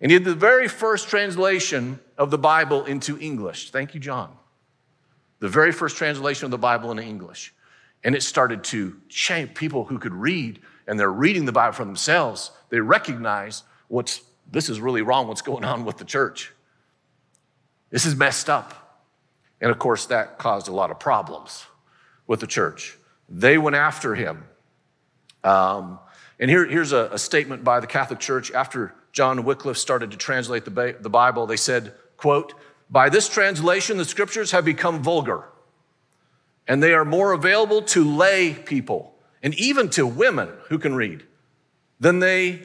And 0.00 0.10
he 0.10 0.14
had 0.14 0.24
the 0.24 0.34
very 0.34 0.68
first 0.68 1.08
translation 1.08 2.00
of 2.18 2.30
the 2.30 2.38
Bible 2.38 2.84
into 2.84 3.18
English. 3.18 3.70
Thank 3.70 3.94
you, 3.94 4.00
John. 4.00 4.30
The 5.38 5.48
very 5.48 5.72
first 5.72 5.96
translation 5.96 6.44
of 6.44 6.50
the 6.50 6.58
Bible 6.58 6.90
into 6.90 7.02
English. 7.02 7.54
And 8.04 8.14
it 8.14 8.22
started 8.22 8.62
to 8.64 8.96
change 9.08 9.54
people 9.54 9.84
who 9.84 9.98
could 9.98 10.14
read 10.14 10.60
and 10.86 11.00
they're 11.00 11.10
reading 11.10 11.44
the 11.46 11.52
Bible 11.52 11.72
for 11.72 11.84
themselves. 11.84 12.52
They 12.68 12.80
recognize 12.80 13.62
what's 13.88 14.22
this 14.50 14.68
is 14.68 14.80
really 14.80 15.02
wrong, 15.02 15.26
what's 15.26 15.42
going 15.42 15.64
on 15.64 15.84
with 15.84 15.98
the 15.98 16.04
church. 16.04 16.52
This 17.90 18.06
is 18.06 18.14
messed 18.14 18.48
up. 18.48 19.02
And 19.60 19.70
of 19.70 19.78
course, 19.78 20.06
that 20.06 20.38
caused 20.38 20.68
a 20.68 20.72
lot 20.72 20.90
of 20.90 21.00
problems 21.00 21.66
with 22.26 22.40
the 22.40 22.46
church. 22.46 22.96
They 23.28 23.58
went 23.58 23.76
after 23.76 24.14
him. 24.14 24.44
Um, 25.42 25.98
and 26.38 26.50
here, 26.50 26.66
here's 26.66 26.92
a, 26.92 27.08
a, 27.12 27.18
statement 27.18 27.64
by 27.64 27.80
the 27.80 27.86
Catholic 27.86 28.20
Church 28.20 28.50
after 28.50 28.94
John 29.12 29.44
Wycliffe 29.44 29.78
started 29.78 30.10
to 30.10 30.16
translate 30.16 30.64
the, 30.64 30.96
the 31.00 31.08
Bible. 31.08 31.46
They 31.46 31.56
said, 31.56 31.94
quote, 32.16 32.52
by 32.90 33.08
this 33.08 33.28
translation, 33.28 33.96
the 33.96 34.04
scriptures 34.04 34.50
have 34.50 34.64
become 34.64 35.02
vulgar 35.02 35.44
and 36.68 36.82
they 36.82 36.92
are 36.92 37.04
more 37.04 37.32
available 37.32 37.82
to 37.82 38.04
lay 38.04 38.52
people 38.52 39.14
and 39.42 39.54
even 39.54 39.88
to 39.90 40.06
women 40.06 40.48
who 40.68 40.78
can 40.78 40.94
read 40.94 41.24
than 42.00 42.18
they 42.18 42.60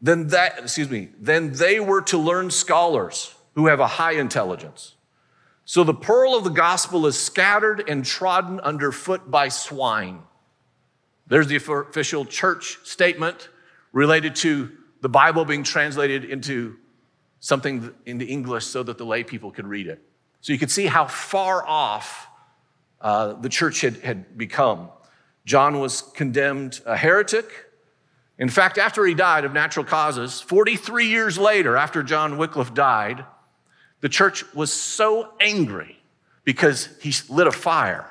than 0.00 0.28
that 0.28 0.58
excuse 0.58 0.90
me 0.90 1.08
than 1.20 1.52
they 1.52 1.80
were 1.80 2.02
to 2.02 2.18
learn 2.18 2.50
scholars 2.50 3.34
who 3.54 3.66
have 3.66 3.80
a 3.80 3.86
high 3.86 4.12
intelligence 4.12 4.94
so 5.64 5.82
the 5.82 5.94
pearl 5.94 6.34
of 6.34 6.44
the 6.44 6.50
gospel 6.50 7.06
is 7.06 7.18
scattered 7.18 7.82
and 7.88 8.04
trodden 8.04 8.60
underfoot 8.60 9.30
by 9.30 9.48
swine 9.48 10.20
there's 11.26 11.46
the 11.46 11.56
official 11.56 12.24
church 12.24 12.78
statement 12.84 13.48
related 13.92 14.36
to 14.36 14.70
the 15.00 15.08
bible 15.08 15.44
being 15.44 15.62
translated 15.62 16.24
into 16.24 16.76
something 17.40 17.92
into 18.06 18.26
english 18.26 18.64
so 18.64 18.82
that 18.82 18.98
the 18.98 19.04
lay 19.04 19.22
people 19.22 19.50
could 19.50 19.66
read 19.66 19.86
it. 19.86 20.02
So 20.46 20.52
you 20.52 20.60
can 20.60 20.68
see 20.68 20.86
how 20.86 21.06
far 21.06 21.66
off 21.66 22.28
uh, 23.00 23.32
the 23.32 23.48
church 23.48 23.80
had, 23.80 23.96
had 23.96 24.38
become. 24.38 24.90
John 25.44 25.80
was 25.80 26.02
condemned 26.02 26.80
a 26.86 26.96
heretic. 26.96 27.66
In 28.38 28.48
fact, 28.48 28.78
after 28.78 29.04
he 29.04 29.14
died 29.14 29.44
of 29.44 29.52
natural 29.52 29.84
causes, 29.84 30.40
43 30.40 31.06
years 31.06 31.38
later, 31.38 31.76
after 31.76 32.02
John 32.02 32.38
Wycliffe 32.38 32.74
died, 32.74 33.24
the 34.00 34.08
church 34.08 34.44
was 34.54 34.72
so 34.72 35.32
angry 35.40 35.98
because 36.44 36.88
he 37.00 37.12
lit 37.28 37.46
a 37.48 37.52
fire 37.52 38.08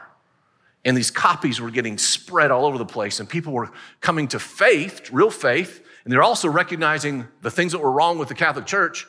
and 0.86 0.95
these 0.95 1.10
copies 1.10 1.60
were 1.60 1.71
getting 1.71 1.98
spread 1.98 2.52
all 2.52 2.65
over 2.65 2.78
the 2.78 2.86
place 2.86 3.19
and 3.19 3.28
people 3.28 3.52
were 3.52 3.71
coming 4.00 4.28
to 4.30 4.39
faith, 4.39 5.10
real 5.12 5.32
faith, 5.32 5.84
and 6.04 6.13
they're 6.13 6.24
also 6.24 6.48
recognizing 6.48 7.28
the 7.41 7.50
things 7.50 7.71
that 7.71 7.80
were 7.80 7.91
wrong 7.91 8.19
with 8.19 8.30
the 8.30 8.36
Catholic 8.36 8.67
Church. 8.67 9.08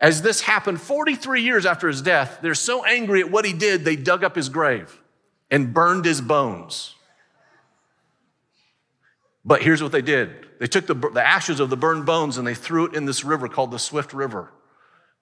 As 0.00 0.22
this 0.22 0.42
happened 0.42 0.80
43 0.80 1.42
years 1.42 1.66
after 1.66 1.88
his 1.88 2.00
death, 2.00 2.38
they're 2.40 2.54
so 2.54 2.84
angry 2.84 3.20
at 3.20 3.30
what 3.30 3.44
he 3.44 3.52
did, 3.52 3.84
they 3.84 3.96
dug 3.96 4.22
up 4.22 4.36
his 4.36 4.48
grave 4.48 5.00
and 5.50 5.74
burned 5.74 6.04
his 6.04 6.20
bones. 6.20 6.94
But 9.44 9.62
here's 9.62 9.82
what 9.82 9.92
they 9.92 10.02
did 10.02 10.46
they 10.60 10.66
took 10.66 10.86
the, 10.86 10.94
the 10.94 11.26
ashes 11.26 11.60
of 11.60 11.70
the 11.70 11.76
burned 11.76 12.06
bones 12.06 12.38
and 12.38 12.46
they 12.46 12.54
threw 12.54 12.86
it 12.86 12.94
in 12.94 13.04
this 13.04 13.24
river 13.24 13.48
called 13.48 13.72
the 13.72 13.78
Swift 13.78 14.12
River, 14.12 14.52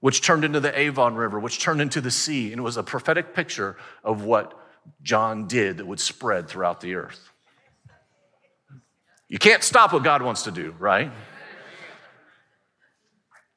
which 0.00 0.20
turned 0.20 0.44
into 0.44 0.60
the 0.60 0.78
Avon 0.78 1.14
River, 1.14 1.40
which 1.40 1.60
turned 1.60 1.80
into 1.80 2.00
the 2.00 2.10
sea. 2.10 2.52
And 2.52 2.58
it 2.58 2.62
was 2.62 2.76
a 2.76 2.82
prophetic 2.82 3.34
picture 3.34 3.76
of 4.02 4.24
what 4.24 4.58
John 5.02 5.46
did 5.46 5.78
that 5.78 5.86
would 5.86 6.00
spread 6.00 6.48
throughout 6.48 6.80
the 6.80 6.94
earth. 6.94 7.30
You 9.28 9.38
can't 9.38 9.62
stop 9.62 9.92
what 9.92 10.02
God 10.02 10.22
wants 10.22 10.44
to 10.44 10.50
do, 10.50 10.74
right? 10.78 11.10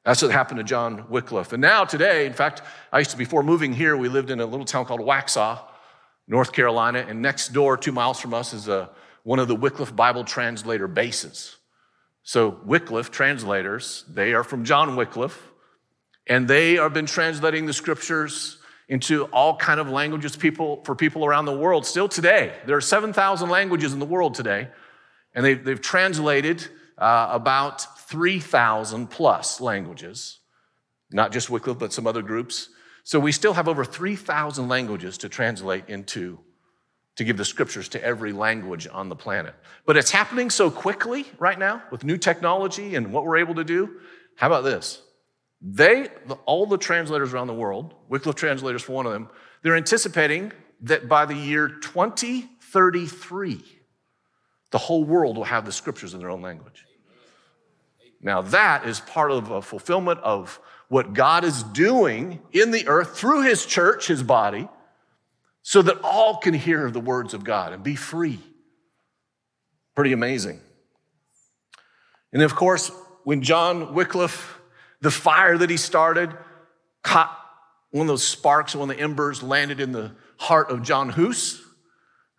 That's 0.04 0.22
what 0.22 0.30
happened 0.30 0.58
to 0.58 0.64
John 0.64 1.04
Wycliffe. 1.10 1.52
And 1.52 1.60
now, 1.60 1.84
today, 1.84 2.26
in 2.26 2.32
fact, 2.32 2.62
I 2.92 2.98
used 2.98 3.10
to, 3.10 3.16
before 3.16 3.42
moving 3.42 3.74
here, 3.74 3.96
we 3.96 4.08
lived 4.08 4.30
in 4.30 4.40
a 4.40 4.46
little 4.46 4.64
town 4.64 4.86
called 4.86 5.00
Waxhaw, 5.00 5.60
North 6.26 6.52
Carolina. 6.52 7.04
And 7.06 7.20
next 7.20 7.48
door, 7.48 7.76
two 7.76 7.92
miles 7.92 8.18
from 8.18 8.32
us, 8.32 8.54
is 8.54 8.68
a 8.68 8.90
one 9.22 9.38
of 9.38 9.48
the 9.48 9.54
Wycliffe 9.54 9.94
Bible 9.94 10.24
translator 10.24 10.88
bases. 10.88 11.56
So 12.22 12.60
Wycliffe 12.64 13.10
translators, 13.10 14.04
they 14.08 14.32
are 14.32 14.44
from 14.44 14.64
John 14.64 14.96
Wycliffe, 14.96 15.50
and 16.26 16.48
they 16.48 16.74
have 16.74 16.94
been 16.94 17.06
translating 17.06 17.66
the 17.66 17.72
scriptures 17.72 18.57
into 18.88 19.24
all 19.26 19.56
kind 19.56 19.78
of 19.78 19.88
languages 19.88 20.34
people, 20.34 20.82
for 20.84 20.94
people 20.94 21.24
around 21.24 21.44
the 21.44 21.56
world 21.56 21.84
still 21.84 22.08
today. 22.08 22.52
There 22.66 22.76
are 22.76 22.80
7,000 22.80 23.48
languages 23.48 23.92
in 23.92 23.98
the 23.98 24.06
world 24.06 24.34
today, 24.34 24.68
and 25.34 25.44
they've, 25.44 25.62
they've 25.62 25.80
translated 25.80 26.66
uh, 26.96 27.28
about 27.30 28.08
3,000 28.08 29.08
plus 29.08 29.60
languages, 29.60 30.38
not 31.12 31.32
just 31.32 31.50
Wycliffe, 31.50 31.78
but 31.78 31.92
some 31.92 32.06
other 32.06 32.22
groups. 32.22 32.70
So 33.04 33.20
we 33.20 33.32
still 33.32 33.54
have 33.54 33.68
over 33.68 33.84
3,000 33.84 34.68
languages 34.68 35.18
to 35.18 35.28
translate 35.28 35.84
into 35.88 36.38
to 37.16 37.24
give 37.24 37.36
the 37.36 37.44
scriptures 37.44 37.88
to 37.88 38.02
every 38.04 38.32
language 38.32 38.86
on 38.92 39.08
the 39.08 39.16
planet. 39.16 39.52
But 39.84 39.96
it's 39.96 40.12
happening 40.12 40.50
so 40.50 40.70
quickly 40.70 41.26
right 41.40 41.58
now 41.58 41.82
with 41.90 42.04
new 42.04 42.16
technology 42.16 42.94
and 42.94 43.12
what 43.12 43.24
we're 43.24 43.38
able 43.38 43.56
to 43.56 43.64
do. 43.64 43.98
How 44.36 44.46
about 44.46 44.62
this? 44.62 45.02
They, 45.60 46.08
all 46.46 46.66
the 46.66 46.78
translators 46.78 47.34
around 47.34 47.48
the 47.48 47.54
world, 47.54 47.94
Wycliffe 48.08 48.36
translators 48.36 48.82
for 48.82 48.92
one 48.92 49.06
of 49.06 49.12
them, 49.12 49.28
they're 49.62 49.76
anticipating 49.76 50.52
that 50.82 51.08
by 51.08 51.26
the 51.26 51.34
year 51.34 51.68
2033, 51.68 53.64
the 54.70 54.78
whole 54.78 55.04
world 55.04 55.36
will 55.36 55.44
have 55.44 55.64
the 55.64 55.72
scriptures 55.72 56.14
in 56.14 56.20
their 56.20 56.30
own 56.30 56.42
language. 56.42 56.84
Now, 58.20 58.42
that 58.42 58.86
is 58.86 59.00
part 59.00 59.30
of 59.30 59.50
a 59.50 59.62
fulfillment 59.62 60.20
of 60.20 60.60
what 60.88 61.12
God 61.12 61.44
is 61.44 61.62
doing 61.62 62.40
in 62.52 62.70
the 62.70 62.88
earth 62.88 63.16
through 63.16 63.42
his 63.42 63.66
church, 63.66 64.06
his 64.06 64.22
body, 64.22 64.68
so 65.62 65.82
that 65.82 66.00
all 66.02 66.38
can 66.38 66.54
hear 66.54 66.90
the 66.90 67.00
words 67.00 67.34
of 67.34 67.44
God 67.44 67.72
and 67.72 67.82
be 67.82 67.94
free. 67.94 68.38
Pretty 69.94 70.12
amazing. 70.12 70.60
And 72.32 72.42
of 72.42 72.54
course, 72.54 72.90
when 73.24 73.42
John 73.42 73.94
Wycliffe, 73.94 74.57
the 75.00 75.10
fire 75.10 75.56
that 75.58 75.70
he 75.70 75.76
started, 75.76 76.36
caught 77.02 77.36
one 77.90 78.02
of 78.02 78.08
those 78.08 78.26
sparks, 78.26 78.74
one 78.74 78.90
of 78.90 78.96
the 78.96 79.02
embers 79.02 79.42
landed 79.42 79.80
in 79.80 79.92
the 79.92 80.12
heart 80.38 80.70
of 80.70 80.82
John 80.82 81.10
Hus, 81.10 81.62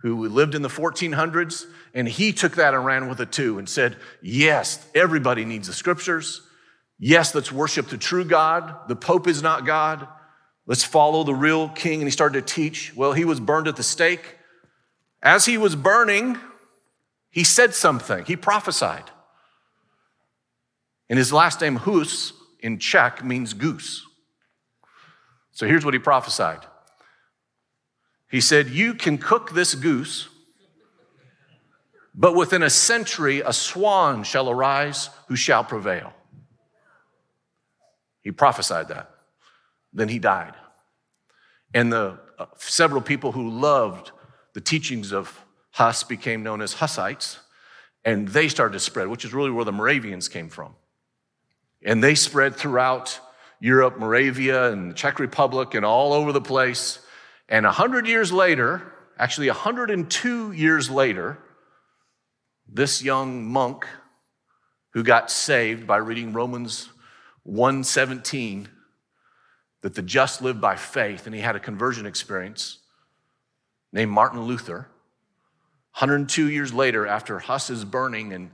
who 0.02 0.28
lived 0.28 0.56
in 0.56 0.62
the 0.62 0.70
1400s, 0.70 1.66
and 1.94 2.08
he 2.08 2.32
took 2.32 2.56
that 2.56 2.74
and 2.74 2.86
ran 2.86 3.10
with 3.10 3.20
it 3.20 3.32
too 3.32 3.58
and 3.58 3.68
said, 3.68 3.98
Yes, 4.22 4.86
everybody 4.94 5.46
needs 5.46 5.68
the 5.68 5.74
scriptures. 5.74 6.42
Yes, 7.00 7.34
let's 7.34 7.52
worship 7.52 7.88
the 7.88 7.98
true 7.98 8.26
God. 8.26 8.88
The 8.88 8.96
Pope 8.96 9.28
is 9.28 9.42
not 9.42 9.66
God. 9.66 10.08
Let's 10.68 10.84
follow 10.84 11.24
the 11.24 11.34
real 11.34 11.70
king. 11.70 11.96
And 11.96 12.04
he 12.04 12.12
started 12.12 12.46
to 12.46 12.54
teach. 12.54 12.96
Well, 12.96 13.14
he 13.14 13.26
was 13.26 13.40
burned 13.40 13.68
at 13.68 13.76
the 13.76 13.84
stake. 13.84 14.38
As 15.24 15.46
he 15.46 15.58
was 15.58 15.76
burning, 15.76 16.38
he 17.32 17.44
said 17.44 17.74
something. 17.74 18.26
He 18.26 18.36
prophesied. 18.36 19.06
And 21.10 21.18
his 21.18 21.34
last 21.34 21.62
name, 21.62 21.78
Hus, 21.78 22.34
in 22.60 22.80
Czech, 22.80 23.24
means 23.24 23.54
goose. 23.54 24.06
So 25.52 25.68
here's 25.68 25.84
what 25.84 25.94
he 25.94 26.00
prophesied 26.00 26.66
He 28.30 28.42
said, 28.42 28.70
You 28.70 28.94
can 28.94 29.18
cook 29.18 29.52
this 29.52 29.76
goose, 29.76 30.30
but 32.14 32.36
within 32.36 32.64
a 32.64 32.70
century, 32.70 33.42
a 33.42 33.54
swan 33.54 34.24
shall 34.24 34.50
arise 34.50 35.10
who 35.28 35.36
shall 35.36 35.64
prevail. 35.64 36.14
He 38.22 38.32
prophesied 38.32 38.90
that. 38.90 39.10
Then 39.94 40.10
he 40.10 40.20
died. 40.20 40.54
And 41.74 41.92
the 41.92 42.20
uh, 42.38 42.46
several 42.58 43.02
people 43.02 43.32
who 43.32 43.50
loved 43.50 44.12
the 44.54 44.62
teachings 44.62 45.12
of 45.12 45.46
Huss 45.72 46.04
became 46.04 46.42
known 46.42 46.62
as 46.62 46.74
Hussites, 46.74 47.40
and 48.06 48.28
they 48.28 48.48
started 48.48 48.74
to 48.74 48.80
spread, 48.80 49.08
which 49.08 49.26
is 49.26 49.34
really 49.34 49.52
where 49.52 49.66
the 49.66 49.72
Moravians 49.72 50.28
came 50.28 50.50
from. 50.50 50.76
And 51.84 52.04
they 52.04 52.16
spread 52.16 52.56
throughout 52.56 53.20
Europe, 53.60 53.98
Moravia, 53.98 54.72
and 54.72 54.92
the 54.92 54.96
Czech 54.96 55.20
Republic, 55.20 55.74
and 55.74 55.86
all 55.86 56.14
over 56.14 56.32
the 56.32 56.42
place. 56.42 57.00
And 57.48 57.66
a 57.66 57.72
hundred 57.72 58.08
years 58.08 58.32
later, 58.32 58.94
actually 59.18 59.48
102 59.48 60.52
years 60.52 60.90
later, 60.90 61.40
this 62.68 63.04
young 63.04 63.46
monk 63.46 63.86
who 64.94 65.04
got 65.04 65.30
saved 65.30 65.86
by 65.86 65.98
reading 65.98 66.34
Romans 66.34 66.90
117 67.44 68.70
that 69.82 69.96
the 69.96 70.02
just 70.02 70.42
live 70.42 70.60
by 70.60 70.76
faith, 70.76 71.26
and 71.26 71.34
he 71.34 71.42
had 71.42 71.56
a 71.56 71.60
conversion 71.60 72.06
experience 72.06 72.80
named 73.92 74.12
Martin 74.12 74.42
Luther. 74.42 74.90
102 75.94 76.50
years 76.50 76.74
later, 76.74 77.08
after 77.08 77.40
Huss 77.40 77.70
is 77.70 77.86
burning 77.86 78.34
and 78.34 78.52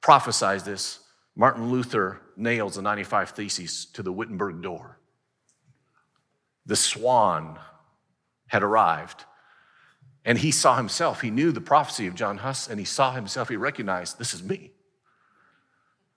prophesies 0.00 0.64
this, 0.64 1.00
Martin 1.36 1.70
Luther 1.70 2.20
nails 2.36 2.76
the 2.76 2.82
95 2.82 3.30
Theses 3.30 3.86
to 3.86 4.02
the 4.02 4.12
Wittenberg 4.12 4.62
door. 4.62 4.98
The 6.66 6.76
swan 6.76 7.58
had 8.46 8.62
arrived, 8.62 9.24
and 10.24 10.38
he 10.38 10.50
saw 10.50 10.76
himself. 10.76 11.20
He 11.20 11.30
knew 11.30 11.52
the 11.52 11.60
prophecy 11.60 12.06
of 12.06 12.14
John 12.14 12.38
Huss, 12.38 12.68
and 12.68 12.78
he 12.78 12.86
saw 12.86 13.12
himself. 13.12 13.48
He 13.48 13.56
recognized, 13.56 14.18
This 14.18 14.32
is 14.32 14.42
me. 14.42 14.70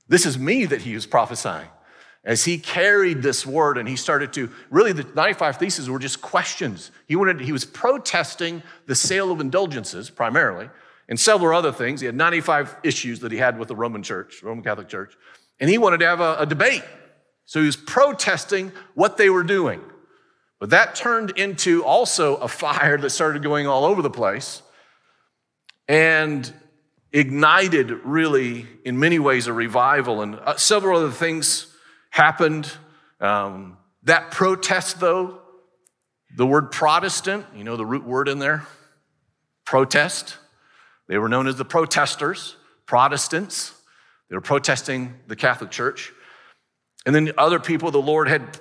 This 0.07 0.25
is 0.25 0.37
me 0.37 0.65
that 0.65 0.81
he 0.81 0.93
was 0.93 1.05
prophesying. 1.05 1.67
as 2.23 2.43
he 2.43 2.57
carried 2.57 3.21
this 3.21 3.45
word 3.45 3.77
and 3.77 3.87
he 3.87 3.95
started 3.95 4.33
to 4.33 4.49
really 4.69 4.91
the 4.91 5.03
95 5.15 5.57
theses 5.57 5.89
were 5.89 5.99
just 5.99 6.21
questions 6.21 6.91
he 7.07 7.15
wanted 7.15 7.39
he 7.39 7.51
was 7.51 7.63
protesting 7.63 8.61
the 8.85 8.95
sale 8.95 9.31
of 9.31 9.39
indulgences 9.39 10.09
primarily 10.09 10.69
and 11.09 11.19
several 11.19 11.57
other 11.57 11.71
things 11.71 11.99
he 11.99 12.05
had 12.05 12.15
95 12.15 12.77
issues 12.83 13.19
that 13.21 13.31
he 13.31 13.37
had 13.37 13.57
with 13.57 13.67
the 13.67 13.75
roman 13.75 14.03
church 14.03 14.41
roman 14.43 14.63
catholic 14.63 14.87
church 14.87 15.15
and 15.59 15.69
he 15.69 15.77
wanted 15.77 15.99
to 15.99 16.05
have 16.05 16.19
a, 16.19 16.37
a 16.39 16.45
debate 16.45 16.83
so 17.45 17.59
he 17.59 17.65
was 17.65 17.77
protesting 17.77 18.71
what 18.93 19.17
they 19.17 19.29
were 19.29 19.43
doing 19.43 19.81
but 20.59 20.71
that 20.71 20.95
turned 20.95 21.31
into 21.31 21.83
also 21.83 22.37
a 22.37 22.47
fire 22.47 22.97
that 22.97 23.09
started 23.11 23.43
going 23.43 23.67
all 23.67 23.85
over 23.85 24.01
the 24.01 24.09
place 24.09 24.61
and 25.87 26.51
ignited 27.11 27.91
really 28.03 28.67
in 28.83 28.99
many 28.99 29.19
ways 29.19 29.47
a 29.47 29.53
revival 29.53 30.21
and 30.21 30.35
uh, 30.35 30.55
several 30.57 30.99
other 30.99 31.11
things 31.11 31.73
happened. 32.09 32.71
Um, 33.19 33.77
that 34.03 34.31
protest, 34.31 34.99
though, 34.99 35.41
the 36.35 36.45
word 36.45 36.71
Protestant, 36.71 37.45
you 37.55 37.63
know 37.63 37.77
the 37.77 37.85
root 37.85 38.03
word 38.03 38.27
in 38.27 38.39
there? 38.39 38.65
Protest. 39.65 40.37
They 41.07 41.17
were 41.17 41.29
known 41.29 41.47
as 41.47 41.55
the 41.55 41.65
protesters, 41.65 42.55
Protestants. 42.85 43.73
They 44.29 44.35
were 44.35 44.41
protesting 44.41 45.15
the 45.27 45.35
Catholic 45.35 45.71
Church. 45.71 46.11
And 47.05 47.13
then 47.13 47.31
other 47.37 47.59
people 47.59 47.91
the 47.91 48.01
Lord 48.01 48.27
had 48.27 48.59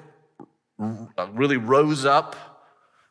really 1.32 1.56
rose 1.56 2.04
up 2.04 2.36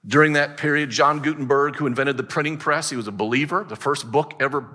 during 0.05 0.33
that 0.33 0.57
period. 0.57 0.89
John 0.89 1.19
Gutenberg, 1.19 1.75
who 1.75 1.87
invented 1.87 2.17
the 2.17 2.23
printing 2.23 2.57
press, 2.57 2.89
he 2.89 2.95
was 2.95 3.07
a 3.07 3.11
believer. 3.11 3.65
The 3.67 3.75
first 3.75 4.11
book 4.11 4.33
ever 4.39 4.65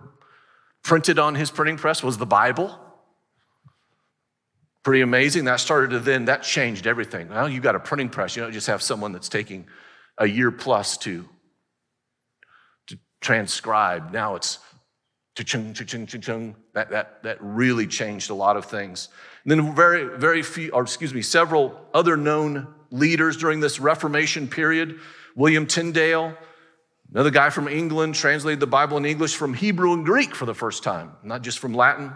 printed 0.83 1.19
on 1.19 1.35
his 1.35 1.51
printing 1.51 1.77
press 1.77 2.03
was 2.03 2.19
the 2.19 2.27
Bible. 2.27 2.79
Pretty 4.83 5.03
amazing. 5.03 5.45
That 5.45 5.61
started 5.61 5.91
to 5.91 5.99
then, 6.01 6.25
that 6.25 6.43
changed 6.43 6.87
everything. 6.87 7.29
Now 7.29 7.47
you 7.47 7.61
got 7.61 7.77
a 7.77 7.81
printing 7.81 8.09
press. 8.09 8.35
You 8.35 8.43
don't 8.43 8.53
just 8.53 8.67
have 8.67 8.83
someone 8.83 9.13
that's 9.13 9.29
taking 9.29 9.67
a 10.19 10.27
year 10.27 10.51
plus 10.51 10.97
to, 10.99 11.29
to 13.21 13.27
transcribe. 13.27 14.13
Now 14.13 14.35
it's 14.35 14.59
cha-chung, 15.37 15.75
cha-chung, 15.75 16.07
cha-chung. 16.07 16.57
That, 16.75 16.91
that, 16.91 17.23
that 17.23 17.39
really 17.41 17.87
changed 17.87 18.31
a 18.31 18.35
lot 18.35 18.57
of 18.57 18.65
things. 18.65 19.09
And 19.45 19.51
then 19.51 19.75
very, 19.75 20.19
very 20.19 20.43
few, 20.43 20.71
or 20.71 20.83
excuse 20.83 21.15
me, 21.15 21.23
several 21.23 21.81
other 21.95 22.17
known 22.17 22.67
leaders 22.91 23.37
during 23.37 23.61
this 23.61 23.81
Reformation 23.81 24.49
period. 24.49 24.99
William 25.37 25.67
Tyndale, 25.67 26.37
another 27.13 27.31
guy 27.31 27.51
from 27.51 27.69
England, 27.69 28.15
translated 28.15 28.61
the 28.61 28.67
Bible 28.67 28.97
in 28.97 29.05
English 29.05 29.37
from 29.37 29.55
Hebrew 29.55 29.93
and 29.93 30.05
Greek 30.05 30.35
for 30.35 30.45
the 30.47 30.55
first 30.55 30.83
time, 30.83 31.13
not 31.23 31.43
just 31.43 31.59
from 31.59 31.73
Latin. 31.73 32.13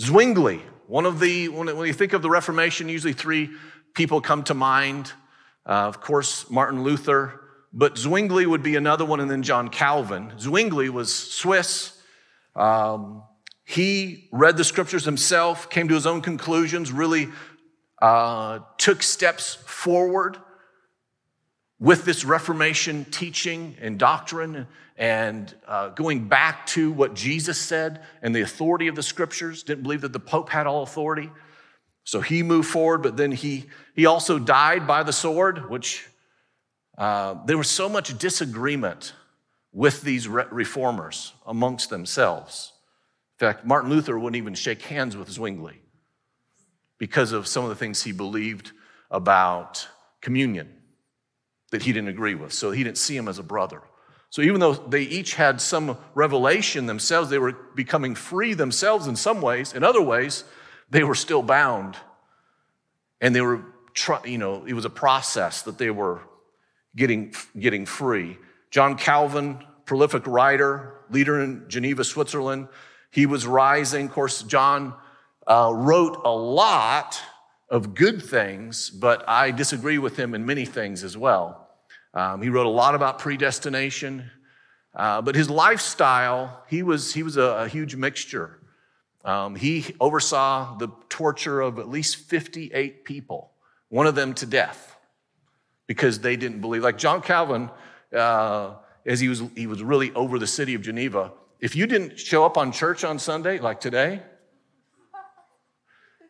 Zwingli, 0.00 0.62
one 0.86 1.04
of 1.06 1.20
the, 1.20 1.48
when 1.48 1.68
you 1.86 1.92
think 1.92 2.14
of 2.14 2.22
the 2.22 2.30
Reformation, 2.30 2.88
usually 2.88 3.12
three 3.12 3.50
people 3.94 4.20
come 4.20 4.42
to 4.44 4.54
mind. 4.54 5.12
Uh, 5.66 5.72
of 5.86 6.00
course, 6.00 6.50
Martin 6.50 6.82
Luther, 6.82 7.41
but 7.72 7.96
Zwingli 7.96 8.46
would 8.46 8.62
be 8.62 8.76
another 8.76 9.04
one, 9.04 9.20
and 9.20 9.30
then 9.30 9.42
John 9.42 9.68
Calvin. 9.68 10.32
Zwingli 10.38 10.88
was 10.88 11.14
Swiss. 11.14 11.98
Um, 12.54 13.22
he 13.64 14.28
read 14.32 14.56
the 14.56 14.64
scriptures 14.64 15.04
himself, 15.04 15.70
came 15.70 15.88
to 15.88 15.94
his 15.94 16.06
own 16.06 16.20
conclusions, 16.20 16.92
really 16.92 17.28
uh, 18.00 18.60
took 18.76 19.02
steps 19.02 19.54
forward 19.54 20.36
with 21.78 22.04
this 22.04 22.24
Reformation 22.24 23.04
teaching 23.06 23.76
and 23.80 23.98
doctrine 23.98 24.66
and 24.96 25.52
uh, 25.66 25.88
going 25.88 26.28
back 26.28 26.66
to 26.66 26.92
what 26.92 27.14
Jesus 27.14 27.58
said 27.58 28.02
and 28.20 28.34
the 28.34 28.42
authority 28.42 28.88
of 28.88 28.94
the 28.94 29.02
scriptures, 29.02 29.62
didn't 29.62 29.82
believe 29.82 30.02
that 30.02 30.12
the 30.12 30.20
Pope 30.20 30.48
had 30.48 30.66
all 30.66 30.82
authority. 30.82 31.30
So 32.04 32.20
he 32.20 32.42
moved 32.42 32.68
forward, 32.68 33.02
but 33.02 33.16
then 33.16 33.32
he, 33.32 33.66
he 33.94 34.06
also 34.06 34.38
died 34.38 34.86
by 34.86 35.02
the 35.02 35.12
sword, 35.12 35.70
which 35.70 36.06
uh, 36.98 37.34
there 37.46 37.56
was 37.56 37.68
so 37.68 37.88
much 37.88 38.16
disagreement 38.18 39.14
with 39.72 40.02
these 40.02 40.28
re- 40.28 40.44
reformers 40.50 41.32
amongst 41.46 41.90
themselves. 41.90 42.72
In 43.40 43.46
fact, 43.46 43.64
Martin 43.64 43.90
Luther 43.90 44.18
wouldn't 44.18 44.36
even 44.36 44.54
shake 44.54 44.82
hands 44.82 45.16
with 45.16 45.30
Zwingli 45.30 45.80
because 46.98 47.32
of 47.32 47.46
some 47.46 47.64
of 47.64 47.70
the 47.70 47.76
things 47.76 48.02
he 48.02 48.12
believed 48.12 48.72
about 49.10 49.88
communion 50.20 50.72
that 51.70 51.82
he 51.82 51.92
didn't 51.92 52.10
agree 52.10 52.34
with. 52.34 52.52
So 52.52 52.70
he 52.70 52.84
didn't 52.84 52.98
see 52.98 53.16
him 53.16 53.28
as 53.28 53.38
a 53.38 53.42
brother. 53.42 53.82
So 54.30 54.42
even 54.42 54.60
though 54.60 54.74
they 54.74 55.02
each 55.02 55.34
had 55.34 55.60
some 55.60 55.98
revelation 56.14 56.86
themselves, 56.86 57.28
they 57.28 57.38
were 57.38 57.52
becoming 57.74 58.14
free 58.14 58.54
themselves 58.54 59.06
in 59.06 59.16
some 59.16 59.42
ways. 59.42 59.72
In 59.72 59.82
other 59.82 60.00
ways, 60.00 60.44
they 60.90 61.02
were 61.02 61.14
still 61.14 61.42
bound. 61.42 61.96
And 63.20 63.34
they 63.34 63.40
were, 63.40 63.62
you 64.24 64.38
know, 64.38 64.64
it 64.66 64.74
was 64.74 64.84
a 64.84 64.90
process 64.90 65.62
that 65.62 65.78
they 65.78 65.90
were 65.90 66.20
getting, 66.96 67.34
getting 67.58 67.86
free. 67.86 68.38
John 68.70 68.96
Calvin, 68.96 69.64
prolific 69.84 70.26
writer, 70.26 70.94
leader 71.10 71.40
in 71.40 71.64
Geneva, 71.68 72.04
Switzerland, 72.04 72.68
he 73.10 73.26
was 73.26 73.46
rising. 73.46 74.06
Of 74.06 74.12
course, 74.12 74.42
John 74.42 74.94
uh, 75.46 75.72
wrote 75.74 76.22
a 76.24 76.30
lot 76.30 77.20
of 77.68 77.94
good 77.94 78.22
things, 78.22 78.90
but 78.90 79.28
I 79.28 79.50
disagree 79.50 79.98
with 79.98 80.16
him 80.16 80.34
in 80.34 80.44
many 80.44 80.64
things 80.64 81.04
as 81.04 81.16
well. 81.16 81.68
Um, 82.14 82.42
he 82.42 82.50
wrote 82.50 82.66
a 82.66 82.70
lot 82.70 82.94
about 82.94 83.18
predestination, 83.18 84.30
uh, 84.94 85.22
but 85.22 85.34
his 85.34 85.48
lifestyle, 85.48 86.62
he 86.68 86.82
was, 86.82 87.14
he 87.14 87.22
was 87.22 87.36
a, 87.36 87.42
a 87.42 87.68
huge 87.68 87.96
mixture. 87.96 88.58
Um, 89.24 89.54
he 89.54 89.94
oversaw 90.00 90.76
the 90.76 90.88
torture 91.08 91.60
of 91.60 91.78
at 91.78 91.88
least 91.88 92.16
58 92.16 93.04
people, 93.04 93.52
one 93.88 94.06
of 94.06 94.14
them 94.14 94.34
to 94.34 94.46
death, 94.46 94.91
because 95.92 96.20
they 96.20 96.36
didn't 96.36 96.62
believe. 96.62 96.82
Like 96.82 96.96
John 96.96 97.20
Calvin, 97.20 97.68
uh, 98.16 98.76
as 99.04 99.20
he 99.20 99.28
was, 99.28 99.42
he 99.54 99.66
was 99.66 99.82
really 99.82 100.10
over 100.14 100.38
the 100.38 100.46
city 100.46 100.72
of 100.72 100.80
Geneva, 100.80 101.32
if 101.60 101.76
you 101.76 101.86
didn't 101.86 102.18
show 102.18 102.46
up 102.46 102.56
on 102.56 102.72
church 102.72 103.04
on 103.04 103.18
Sunday, 103.18 103.58
like 103.58 103.78
today, 103.78 104.22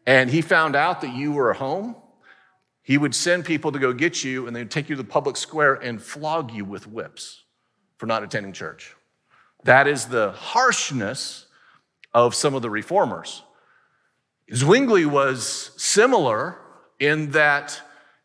and 0.04 0.28
he 0.28 0.42
found 0.42 0.74
out 0.74 1.00
that 1.02 1.14
you 1.14 1.30
were 1.30 1.52
home, 1.52 1.94
he 2.82 2.98
would 2.98 3.14
send 3.14 3.44
people 3.44 3.70
to 3.70 3.78
go 3.78 3.92
get 3.92 4.24
you 4.24 4.48
and 4.48 4.56
they'd 4.56 4.68
take 4.68 4.88
you 4.88 4.96
to 4.96 5.02
the 5.02 5.08
public 5.08 5.36
square 5.36 5.74
and 5.74 6.02
flog 6.02 6.50
you 6.50 6.64
with 6.64 6.88
whips 6.88 7.44
for 7.98 8.06
not 8.06 8.24
attending 8.24 8.52
church. 8.52 8.96
That 9.62 9.86
is 9.86 10.06
the 10.06 10.32
harshness 10.32 11.46
of 12.12 12.34
some 12.34 12.56
of 12.56 12.62
the 12.62 12.70
reformers. 12.70 13.44
Zwingli 14.52 15.06
was 15.06 15.70
similar 15.76 16.58
in 16.98 17.30
that 17.30 17.80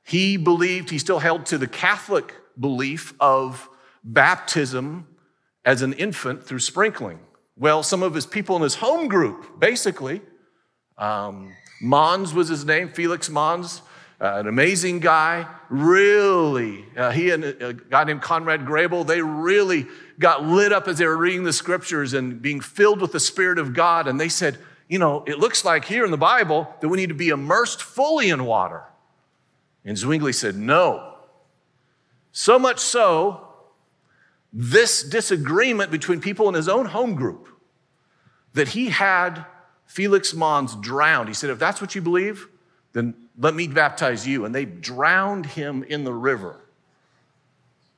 he 0.07 0.37
believed, 0.37 0.89
he 0.89 0.99
still 0.99 1.19
held 1.19 1.45
to 1.47 1.57
the 1.57 1.67
Catholic 1.67 2.33
belief 2.57 3.13
of 3.19 3.69
baptism 4.05 5.05
as 5.65 5.81
an 5.81 5.91
infant 5.93 6.45
through 6.45 6.59
sprinkling. 6.59 7.19
Well, 7.57 7.83
some 7.83 8.03
of 8.03 8.13
his 8.13 8.25
people 8.25 8.55
in 8.55 8.61
his 8.61 8.75
home 8.75 9.09
group, 9.09 9.59
basically, 9.59 10.21
um, 10.97 11.53
Manz 11.81 12.33
was 12.33 12.47
his 12.47 12.63
name, 12.63 12.87
Felix 12.87 13.29
Manz, 13.29 13.81
uh, 14.21 14.35
an 14.35 14.47
amazing 14.47 15.01
guy. 15.01 15.45
Really, 15.69 16.85
uh, 16.95 17.11
he 17.11 17.31
and 17.31 17.43
a 17.43 17.73
guy 17.73 18.05
named 18.05 18.21
Conrad 18.21 18.65
Grebel, 18.65 19.03
they 19.03 19.21
really 19.21 19.87
got 20.19 20.41
lit 20.41 20.71
up 20.71 20.87
as 20.87 20.99
they 20.99 21.05
were 21.05 21.17
reading 21.17 21.43
the 21.43 21.51
scriptures 21.51 22.13
and 22.13 22.41
being 22.41 22.61
filled 22.61 23.01
with 23.01 23.11
the 23.11 23.19
Spirit 23.19 23.59
of 23.59 23.73
God. 23.73 24.07
And 24.07 24.21
they 24.21 24.29
said, 24.29 24.57
you 24.87 24.99
know, 24.99 25.25
it 25.27 25.37
looks 25.37 25.65
like 25.65 25.83
here 25.83 26.05
in 26.05 26.11
the 26.11 26.17
Bible 26.17 26.73
that 26.79 26.87
we 26.87 26.95
need 26.95 27.09
to 27.09 27.13
be 27.13 27.27
immersed 27.27 27.81
fully 27.81 28.29
in 28.29 28.45
water. 28.45 28.83
And 29.85 29.97
Zwingli 29.97 30.33
said, 30.33 30.55
no. 30.55 31.15
So 32.31 32.59
much 32.59 32.79
so, 32.79 33.47
this 34.53 35.03
disagreement 35.03 35.91
between 35.91 36.21
people 36.21 36.47
in 36.49 36.55
his 36.55 36.67
own 36.67 36.85
home 36.85 37.15
group 37.15 37.47
that 38.53 38.69
he 38.69 38.89
had 38.89 39.45
Felix 39.85 40.33
Manz 40.33 40.75
drowned. 40.75 41.29
He 41.29 41.33
said, 41.33 41.49
If 41.49 41.59
that's 41.59 41.81
what 41.81 41.95
you 41.95 42.01
believe, 42.01 42.47
then 42.93 43.15
let 43.37 43.55
me 43.55 43.67
baptize 43.67 44.27
you. 44.27 44.45
And 44.45 44.53
they 44.53 44.65
drowned 44.65 45.45
him 45.45 45.83
in 45.83 46.03
the 46.03 46.13
river, 46.13 46.59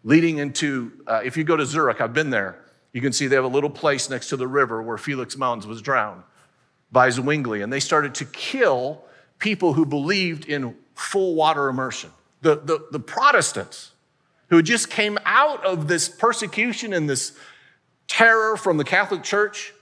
leading 0.04 0.38
into, 0.38 0.92
uh, 1.08 1.22
if 1.24 1.36
you 1.36 1.44
go 1.44 1.58
to 1.58 1.66
Zurich, 1.66 2.00
I've 2.00 2.14
been 2.14 2.30
there, 2.30 2.64
you 2.94 3.02
can 3.02 3.14
see 3.14 3.28
they 3.28 3.36
have 3.36 3.46
a 3.46 3.48
little 3.48 3.70
place 3.70 4.10
next 4.10 4.30
to 4.30 4.38
the 4.38 4.48
river 4.48 4.82
where 4.82 4.98
Felix 4.98 5.38
Manz 5.38 5.66
was 5.68 5.82
drowned 5.82 6.24
by 6.92 7.10
Zwingli. 7.10 7.62
And 7.62 7.72
they 7.72 7.80
started 7.80 8.16
to 8.16 8.26
kill 8.26 9.04
people 9.38 9.74
who 9.74 9.86
believed 9.86 10.46
in 10.46 10.76
full 11.00 11.36
water 11.36 11.70
immersion. 11.70 12.12
The, 12.42 12.56
the, 12.56 12.88
the 12.92 13.00
Protestants 13.00 13.92
who 14.50 14.62
just 14.62 14.90
came 14.90 15.18
out 15.26 15.64
of 15.66 15.88
this 15.88 16.10
persecution 16.10 16.94
and 16.94 17.10
this 17.10 17.34
terror 18.08 18.58
from 18.58 18.78
the 18.78 18.84
Catholic 18.84 19.24
Church 19.24 19.74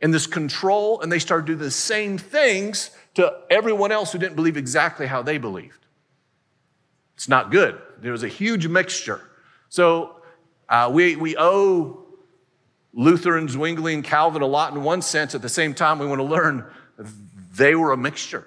and 0.00 0.12
this 0.12 0.26
control, 0.26 1.00
and 1.00 1.10
they 1.10 1.18
started 1.18 1.46
to 1.46 1.52
do 1.54 1.58
the 1.58 1.70
same 1.70 2.18
things 2.18 2.90
to 3.14 3.32
everyone 3.48 3.92
else 3.92 4.12
who 4.12 4.18
didn't 4.18 4.36
believe 4.36 4.56
exactly 4.56 5.06
how 5.06 5.22
they 5.22 5.38
believed. 5.38 5.86
It's 7.14 7.28
not 7.28 7.50
good. 7.50 7.80
There 7.98 8.12
was 8.12 8.22
a 8.22 8.28
huge 8.28 8.66
mixture. 8.66 9.22
So 9.70 10.16
uh, 10.68 10.90
we, 10.92 11.16
we 11.16 11.36
owe 11.38 12.04
Luther 12.92 13.38
and 13.38 13.48
Zwingli 13.48 13.94
and 13.94 14.04
Calvin 14.04 14.42
a 14.42 14.46
lot 14.46 14.74
in 14.74 14.82
one 14.82 15.00
sense. 15.00 15.34
At 15.34 15.40
the 15.40 15.48
same 15.48 15.72
time, 15.72 15.98
we 15.98 16.06
want 16.06 16.18
to 16.18 16.24
learn 16.24 16.66
they 17.54 17.74
were 17.74 17.92
a 17.92 17.96
mixture. 17.96 18.46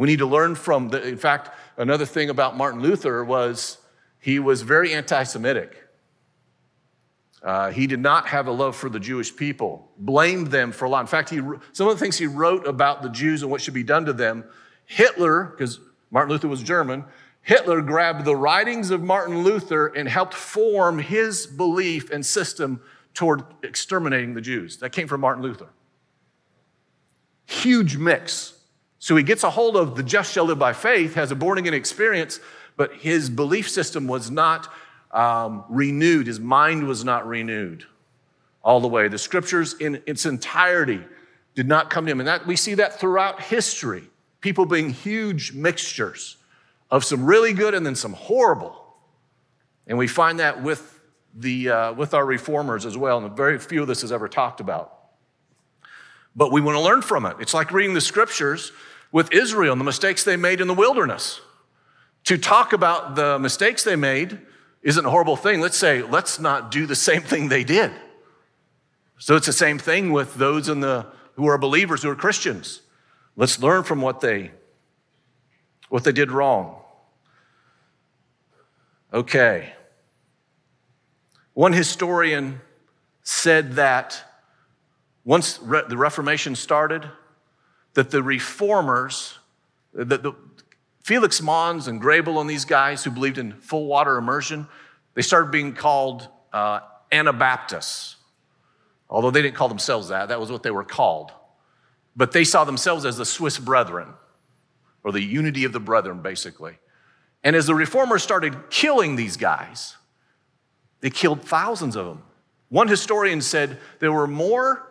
We 0.00 0.06
need 0.06 0.20
to 0.20 0.26
learn 0.26 0.54
from 0.54 0.88
the, 0.88 1.06
in 1.06 1.18
fact, 1.18 1.50
another 1.76 2.06
thing 2.06 2.30
about 2.30 2.56
Martin 2.56 2.80
Luther 2.80 3.22
was 3.22 3.76
he 4.18 4.38
was 4.38 4.62
very 4.62 4.94
anti 4.94 5.24
Semitic. 5.24 5.76
Uh, 7.42 7.70
he 7.70 7.86
did 7.86 8.00
not 8.00 8.26
have 8.26 8.46
a 8.46 8.50
love 8.50 8.74
for 8.74 8.88
the 8.88 8.98
Jewish 8.98 9.36
people, 9.36 9.90
blamed 9.98 10.46
them 10.46 10.72
for 10.72 10.86
a 10.86 10.88
lot. 10.88 11.02
In 11.02 11.06
fact, 11.06 11.28
he, 11.28 11.42
some 11.72 11.86
of 11.86 11.92
the 11.92 11.98
things 11.98 12.16
he 12.16 12.26
wrote 12.26 12.66
about 12.66 13.02
the 13.02 13.10
Jews 13.10 13.42
and 13.42 13.50
what 13.50 13.60
should 13.60 13.74
be 13.74 13.82
done 13.82 14.06
to 14.06 14.14
them, 14.14 14.44
Hitler, 14.86 15.44
because 15.44 15.80
Martin 16.10 16.32
Luther 16.32 16.48
was 16.48 16.62
German, 16.62 17.04
Hitler 17.42 17.82
grabbed 17.82 18.24
the 18.24 18.36
writings 18.36 18.90
of 18.90 19.02
Martin 19.02 19.42
Luther 19.42 19.88
and 19.88 20.08
helped 20.08 20.32
form 20.32 20.98
his 20.98 21.46
belief 21.46 22.10
and 22.10 22.24
system 22.24 22.80
toward 23.12 23.42
exterminating 23.62 24.32
the 24.32 24.40
Jews. 24.40 24.78
That 24.78 24.92
came 24.92 25.08
from 25.08 25.20
Martin 25.20 25.42
Luther. 25.42 25.68
Huge 27.44 27.98
mix. 27.98 28.54
So 29.00 29.16
he 29.16 29.22
gets 29.22 29.42
a 29.44 29.50
hold 29.50 29.76
of 29.76 29.96
the 29.96 30.02
just 30.02 30.30
shall 30.30 30.44
live 30.44 30.58
by 30.58 30.74
faith, 30.74 31.14
has 31.14 31.32
a 31.32 31.34
born 31.34 31.56
again 31.56 31.72
experience, 31.72 32.38
but 32.76 32.94
his 32.94 33.30
belief 33.30 33.68
system 33.68 34.06
was 34.06 34.30
not 34.30 34.72
um, 35.10 35.64
renewed. 35.70 36.26
His 36.26 36.38
mind 36.38 36.86
was 36.86 37.02
not 37.02 37.26
renewed 37.26 37.86
all 38.62 38.78
the 38.78 38.88
way. 38.88 39.08
The 39.08 39.18
scriptures 39.18 39.74
in 39.80 40.02
its 40.06 40.26
entirety 40.26 41.00
did 41.54 41.66
not 41.66 41.88
come 41.88 42.04
to 42.04 42.12
him. 42.12 42.20
And 42.20 42.28
that, 42.28 42.46
we 42.46 42.56
see 42.56 42.74
that 42.74 43.00
throughout 43.00 43.40
history. 43.40 44.04
People 44.42 44.66
being 44.66 44.90
huge 44.90 45.54
mixtures 45.54 46.36
of 46.90 47.02
some 47.02 47.24
really 47.24 47.54
good 47.54 47.72
and 47.74 47.84
then 47.84 47.94
some 47.94 48.12
horrible. 48.12 48.84
And 49.86 49.96
we 49.96 50.08
find 50.08 50.40
that 50.40 50.62
with, 50.62 51.00
the, 51.34 51.70
uh, 51.70 51.92
with 51.94 52.12
our 52.12 52.26
reformers 52.26 52.84
as 52.84 52.98
well, 52.98 53.24
and 53.24 53.34
very 53.34 53.58
few 53.58 53.80
of 53.80 53.88
this 53.88 54.04
is 54.04 54.12
ever 54.12 54.28
talked 54.28 54.60
about. 54.60 54.94
But 56.36 56.52
we 56.52 56.60
want 56.60 56.76
to 56.76 56.82
learn 56.82 57.00
from 57.00 57.24
it. 57.24 57.36
It's 57.40 57.54
like 57.54 57.72
reading 57.72 57.94
the 57.94 58.00
scriptures 58.00 58.72
with 59.12 59.32
Israel 59.32 59.72
and 59.72 59.80
the 59.80 59.84
mistakes 59.84 60.24
they 60.24 60.36
made 60.36 60.60
in 60.60 60.68
the 60.68 60.74
wilderness. 60.74 61.40
To 62.24 62.38
talk 62.38 62.72
about 62.72 63.16
the 63.16 63.38
mistakes 63.38 63.82
they 63.82 63.96
made 63.96 64.38
isn't 64.82 65.04
a 65.04 65.10
horrible 65.10 65.36
thing. 65.36 65.60
Let's 65.60 65.76
say, 65.76 66.02
let's 66.02 66.38
not 66.38 66.70
do 66.70 66.86
the 66.86 66.96
same 66.96 67.22
thing 67.22 67.48
they 67.48 67.64
did. 67.64 67.92
So 69.18 69.36
it's 69.36 69.46
the 69.46 69.52
same 69.52 69.78
thing 69.78 70.12
with 70.12 70.34
those 70.34 70.68
in 70.68 70.80
the, 70.80 71.06
who 71.34 71.46
are 71.46 71.58
believers, 71.58 72.02
who 72.02 72.10
are 72.10 72.16
Christians. 72.16 72.80
Let's 73.36 73.60
learn 73.60 73.82
from 73.82 74.00
what 74.00 74.20
they, 74.20 74.52
what 75.88 76.04
they 76.04 76.12
did 76.12 76.30
wrong. 76.30 76.76
Okay. 79.12 79.72
One 81.52 81.72
historian 81.72 82.60
said 83.22 83.72
that 83.72 84.24
once 85.24 85.58
the 85.58 85.96
Reformation 85.96 86.54
started, 86.54 87.08
that 87.94 88.10
the 88.10 88.22
reformers, 88.22 89.38
that 89.92 90.22
the, 90.22 90.32
Felix 91.02 91.42
Manz 91.42 91.88
and 91.88 92.00
Grebel 92.00 92.40
and 92.40 92.48
these 92.48 92.64
guys 92.64 93.02
who 93.02 93.10
believed 93.10 93.38
in 93.38 93.52
full 93.52 93.86
water 93.86 94.16
immersion, 94.16 94.68
they 95.14 95.22
started 95.22 95.50
being 95.50 95.74
called 95.74 96.28
uh, 96.52 96.80
Anabaptists. 97.10 98.16
Although 99.08 99.30
they 99.30 99.42
didn't 99.42 99.56
call 99.56 99.68
themselves 99.68 100.08
that, 100.08 100.28
that 100.28 100.38
was 100.38 100.52
what 100.52 100.62
they 100.62 100.70
were 100.70 100.84
called. 100.84 101.32
But 102.14 102.32
they 102.32 102.44
saw 102.44 102.64
themselves 102.64 103.04
as 103.04 103.16
the 103.16 103.24
Swiss 103.24 103.58
brethren, 103.58 104.08
or 105.02 105.10
the 105.10 105.22
unity 105.22 105.64
of 105.64 105.72
the 105.72 105.80
brethren, 105.80 106.22
basically. 106.22 106.78
And 107.42 107.56
as 107.56 107.66
the 107.66 107.74
reformers 107.74 108.22
started 108.22 108.70
killing 108.70 109.16
these 109.16 109.36
guys, 109.36 109.96
they 111.00 111.10
killed 111.10 111.42
thousands 111.42 111.96
of 111.96 112.06
them. 112.06 112.22
One 112.68 112.86
historian 112.86 113.40
said 113.40 113.78
there 113.98 114.12
were 114.12 114.26
more 114.26 114.86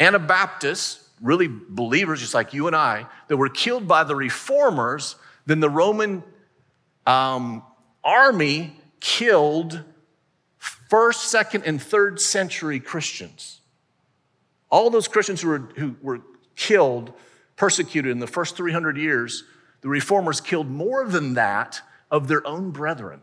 Anabaptists, 0.00 1.07
really 1.20 1.48
believers 1.48 2.20
just 2.20 2.34
like 2.34 2.54
you 2.54 2.66
and 2.66 2.76
I, 2.76 3.06
that 3.28 3.36
were 3.36 3.48
killed 3.48 3.88
by 3.88 4.04
the 4.04 4.14
reformers 4.14 5.16
then 5.48 5.60
the 5.60 5.70
Roman 5.70 6.22
um, 7.06 7.62
army 8.04 8.76
killed 9.00 9.82
first, 10.58 11.30
second, 11.30 11.64
and 11.64 11.80
third 11.80 12.20
century 12.20 12.78
Christians. 12.80 13.62
All 14.70 14.90
those 14.90 15.08
Christians 15.08 15.40
who 15.40 15.48
were, 15.48 15.70
who 15.76 15.96
were 16.02 16.20
killed, 16.54 17.14
persecuted 17.56 18.12
in 18.12 18.18
the 18.18 18.26
first 18.26 18.58
300 18.58 18.98
years, 18.98 19.44
the 19.80 19.88
reformers 19.88 20.42
killed 20.42 20.68
more 20.68 21.06
than 21.06 21.32
that 21.32 21.80
of 22.10 22.28
their 22.28 22.46
own 22.46 22.70
brethren. 22.70 23.22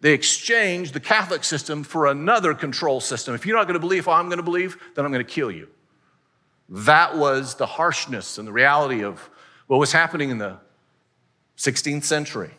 They 0.00 0.12
exchanged 0.12 0.94
the 0.94 1.00
Catholic 1.00 1.42
system 1.42 1.82
for 1.82 2.06
another 2.06 2.54
control 2.54 3.00
system. 3.00 3.34
If 3.34 3.44
you're 3.44 3.56
not 3.56 3.64
going 3.64 3.74
to 3.74 3.80
believe 3.80 4.06
how 4.06 4.12
I'm 4.12 4.26
going 4.26 4.38
to 4.38 4.44
believe, 4.44 4.76
then 4.94 5.04
I'm 5.04 5.12
going 5.12 5.24
to 5.24 5.30
kill 5.30 5.50
you. 5.50 5.68
That 6.68 7.16
was 7.16 7.56
the 7.56 7.66
harshness 7.66 8.38
and 8.38 8.46
the 8.46 8.52
reality 8.52 9.02
of 9.02 9.28
what 9.66 9.78
was 9.78 9.92
happening 9.92 10.30
in 10.30 10.38
the 10.38 10.58
16th 11.56 12.04
century. 12.04 12.50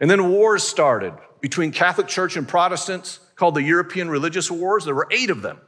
And 0.00 0.10
then 0.10 0.30
wars 0.30 0.62
started 0.62 1.14
between 1.40 1.72
Catholic 1.72 2.08
Church 2.08 2.36
and 2.36 2.46
Protestants 2.46 3.20
called 3.36 3.54
the 3.54 3.62
European 3.62 4.10
Religious 4.10 4.50
Wars. 4.50 4.84
There 4.84 4.94
were 4.94 5.08
eight 5.10 5.30
of 5.30 5.42
them, 5.42 5.58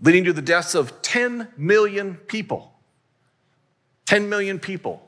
leading 0.00 0.24
to 0.24 0.32
the 0.32 0.42
deaths 0.42 0.74
of 0.74 1.02
10 1.02 1.48
million 1.56 2.14
people. 2.14 2.72
10 4.06 4.28
million 4.28 4.58
people. 4.58 5.06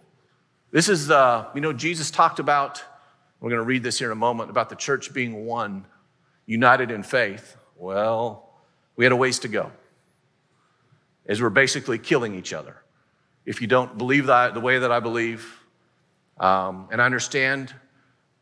This 0.71 0.89
is, 0.89 1.11
uh, 1.11 1.47
you 1.55 1.61
know, 1.61 1.73
Jesus 1.73 2.11
talked 2.11 2.39
about, 2.39 2.83
we're 3.43 3.51
going 3.51 3.61
to 3.61 3.67
read 3.67 3.83
this 3.83 3.99
here 3.99 4.09
in 4.09 4.13
a 4.13 4.21
moment, 4.21 4.51
about 4.51 4.69
the 4.69 4.77
church 4.77 5.13
being 5.13 5.45
one, 5.47 5.85
united 6.47 6.93
in 6.93 7.03
faith. 7.03 7.57
Well, 7.77 8.49
we 8.95 9.05
had 9.05 9.11
a 9.11 9.17
ways 9.17 9.41
to 9.41 9.49
go 9.49 9.73
as 11.27 11.43
we're 11.43 11.51
basically 11.51 11.99
killing 11.99 12.37
each 12.37 12.53
other. 12.53 12.77
If 13.45 13.61
you 13.61 13.67
don't 13.67 13.99
believe 13.99 14.27
that, 14.27 14.55
the 14.55 14.61
way 14.61 14.79
that 14.79 14.93
I 14.93 15.01
believe, 15.01 15.61
um, 16.39 16.87
and 16.93 17.03
I 17.03 17.05
understand, 17.05 17.75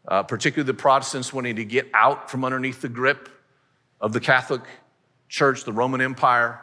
uh, 0.06 0.22
particularly 0.22 0.66
the 0.66 0.74
Protestants 0.74 1.32
wanting 1.32 1.56
to 1.56 1.64
get 1.64 1.88
out 1.94 2.30
from 2.30 2.44
underneath 2.44 2.82
the 2.82 2.88
grip 2.90 3.30
of 4.02 4.12
the 4.12 4.20
Catholic 4.20 4.60
Church, 5.30 5.64
the 5.64 5.72
Roman 5.72 6.02
Empire, 6.02 6.60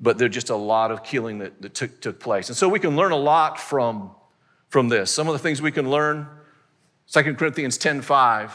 but 0.00 0.18
there's 0.18 0.34
just 0.34 0.50
a 0.50 0.56
lot 0.56 0.90
of 0.90 1.02
killing 1.02 1.38
that, 1.38 1.62
that 1.62 1.72
took, 1.72 1.98
took 2.02 2.20
place. 2.20 2.50
And 2.50 2.56
so 2.56 2.68
we 2.68 2.78
can 2.78 2.94
learn 2.94 3.12
a 3.12 3.16
lot 3.16 3.58
from 3.58 4.10
from 4.68 4.88
this. 4.88 5.10
Some 5.10 5.28
of 5.28 5.34
the 5.34 5.38
things 5.38 5.60
we 5.60 5.70
can 5.70 5.90
learn, 5.90 6.26
2 7.12 7.34
Corinthians 7.34 7.76
10:5, 7.76 8.52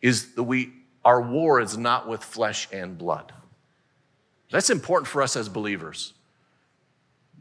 is 0.00 0.34
that 0.34 0.44
we 0.44 0.72
our 1.04 1.20
war 1.20 1.60
is 1.60 1.76
not 1.76 2.08
with 2.08 2.24
flesh 2.24 2.68
and 2.72 2.96
blood. 2.96 3.32
That's 4.50 4.70
important 4.70 5.08
for 5.08 5.20
us 5.20 5.36
as 5.36 5.48
believers. 5.48 6.14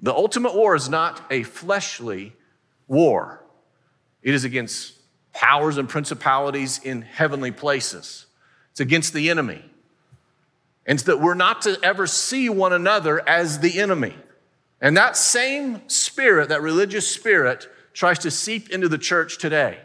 The 0.01 0.13
ultimate 0.13 0.53
war 0.53 0.75
is 0.75 0.89
not 0.89 1.21
a 1.31 1.43
fleshly 1.43 2.35
war. 2.87 3.41
It 4.21 4.33
is 4.33 4.43
against 4.43 4.95
powers 5.31 5.77
and 5.77 5.87
principalities 5.87 6.79
in 6.83 7.03
heavenly 7.03 7.51
places. 7.51 8.25
It's 8.71 8.79
against 8.79 9.13
the 9.13 9.29
enemy. 9.29 9.63
And 10.85 10.99
that 10.99 11.21
we're 11.21 11.35
not 11.35 11.61
to 11.61 11.79
ever 11.81 12.07
see 12.07 12.49
one 12.49 12.73
another 12.73 13.27
as 13.27 13.59
the 13.59 13.79
enemy. 13.79 14.15
And 14.81 14.97
that 14.97 15.15
same 15.15 15.87
spirit, 15.87 16.49
that 16.49 16.61
religious 16.61 17.07
spirit, 17.07 17.69
tries 17.93 18.19
to 18.19 18.31
seep 18.31 18.69
into 18.69 18.89
the 18.89 18.97
church 18.97 19.37
today 19.37 19.79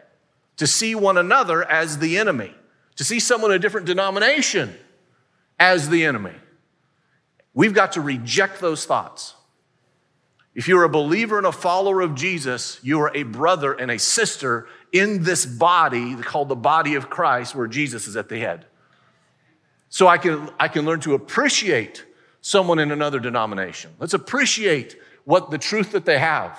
to 0.59 0.66
see 0.66 0.94
one 0.94 1.16
another 1.16 1.64
as 1.64 1.99
the 1.99 2.18
enemy, 2.18 2.53
to 2.97 3.05
see 3.05 3.21
someone 3.21 3.51
in 3.53 3.57
a 3.57 3.61
different 3.61 3.87
denomination 3.87 4.75
as 5.59 5.88
the 5.88 6.05
enemy. 6.05 6.35
We've 7.55 7.75
got 7.75 7.92
to 7.92 8.01
reject 8.01 8.61
those 8.61 8.85
thoughts. 8.85 9.35
If 10.55 10.66
you're 10.66 10.83
a 10.83 10.88
believer 10.88 11.38
and 11.38 11.47
a 11.47 11.53
follower 11.53 12.01
of 12.01 12.16
Jesus, 12.16 12.81
you 12.83 13.01
are 13.01 13.12
a 13.14 13.23
brother 13.23 13.73
and 13.73 13.90
a 13.90 13.99
sister 13.99 14.66
in 14.92 15.23
this 15.23 15.47
body 15.47 16.16
called 16.16 16.49
the 16.49 16.57
body 16.57 16.97
of 16.97 17.09
Christ, 17.09 17.55
where 17.55 17.68
Jesus 17.68 18.09
is 18.09 18.16
at 18.16 18.29
the 18.29 18.38
head. 18.38 18.66
So 19.88 20.09
I 20.09 20.18
can, 20.18 20.51
I 20.59 20.68
can 20.68 20.85
learn 20.85 21.01
to 21.01 21.14
appreciate 21.14 22.05
someone 22.40 22.79
in 22.79 22.90
another 22.90 23.21
denomination. 23.21 23.92
Let's 23.99 24.14
appreciate 24.14 24.97
what 25.24 25.51
the 25.51 25.59
truth 25.59 25.93
that 25.93 26.05
they 26.05 26.18
have. 26.18 26.59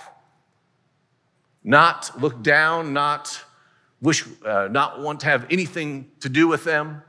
Not 1.64 2.12
look 2.20 2.41
down, 2.41 2.93
not 2.93 3.43
wish, 4.01 4.26
uh, 4.45 4.68
not 4.72 5.01
want 5.01 5.20
to 5.22 5.26
have 5.26 5.45
anything 5.49 6.12
to 6.22 6.30
do 6.30 6.47
with 6.47 6.64
them, 6.64 7.01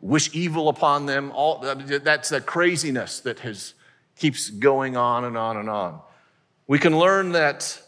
wish 0.00 0.34
evil 0.34 0.68
upon 0.68 1.06
them. 1.06 1.30
All 1.34 1.58
that's 1.58 2.30
that 2.30 2.46
craziness 2.46 3.20
that 3.20 3.40
has 3.40 3.74
keeps 4.16 4.50
going 4.50 4.96
on 4.96 5.24
and 5.24 5.36
on 5.36 5.56
and 5.56 5.68
on. 5.68 6.00
We 6.66 6.78
can 6.78 6.98
learn 6.98 7.32
that 7.32 7.80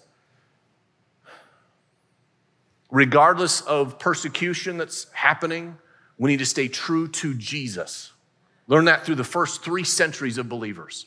regardless 2.91 3.61
of 3.63 3.99
persecution 3.99 4.77
that's 4.79 5.07
happening, 5.13 5.77
we 6.19 6.31
need 6.31 6.39
to 6.39 6.47
stay 6.47 6.69
true 6.69 7.09
to 7.09 7.35
Jesus. 7.35 8.13
Learn 8.67 8.85
that 8.87 9.05
through 9.05 9.17
the 9.17 9.25
first 9.25 9.63
three 9.63 9.85
centuries 9.85 10.39
of 10.39 10.49
believers. 10.49 11.07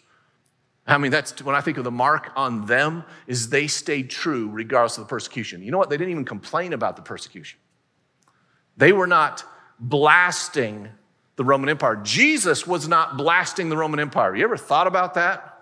I 0.88 0.98
mean, 0.98 1.12
that's 1.12 1.42
when 1.44 1.56
I 1.56 1.62
think 1.62 1.78
of 1.78 1.84
the 1.84 1.92
mark 1.92 2.32
on 2.36 2.66
them 2.66 3.04
is 3.28 3.50
they 3.50 3.68
stayed 3.68 4.10
true 4.10 4.50
regardless 4.50 4.98
of 4.98 5.04
the 5.04 5.10
persecution. 5.10 5.62
You 5.62 5.72
know 5.72 5.78
what? 5.78 5.90
They 5.90 5.98
didn't 5.98 6.12
even 6.12 6.26
complain 6.26 6.72
about 6.72 6.96
the 6.96 7.02
persecution. 7.02 7.60
They 8.78 8.94
were 8.94 9.08
not 9.08 9.44
blasting 9.80 10.88
the 11.36 11.44
Roman 11.44 11.70
Empire. 11.70 11.98
Jesus 11.98 12.66
was 12.66 12.88
not 12.88 13.18
blasting 13.18 13.70
the 13.70 13.78
Roman 13.78 14.00
Empire. 14.00 14.36
You 14.36 14.46
ever 14.46 14.58
thought 14.58 14.88
about 14.88 15.16
that? 15.16 15.54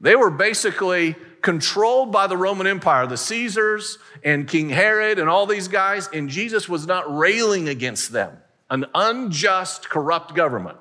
They 0.00 0.16
were 0.16 0.30
basically 0.30 1.16
controlled 1.42 2.12
by 2.12 2.26
the 2.26 2.36
Roman 2.36 2.66
Empire, 2.66 3.06
the 3.06 3.16
Caesars 3.16 3.98
and 4.24 4.46
King 4.46 4.70
Herod 4.70 5.18
and 5.18 5.28
all 5.28 5.46
these 5.46 5.68
guys, 5.68 6.08
and 6.12 6.28
Jesus 6.28 6.68
was 6.68 6.86
not 6.86 7.14
railing 7.14 7.68
against 7.68 8.12
them, 8.12 8.38
an 8.70 8.86
unjust, 8.94 9.90
corrupt 9.90 10.34
government. 10.34 10.78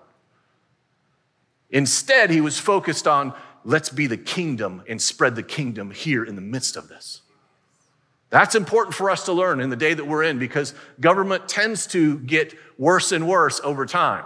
Instead, 1.72 2.30
he 2.30 2.41
was 2.41 2.59
focused 2.59 3.07
on 3.07 3.34
let's 3.63 3.89
be 3.89 4.07
the 4.07 4.17
kingdom 4.17 4.84
and 4.88 5.01
spread 5.01 5.36
the 5.36 5.43
kingdom 5.43 5.91
here 5.91 6.24
in 6.24 6.36
the 6.36 6.41
midst 6.41 6.76
of 6.76 6.88
this. 6.88 7.22
That's 8.30 8.55
important 8.55 8.95
for 8.95 9.09
us 9.09 9.26
to 9.26 9.34
learn 9.34 9.59
in 9.59 9.70
the 9.70 9.76
day 9.76 9.93
that 9.93 10.05
we're 10.05 10.24
in 10.24 10.38
because 10.38 10.74
government 10.99 11.49
tends 11.49 11.88
to 11.88 12.20
get 12.20 12.53
worse 12.78 13.11
and 13.11 13.28
worse 13.28 13.59
over 13.63 13.86
time. 13.86 14.26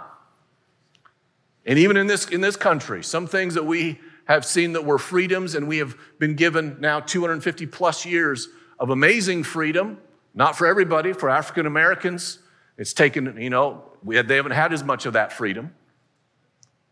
And 1.66 1.78
even 1.78 1.96
in 1.96 2.06
this, 2.06 2.26
in 2.26 2.42
this 2.42 2.56
country, 2.56 3.02
some 3.02 3.26
things 3.26 3.54
that 3.54 3.64
we 3.64 3.98
have 4.26 4.44
seen 4.44 4.72
that 4.72 4.84
were 4.84 4.98
freedoms, 4.98 5.54
and 5.54 5.68
we 5.68 5.78
have 5.78 5.96
been 6.18 6.34
given 6.34 6.76
now 6.80 7.00
250 7.00 7.66
plus 7.66 8.04
years 8.04 8.48
of 8.78 8.90
amazing 8.90 9.42
freedom, 9.42 9.98
not 10.34 10.56
for 10.56 10.66
everybody, 10.66 11.12
for 11.12 11.30
African 11.30 11.66
Americans. 11.66 12.38
It's 12.76 12.92
taken, 12.92 13.36
you 13.40 13.50
know, 13.50 13.84
had, 14.12 14.28
they 14.28 14.36
haven't 14.36 14.52
had 14.52 14.72
as 14.72 14.82
much 14.82 15.06
of 15.06 15.12
that 15.14 15.32
freedom. 15.32 15.74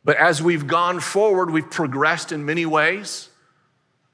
But 0.04 0.16
as 0.16 0.42
we've 0.42 0.66
gone 0.66 1.00
forward, 1.00 1.50
we've 1.50 1.70
progressed 1.70 2.32
in 2.32 2.44
many 2.44 2.66
ways. 2.66 3.28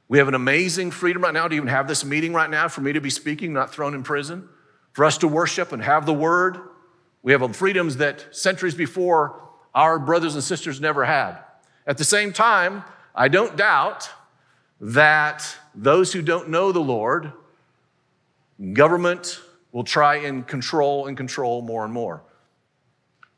We 0.09 0.19
have 0.19 0.29
an 0.29 0.35
amazing 0.35 0.91
freedom 0.91 1.23
right 1.23 1.35
now 1.35 1.49
to 1.49 1.55
even 1.55 1.69
have 1.69 1.89
this 1.89 2.05
meeting 2.05 2.33
right 2.33 2.49
now, 2.49 2.69
for 2.69 2.81
me 2.81 2.93
to 2.93 3.01
be 3.01 3.11
speaking, 3.11 3.53
not 3.53 3.73
thrown 3.73 3.95
in 3.95 4.03
prison, 4.03 4.49
for 4.93 5.05
us 5.05 5.19
to 5.19 5.29
worship 5.29 5.73
and 5.73 5.83
have 5.83 6.07
the 6.07 6.15
word. 6.15 6.59
We 7.23 7.33
have 7.33 7.57
freedoms 7.57 7.99
that 7.99 8.27
centuries 8.31 8.75
before 8.75 9.43
our 9.75 9.99
brothers 9.99 10.35
and 10.35 10.43
sisters 10.43 10.81
never 10.81 11.05
had. 11.05 11.39
At 11.87 11.99
the 11.99 12.05
same 12.05 12.33
time, 12.33 12.85
I 13.15 13.29
don't 13.29 13.57
doubt 13.57 14.11
that 14.81 15.57
those 15.75 16.13
who 16.13 16.23
don't 16.23 16.49
know 16.49 16.73
the 16.73 16.81
Lord, 16.81 17.33
government 18.73 19.41
will 19.73 19.85
try 19.85 20.17
and 20.17 20.47
control 20.47 21.07
and 21.07 21.17
control 21.17 21.63
more 21.63 21.85
and 21.85 21.93
more. 21.93 22.23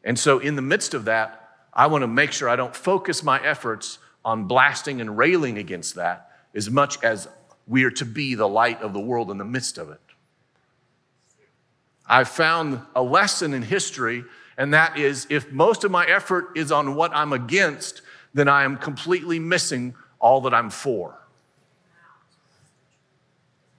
And 0.04 0.18
so, 0.18 0.38
in 0.38 0.56
the 0.56 0.62
midst 0.62 0.94
of 0.94 1.04
that, 1.06 1.39
I 1.72 1.86
want 1.86 2.02
to 2.02 2.08
make 2.08 2.32
sure 2.32 2.48
I 2.48 2.56
don't 2.56 2.74
focus 2.74 3.22
my 3.22 3.42
efforts 3.44 3.98
on 4.24 4.44
blasting 4.44 5.00
and 5.00 5.16
railing 5.16 5.58
against 5.58 5.94
that 5.94 6.30
as 6.54 6.70
much 6.70 7.02
as 7.02 7.28
we 7.66 7.84
are 7.84 7.90
to 7.92 8.04
be 8.04 8.34
the 8.34 8.48
light 8.48 8.82
of 8.82 8.92
the 8.92 9.00
world 9.00 9.30
in 9.30 9.38
the 9.38 9.44
midst 9.44 9.78
of 9.78 9.90
it. 9.90 10.00
I've 12.06 12.28
found 12.28 12.80
a 12.96 13.02
lesson 13.02 13.54
in 13.54 13.62
history, 13.62 14.24
and 14.58 14.74
that 14.74 14.98
is 14.98 15.28
if 15.30 15.52
most 15.52 15.84
of 15.84 15.92
my 15.92 16.04
effort 16.06 16.48
is 16.56 16.72
on 16.72 16.96
what 16.96 17.12
I'm 17.14 17.32
against, 17.32 18.02
then 18.34 18.48
I 18.48 18.64
am 18.64 18.76
completely 18.76 19.38
missing 19.38 19.94
all 20.18 20.40
that 20.42 20.52
I'm 20.52 20.70
for. 20.70 21.16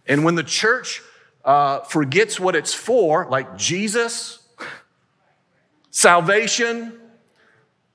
And 0.07 0.23
when 0.23 0.35
the 0.35 0.43
church 0.43 1.01
uh, 1.43 1.79
forgets 1.81 2.39
what 2.39 2.55
it's 2.55 2.73
for, 2.73 3.27
like 3.29 3.57
Jesus, 3.57 4.39
salvation, 5.89 7.00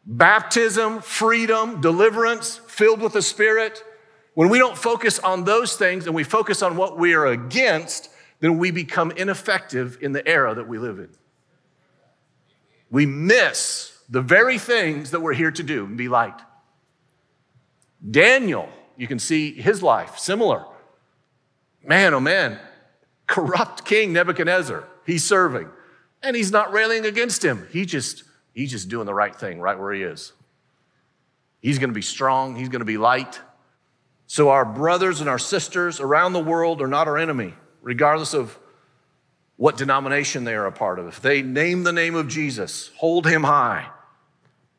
baptism, 0.07 1.03
freedom, 1.03 1.81
deliverance, 1.81 2.61
filled 2.69 3.01
with 3.01 3.13
the 3.13 3.23
Spirit, 3.23 3.83
when 4.35 4.49
we 4.49 4.59
don't 4.59 4.79
focus 4.79 5.19
on 5.19 5.45
those 5.45 5.77
things 5.77 6.07
and 6.07 6.15
we 6.15 6.23
focus 6.23 6.63
on 6.63 6.77
what 6.77 6.99
we 6.99 7.15
are 7.15 7.27
against, 7.27 8.11
then 8.41 8.59
we 8.59 8.71
become 8.71 9.11
ineffective 9.11 9.99
in 10.01 10.13
the 10.13 10.27
era 10.27 10.55
that 10.55 10.69
we 10.69 10.79
live 10.79 10.99
in. 10.99 11.09
We 12.91 13.07
miss 13.07 13.99
the 14.09 14.23
very 14.23 14.59
things 14.59 15.11
that 15.11 15.21
we're 15.21 15.35
here 15.35 15.51
to 15.51 15.63
do 15.63 15.85
and 15.85 15.97
be 15.97 16.09
light. 16.09 16.39
Daniel, 18.09 18.69
you 18.97 19.07
can 19.07 19.19
see 19.19 19.53
his 19.53 19.83
life, 19.83 20.19
similar. 20.19 20.65
Man, 21.83 22.15
oh 22.15 22.21
man, 22.21 22.61
corrupt 23.27 23.85
king 23.85 24.13
Nebuchadnezzar, 24.13 24.85
he's 25.05 25.25
serving. 25.25 25.69
And 26.23 26.37
he's 26.37 26.53
not 26.53 26.73
railing 26.73 27.07
against 27.07 27.45
him. 27.45 27.67
He 27.71 27.85
just, 27.85 28.25
he's 28.57 28.73
just 28.73 28.89
doing 28.89 29.07
the 29.07 29.15
right 29.15 29.37
thing 29.37 29.61
right 29.61 29.79
where 29.79 29.93
he 29.93 30.03
is. 30.03 30.33
He's 31.61 31.79
gonna 31.79 31.93
be 31.93 32.03
strong, 32.03 32.57
he's 32.57 32.69
gonna 32.69 32.85
be 32.85 32.99
light. 32.99 33.41
So 34.27 34.49
our 34.49 34.65
brothers 34.65 35.21
and 35.21 35.31
our 35.31 35.39
sisters 35.39 36.01
around 36.01 36.33
the 36.33 36.41
world 36.41 36.83
are 36.83 36.89
not 36.89 37.07
our 37.07 37.17
enemy, 37.17 37.55
regardless 37.83 38.35
of 38.35 38.59
what 39.57 39.77
denomination 39.77 40.45
they 40.45 40.55
are 40.55 40.67
a 40.67 40.73
part 40.73 40.99
of. 40.99 41.07
If 41.07 41.21
they 41.21 41.43
name 41.43 41.85
the 41.85 41.93
name 41.93 42.15
of 42.15 42.27
Jesus, 42.27 42.91
hold 42.97 43.27
him 43.27 43.45
high, 43.45 43.89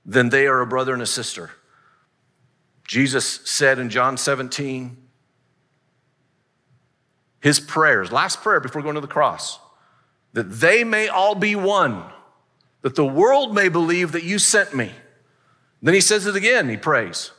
then 0.05 0.29
they 0.29 0.47
are 0.47 0.59
a 0.61 0.67
brother 0.67 0.93
and 0.93 1.01
a 1.01 1.07
sister. 1.07 1.51
Jesus 2.85 3.41
said 3.45 3.79
in 3.79 3.89
John 3.89 4.17
17, 4.17 4.97
his 7.41 7.59
prayers, 7.59 8.11
last 8.11 8.41
prayer 8.41 8.59
before 8.59 8.81
going 8.81 8.95
to 8.95 9.01
the 9.01 9.07
cross, 9.07 9.59
that 10.33 10.43
they 10.43 10.83
may 10.83 11.07
all 11.07 11.35
be 11.35 11.55
one, 11.55 12.03
that 12.87 12.95
the 12.95 13.05
world 13.05 13.53
may 13.53 13.67
believe 13.67 14.13
that 14.13 14.23
you 14.23 14.39
sent 14.39 14.73
me. 14.73 14.89
Then 15.81 15.93
he 15.93 15.99
says 15.99 16.25
it 16.25 16.37
again, 16.37 16.69
he 16.69 16.77
prays. 16.77 17.31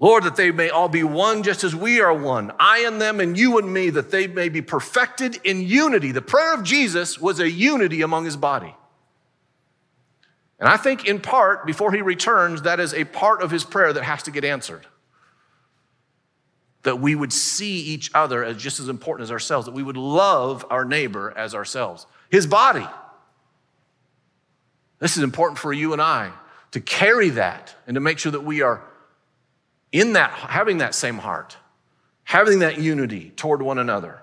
Lord, 0.00 0.24
that 0.24 0.34
they 0.34 0.50
may 0.50 0.68
all 0.68 0.88
be 0.88 1.04
one 1.04 1.44
just 1.44 1.62
as 1.62 1.76
we 1.76 2.00
are 2.00 2.12
one, 2.12 2.50
I 2.58 2.80
and 2.80 3.00
them 3.00 3.20
and 3.20 3.38
you 3.38 3.56
and 3.58 3.72
me, 3.72 3.90
that 3.90 4.10
they 4.10 4.26
may 4.26 4.48
be 4.48 4.62
perfected 4.62 5.38
in 5.44 5.62
unity. 5.62 6.10
The 6.10 6.20
prayer 6.20 6.54
of 6.54 6.64
Jesus 6.64 7.20
was 7.20 7.38
a 7.38 7.48
unity 7.48 8.02
among 8.02 8.24
his 8.24 8.36
body. 8.36 8.74
And 10.58 10.68
I 10.68 10.76
think, 10.76 11.06
in 11.06 11.20
part, 11.20 11.66
before 11.66 11.92
he 11.92 12.02
returns, 12.02 12.62
that 12.62 12.80
is 12.80 12.92
a 12.92 13.04
part 13.04 13.42
of 13.42 13.52
his 13.52 13.62
prayer 13.62 13.92
that 13.92 14.02
has 14.02 14.24
to 14.24 14.32
get 14.32 14.44
answered. 14.44 14.88
That 16.82 16.98
we 16.98 17.14
would 17.14 17.32
see 17.32 17.80
each 17.80 18.10
other 18.12 18.42
as 18.42 18.56
just 18.56 18.80
as 18.80 18.88
important 18.88 19.28
as 19.28 19.30
ourselves, 19.30 19.66
that 19.66 19.72
we 19.72 19.84
would 19.84 19.96
love 19.96 20.66
our 20.68 20.84
neighbor 20.84 21.32
as 21.36 21.54
ourselves, 21.54 22.06
his 22.28 22.48
body. 22.48 22.88
This 25.00 25.16
is 25.16 25.22
important 25.24 25.58
for 25.58 25.72
you 25.72 25.92
and 25.92 26.00
I 26.00 26.30
to 26.70 26.80
carry 26.80 27.30
that 27.30 27.74
and 27.86 27.96
to 27.96 28.00
make 28.00 28.18
sure 28.18 28.32
that 28.32 28.44
we 28.44 28.62
are 28.62 28.82
in 29.90 30.12
that, 30.12 30.30
having 30.30 30.78
that 30.78 30.94
same 30.94 31.18
heart, 31.18 31.56
having 32.22 32.60
that 32.60 32.78
unity 32.78 33.32
toward 33.34 33.60
one 33.60 33.78
another. 33.78 34.22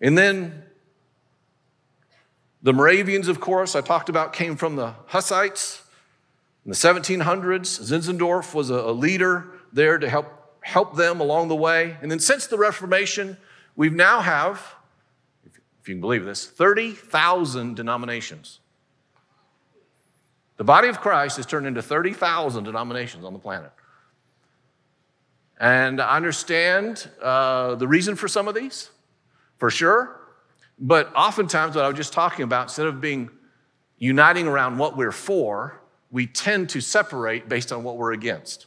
And 0.00 0.16
then 0.16 0.62
the 2.62 2.72
Moravians, 2.72 3.28
of 3.28 3.40
course, 3.40 3.74
I 3.74 3.80
talked 3.80 4.08
about, 4.08 4.32
came 4.32 4.56
from 4.56 4.76
the 4.76 4.94
Hussites. 5.06 5.82
In 6.64 6.70
the 6.70 6.76
1700s, 6.76 7.80
Zinzendorf 7.80 8.52
was 8.54 8.70
a, 8.70 8.90
leader 8.90 9.46
there 9.72 9.98
to 9.98 10.08
help, 10.08 10.26
help 10.60 10.96
them 10.96 11.20
along 11.20 11.48
the 11.48 11.56
way. 11.56 11.96
And 12.02 12.10
then 12.10 12.18
since 12.18 12.46
the 12.46 12.58
Reformation, 12.58 13.38
we 13.74 13.88
now 13.90 14.20
have, 14.20 14.74
if 15.80 15.88
you 15.88 15.94
can 15.94 16.00
believe 16.00 16.24
this, 16.24 16.46
30,000 16.46 17.74
denominations. 17.74 18.60
The 20.56 20.64
body 20.64 20.88
of 20.88 21.00
Christ 21.00 21.36
has 21.36 21.46
turned 21.46 21.66
into 21.66 21.82
30,000 21.82 22.64
denominations 22.64 23.24
on 23.24 23.32
the 23.32 23.38
planet. 23.38 23.70
And 25.60 26.00
I 26.00 26.16
understand 26.16 27.08
uh, 27.22 27.76
the 27.76 27.88
reason 27.88 28.16
for 28.16 28.28
some 28.28 28.48
of 28.48 28.54
these, 28.54 28.90
for 29.56 29.70
sure. 29.70 30.20
But 30.78 31.14
oftentimes, 31.14 31.74
what 31.74 31.84
I 31.84 31.88
was 31.88 31.96
just 31.96 32.12
talking 32.12 32.44
about, 32.44 32.64
instead 32.64 32.86
of 32.86 33.00
being 33.00 33.30
uniting 33.98 34.46
around 34.46 34.78
what 34.78 34.96
we're 34.96 35.12
for, 35.12 35.80
we 36.10 36.26
tend 36.26 36.70
to 36.70 36.80
separate 36.80 37.48
based 37.48 37.72
on 37.72 37.82
what 37.82 37.96
we're 37.96 38.12
against. 38.12 38.66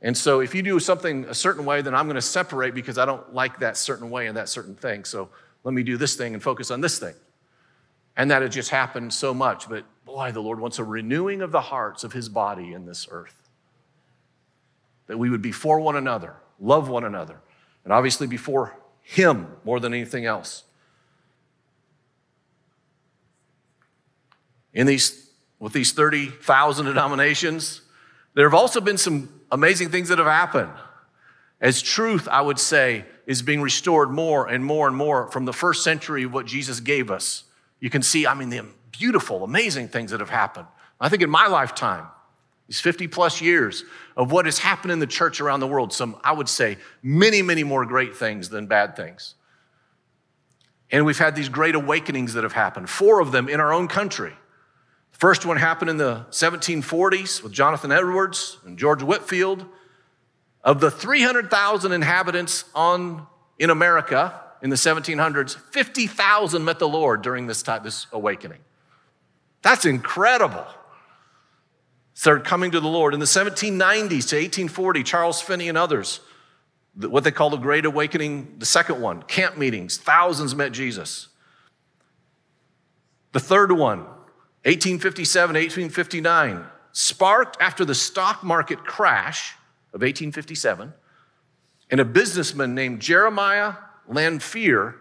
And 0.00 0.16
so, 0.16 0.40
if 0.40 0.54
you 0.54 0.62
do 0.62 0.78
something 0.80 1.24
a 1.26 1.34
certain 1.34 1.64
way, 1.64 1.82
then 1.82 1.94
I'm 1.94 2.06
going 2.06 2.14
to 2.14 2.22
separate 2.22 2.74
because 2.74 2.96
I 2.98 3.04
don't 3.04 3.34
like 3.34 3.58
that 3.58 3.76
certain 3.76 4.10
way 4.10 4.26
and 4.26 4.36
that 4.36 4.48
certain 4.48 4.74
thing. 4.74 5.04
So, 5.04 5.28
let 5.64 5.74
me 5.74 5.82
do 5.82 5.96
this 5.96 6.14
thing 6.14 6.34
and 6.34 6.42
focus 6.42 6.70
on 6.70 6.80
this 6.80 6.98
thing. 6.98 7.14
And 8.16 8.30
that 8.30 8.42
has 8.42 8.54
just 8.54 8.70
happened 8.70 9.12
so 9.12 9.32
much. 9.32 9.68
But 9.68 9.84
boy, 10.04 10.32
the 10.32 10.40
Lord 10.40 10.60
wants 10.60 10.78
a 10.78 10.84
renewing 10.84 11.42
of 11.42 11.52
the 11.52 11.60
hearts 11.60 12.04
of 12.04 12.12
his 12.12 12.28
body 12.28 12.72
in 12.72 12.86
this 12.86 13.06
earth. 13.10 13.48
That 15.06 15.18
we 15.18 15.30
would 15.30 15.42
be 15.42 15.52
for 15.52 15.80
one 15.80 15.96
another, 15.96 16.36
love 16.60 16.88
one 16.88 17.04
another, 17.04 17.40
and 17.84 17.92
obviously 17.92 18.26
before 18.26 18.78
him 19.02 19.48
more 19.64 19.80
than 19.80 19.94
anything 19.94 20.26
else. 20.26 20.64
in 24.78 24.86
these, 24.86 25.30
with 25.58 25.72
these 25.72 25.92
30,000 25.92 26.86
denominations, 26.86 27.80
there 28.34 28.46
have 28.46 28.54
also 28.54 28.80
been 28.80 28.96
some 28.96 29.28
amazing 29.50 29.90
things 29.90 30.08
that 30.08 30.18
have 30.18 30.26
happened. 30.28 30.72
As 31.60 31.82
truth, 31.82 32.28
I 32.30 32.40
would 32.40 32.58
say, 32.58 33.04
is 33.26 33.42
being 33.42 33.60
restored 33.60 34.10
more 34.10 34.46
and 34.46 34.64
more 34.64 34.86
and 34.86 34.96
more 34.96 35.30
from 35.30 35.44
the 35.44 35.52
first 35.52 35.82
century 35.82 36.22
of 36.22 36.32
what 36.32 36.46
Jesus 36.46 36.80
gave 36.80 37.10
us. 37.10 37.44
You 37.80 37.90
can 37.90 38.02
see, 38.02 38.26
I 38.26 38.34
mean, 38.34 38.50
the 38.50 38.64
beautiful, 38.92 39.44
amazing 39.44 39.88
things 39.88 40.10
that 40.12 40.20
have 40.20 40.30
happened. 40.30 40.66
I 41.00 41.08
think 41.08 41.22
in 41.22 41.30
my 41.30 41.46
lifetime, 41.46 42.06
these 42.68 42.80
50 42.80 43.08
plus 43.08 43.40
years 43.40 43.84
of 44.16 44.30
what 44.30 44.44
has 44.44 44.58
happened 44.58 44.92
in 44.92 44.98
the 44.98 45.06
church 45.06 45.40
around 45.40 45.60
the 45.60 45.66
world, 45.66 45.92
some, 45.92 46.16
I 46.22 46.32
would 46.32 46.48
say, 46.48 46.76
many, 47.02 47.42
many 47.42 47.64
more 47.64 47.86
great 47.86 48.16
things 48.16 48.50
than 48.50 48.66
bad 48.66 48.94
things. 48.94 49.34
And 50.90 51.04
we've 51.04 51.18
had 51.18 51.34
these 51.34 51.48
great 51.48 51.74
awakenings 51.74 52.34
that 52.34 52.44
have 52.44 52.52
happened, 52.52 52.88
four 52.88 53.20
of 53.20 53.32
them 53.32 53.48
in 53.48 53.60
our 53.60 53.72
own 53.72 53.88
country. 53.88 54.32
First 55.12 55.44
one 55.44 55.56
happened 55.56 55.90
in 55.90 55.96
the 55.96 56.26
1740s 56.30 57.42
with 57.42 57.52
Jonathan 57.52 57.90
Edwards 57.90 58.58
and 58.64 58.78
George 58.78 59.02
Whitefield. 59.02 59.66
Of 60.68 60.80
the 60.80 60.90
300,000 60.90 61.92
inhabitants 61.92 62.66
on, 62.74 63.26
in 63.58 63.70
America 63.70 64.38
in 64.60 64.68
the 64.68 64.76
1700s, 64.76 65.56
50,000 65.72 66.62
met 66.62 66.78
the 66.78 66.86
Lord 66.86 67.22
during 67.22 67.46
this 67.46 67.62
time, 67.62 67.82
this 67.82 68.06
awakening. 68.12 68.58
That's 69.62 69.86
incredible. 69.86 70.66
Started 72.12 72.44
coming 72.44 72.70
to 72.72 72.80
the 72.80 72.88
Lord. 72.88 73.14
In 73.14 73.20
the 73.20 73.24
1790s 73.24 74.28
to 74.28 74.36
1840, 74.36 75.04
Charles 75.04 75.40
Finney 75.40 75.70
and 75.70 75.78
others, 75.78 76.20
what 76.94 77.24
they 77.24 77.30
call 77.30 77.48
the 77.48 77.56
Great 77.56 77.86
Awakening, 77.86 78.56
the 78.58 78.66
second 78.66 79.00
one, 79.00 79.22
camp 79.22 79.56
meetings, 79.56 79.96
thousands 79.96 80.54
met 80.54 80.72
Jesus. 80.72 81.28
The 83.32 83.40
third 83.40 83.72
one, 83.72 84.00
1857, 84.66 85.54
1859, 85.54 86.66
sparked 86.92 87.56
after 87.58 87.86
the 87.86 87.94
stock 87.94 88.44
market 88.44 88.84
crash 88.84 89.54
of 89.92 90.02
1857, 90.02 90.92
and 91.90 92.00
a 92.00 92.04
businessman 92.04 92.74
named 92.74 93.00
Jeremiah 93.00 93.74
Lanphier, 94.08 94.96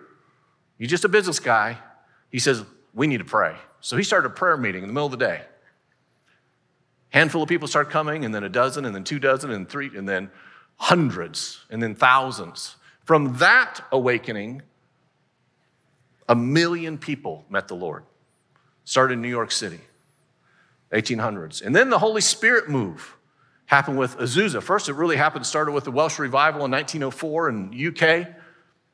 he's 0.78 0.90
just 0.90 1.06
a 1.06 1.10
business 1.10 1.40
guy, 1.40 1.78
he 2.30 2.40
says, 2.40 2.64
We 2.94 3.08
need 3.08 3.18
to 3.18 3.26
pray. 3.26 3.56
So 3.80 3.98
he 3.98 4.04
started 4.04 4.28
a 4.28 4.34
prayer 4.34 4.58
meeting 4.58 4.84
in 4.84 4.88
the 4.88 4.94
middle 4.94 5.06
of 5.06 5.12
the 5.12 5.18
day. 5.18 5.42
Handful 7.10 7.44
of 7.44 7.50
people 7.50 7.68
start 7.68 7.90
coming, 7.90 8.26
and 8.26 8.34
then 8.34 8.44
a 8.44 8.50
dozen, 8.50 8.86
and 8.86 8.94
then 8.94 9.04
two 9.04 9.20
dozen, 9.20 9.52
and 9.52 9.68
three, 9.68 9.90
and 9.96 10.08
then 10.08 10.30
hundreds, 10.78 11.66
and 11.70 11.82
then 11.82 11.96
thousands. 11.96 12.76
From 13.06 13.38
that 13.38 13.82
awakening, 13.92 14.62
a 16.30 16.36
million 16.36 16.98
people 16.98 17.46
met 17.50 17.68
the 17.68 17.76
Lord. 17.76 18.04
Started 18.84 19.16
in 19.16 19.22
New 19.22 19.30
York 19.30 19.52
City, 19.52 19.80
1800s. 20.92 21.62
And 21.62 21.76
then 21.76 21.90
the 21.90 22.00
Holy 22.00 22.22
Spirit 22.22 22.70
move 22.70 23.17
happened 23.68 23.98
with 23.98 24.18
Azusa. 24.18 24.64
First, 24.64 24.90
it 24.90 24.94
really 24.94 25.18
happened, 25.18 25.46
started 25.46 25.74
with 25.74 25.84
the 25.84 25.92
Welsh 25.92 26.18
revival 26.20 26.66
in 26.66 26.72
1904 26.72 27.50
in 27.50 27.88
UK 27.88 28.28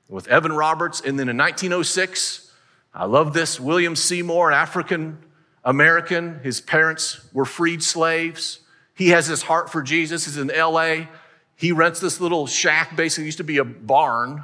with 0.09 0.27
Evan 0.27 0.51
Roberts. 0.51 0.99
And 0.99 1.17
then 1.17 1.29
in 1.29 1.37
1906, 1.37 2.51
I 2.93 3.05
love 3.05 3.33
this, 3.33 3.59
William 3.59 3.95
Seymour, 3.95 4.49
an 4.49 4.55
African 4.55 5.17
American. 5.63 6.39
His 6.43 6.59
parents 6.59 7.21
were 7.33 7.45
freed 7.45 7.81
slaves. 7.81 8.59
He 8.95 9.09
has 9.09 9.27
his 9.27 9.43
heart 9.43 9.71
for 9.71 9.81
Jesus. 9.81 10.25
He's 10.25 10.37
in 10.37 10.47
LA. 10.47 11.05
He 11.55 11.71
rents 11.71 11.99
this 11.99 12.19
little 12.19 12.47
shack, 12.47 12.95
basically 12.95 13.25
used 13.25 13.37
to 13.37 13.43
be 13.43 13.57
a 13.57 13.63
barn 13.63 14.43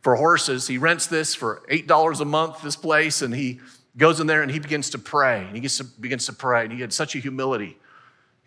for 0.00 0.16
horses. 0.16 0.66
He 0.66 0.78
rents 0.78 1.06
this 1.06 1.34
for 1.34 1.62
$8 1.70 2.20
a 2.20 2.24
month, 2.24 2.62
this 2.62 2.76
place, 2.76 3.22
and 3.22 3.34
he 3.34 3.60
goes 3.96 4.18
in 4.18 4.26
there 4.26 4.42
and 4.42 4.50
he 4.50 4.58
begins 4.58 4.90
to 4.90 4.98
pray. 4.98 5.44
And 5.44 5.54
he 5.54 5.60
gets 5.60 5.76
to, 5.76 5.84
begins 5.84 6.26
to 6.26 6.32
pray. 6.32 6.64
And 6.64 6.72
he 6.72 6.80
had 6.80 6.92
such 6.92 7.14
a 7.14 7.18
humility 7.18 7.78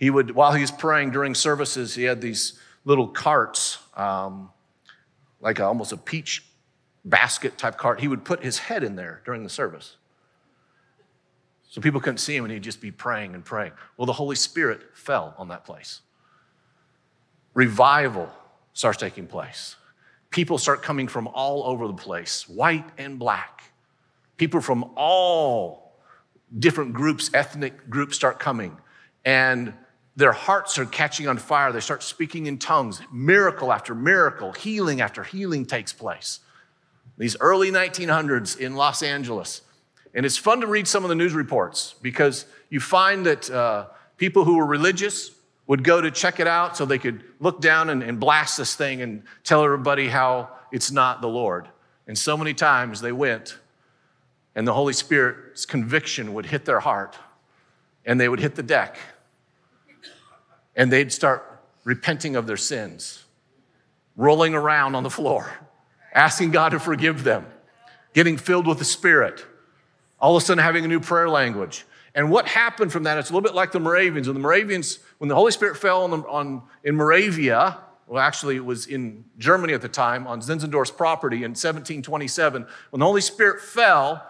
he 0.02 0.10
would, 0.10 0.32
while 0.32 0.52
he 0.52 0.62
was 0.62 0.72
praying 0.72 1.12
during 1.12 1.36
services, 1.36 1.94
he 1.94 2.02
had 2.02 2.22
these 2.22 2.60
little 2.86 3.08
carts, 3.08 3.78
um, 3.96 4.50
like 5.40 5.60
a, 5.60 5.66
almost 5.66 5.92
a 5.92 5.98
peach 5.98 6.44
basket 7.06 7.56
type 7.56 7.78
cart. 7.78 8.00
He 8.00 8.08
would 8.08 8.26
put 8.26 8.44
his 8.44 8.58
head 8.58 8.84
in 8.84 8.96
there 8.96 9.22
during 9.26 9.44
the 9.44 9.50
service. 9.50 9.98
So 11.70 11.82
people 11.82 12.02
couldn't 12.02 12.18
see 12.18 12.36
him 12.36 12.46
and 12.46 12.52
he'd 12.52 12.64
just 12.64 12.82
be 12.82 12.90
praying 12.90 13.36
and 13.36 13.46
praying. 13.46 13.74
Well, 13.96 14.08
the 14.08 14.14
Holy 14.14 14.36
Spirit 14.36 14.82
fell 14.96 15.36
on 15.38 15.50
that 15.50 15.66
place. 15.66 16.02
Revival 17.54 18.28
starts 18.74 18.98
taking 18.98 19.28
place. 19.28 19.76
People 20.32 20.58
start 20.58 20.82
coming 20.82 21.08
from 21.08 21.28
all 21.28 21.64
over 21.64 21.86
the 21.86 21.94
place, 21.94 22.50
white 22.50 22.90
and 22.98 23.20
black. 23.20 23.72
People 24.38 24.62
from 24.62 24.94
all 24.96 25.94
different 26.58 26.94
groups, 26.94 27.30
ethnic 27.36 27.88
groups 27.88 28.16
start 28.16 28.40
coming. 28.40 28.76
And 29.24 29.76
their 30.16 30.34
hearts 30.34 30.78
are 30.78 30.86
catching 30.86 31.28
on 31.28 31.38
fire. 31.38 31.72
They 31.72 31.80
start 31.80 32.04
speaking 32.04 32.48
in 32.48 32.58
tongues. 32.58 33.02
Miracle 33.12 33.72
after 33.72 33.96
miracle, 33.96 34.52
healing 34.52 35.02
after 35.02 35.24
healing 35.24 35.66
takes 35.66 35.94
place. 35.94 36.40
These 37.18 37.38
early 37.40 37.72
1900s 37.72 38.58
in 38.58 38.76
Los 38.76 39.04
Angeles. 39.04 39.62
And 40.14 40.26
it's 40.26 40.38
fun 40.38 40.62
to 40.62 40.68
read 40.68 40.88
some 40.88 41.04
of 41.04 41.10
the 41.10 41.16
news 41.16 41.34
reports 41.34 41.96
because 42.02 42.46
you 42.70 42.80
find 42.80 43.26
that 43.26 43.50
uh, 43.50 43.88
people 44.18 44.44
who 44.44 44.58
were 44.58 44.66
religious 44.66 45.32
would 45.68 45.84
go 45.84 46.02
to 46.02 46.12
check 46.12 46.42
it 46.42 46.48
out 46.48 46.76
so 46.76 46.86
they 46.86 46.98
could 46.98 47.24
look 47.40 47.62
down 47.62 47.90
and, 47.90 48.04
and 48.04 48.20
blast 48.20 48.58
this 48.58 48.76
thing 48.76 49.02
and 49.02 49.24
tell 49.44 49.64
everybody 49.64 50.10
how 50.10 50.50
it's 50.72 50.92
not 50.92 51.22
the 51.22 51.30
Lord. 51.30 51.70
And 52.08 52.18
so 52.18 52.36
many 52.36 52.54
times 52.54 53.00
they 53.00 53.14
went, 53.14 53.58
and 54.54 54.68
the 54.68 54.74
Holy 54.74 54.92
Spirit's 54.92 55.66
conviction 55.66 56.34
would 56.34 56.48
hit 56.48 56.66
their 56.66 56.82
heart, 56.82 57.18
and 58.06 58.20
they 58.20 58.28
would 58.28 58.40
hit 58.42 58.56
the 58.56 58.64
deck 58.64 58.98
and 60.76 60.92
they'd 60.92 61.12
start 61.12 61.64
repenting 61.84 62.36
of 62.36 62.48
their 62.48 62.58
sins, 62.58 63.24
rolling 64.16 64.54
around 64.54 64.96
on 64.96 65.04
the 65.04 65.10
floor, 65.10 65.52
asking 66.14 66.52
God 66.52 66.70
to 66.70 66.80
forgive 66.80 67.24
them, 67.24 67.46
getting 68.14 68.38
filled 68.38 68.68
with 68.68 68.80
the 68.80 68.86
Spirit, 68.86 69.46
all 70.20 70.36
of 70.36 70.44
a 70.44 70.46
sudden 70.46 70.64
having 70.64 70.86
a 70.86 70.88
new 70.88 71.00
prayer 71.00 71.30
language. 71.30 71.86
And 72.14 72.30
what 72.30 72.48
happened 72.48 72.92
from 72.92 73.04
that, 73.04 73.18
it's 73.18 73.30
a 73.30 73.34
little 73.34 73.48
bit 73.48 73.56
like 73.56 73.72
the 73.72 73.80
Moravians. 73.80 74.28
When 74.28 74.34
the 74.34 74.42
Moravians, 74.42 75.00
when 75.18 75.30
the 75.30 75.36
Holy 75.36 75.52
Spirit 75.52 75.78
fell 75.78 76.04
on, 76.04 76.12
the, 76.12 76.18
on 76.28 76.64
in 76.84 76.96
Moravia, 76.96 77.80
well, 78.12 78.22
actually, 78.22 78.58
it 78.58 78.66
was 78.66 78.88
in 78.88 79.24
Germany 79.38 79.74
at 79.74 79.82
the 79.82 79.88
time 79.88 80.28
on 80.28 80.42
Zinzendorf's 80.42 80.92
property 80.92 81.38
in 81.38 81.52
1727. 81.52 82.68
When 82.90 83.00
the 83.00 83.06
Holy 83.06 83.22
Spirit 83.22 83.62
fell, 83.62 84.28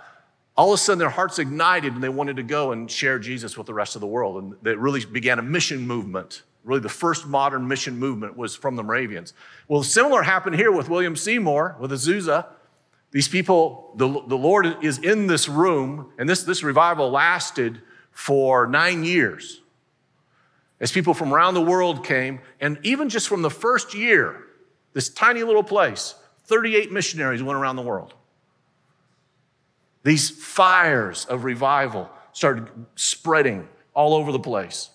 all 0.58 0.74
of 0.74 0.76
a 0.76 0.78
sudden 0.78 1.00
their 1.00 1.10
hearts 1.10 1.40
ignited 1.40 1.94
and 1.94 2.04
they 2.04 2.10
wanted 2.10 2.36
to 2.36 2.44
go 2.44 2.72
and 2.72 2.90
share 2.90 3.20
Jesus 3.20 3.58
with 3.58 3.68
the 3.68 3.74
rest 3.74 3.96
of 3.96 4.02
the 4.02 4.08
world. 4.08 4.44
And 4.44 4.56
they 4.62 4.76
really 4.76 5.06
began 5.06 5.40
a 5.40 5.42
mission 5.42 5.88
movement. 5.88 6.44
Really, 6.64 6.82
the 6.82 6.90
first 6.90 7.26
modern 7.26 7.68
mission 7.68 7.98
movement 7.98 8.38
was 8.38 8.56
from 8.56 8.76
the 8.76 8.84
Moravians. 8.84 9.34
Well, 9.68 9.82
similar 9.82 10.22
happened 10.22 10.56
here 10.56 10.72
with 10.72 10.90
William 10.90 11.16
Seymour, 11.16 11.78
with 11.80 11.92
Azusa. 11.92 12.46
These 13.12 13.28
people, 13.28 13.94
the, 13.96 14.08
the 14.08 14.38
Lord 14.38 14.84
is 14.84 15.00
in 15.00 15.28
this 15.28 15.50
room, 15.50 16.12
and 16.20 16.30
this, 16.30 16.44
this 16.44 16.64
revival 16.64 17.10
lasted 17.10 17.82
for 18.12 18.68
nine 18.68 19.04
years. 19.04 19.62
As 20.80 20.92
people 20.92 21.14
from 21.14 21.34
around 21.34 21.56
the 21.56 21.62
world 21.62 22.06
came, 22.06 22.40
and 22.60 22.78
even 22.84 23.10
just 23.10 23.28
from 23.28 23.42
the 23.42 23.50
first 23.50 23.94
year, 23.94 24.44
this 24.94 25.10
tiny 25.10 25.44
little 25.44 25.64
place, 25.64 26.16
38 26.46 26.92
missionaries 26.92 27.42
went 27.42 27.58
around 27.58 27.76
the 27.76 27.82
world. 27.82 28.14
These 30.04 30.30
fires 30.30 31.26
of 31.26 31.44
revival 31.44 32.10
started 32.34 32.70
spreading 32.96 33.68
all 33.94 34.14
over 34.14 34.32
the 34.32 34.40
place. 34.40 34.90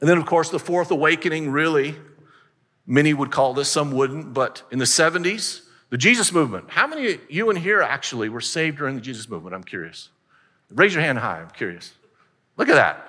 And 0.00 0.08
then, 0.08 0.18
of 0.18 0.26
course, 0.26 0.50
the 0.50 0.58
fourth 0.58 0.90
awakening 0.90 1.50
really, 1.50 1.96
many 2.86 3.14
would 3.14 3.30
call 3.30 3.54
this, 3.54 3.68
some 3.68 3.92
wouldn't, 3.92 4.32
but 4.32 4.62
in 4.70 4.78
the 4.78 4.84
70s, 4.84 5.62
the 5.90 5.98
Jesus 5.98 6.32
movement. 6.32 6.70
How 6.70 6.86
many 6.86 7.14
of 7.14 7.20
you 7.28 7.50
in 7.50 7.56
here 7.56 7.80
actually 7.80 8.28
were 8.28 8.40
saved 8.40 8.78
during 8.78 8.94
the 8.94 9.00
Jesus 9.00 9.28
movement? 9.28 9.54
I'm 9.54 9.64
curious. 9.64 10.10
Raise 10.70 10.94
your 10.94 11.02
hand 11.02 11.18
high, 11.18 11.40
I'm 11.40 11.50
curious. 11.50 11.94
Look 12.56 12.68
at 12.68 12.74
that. 12.74 13.04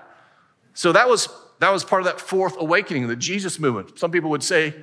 So 0.73 0.93
that 0.93 1.09
was 1.09 1.27
that 1.59 1.73
was 1.73 1.83
part 1.83 2.01
of 2.01 2.05
that 2.05 2.21
fourth 2.21 2.55
awakening, 2.57 3.07
the 3.07 3.15
Jesus 3.15 3.59
movement. 3.59 3.99
Some 3.99 4.11
people 4.11 4.29
would 4.29 4.43
say, 4.43 4.73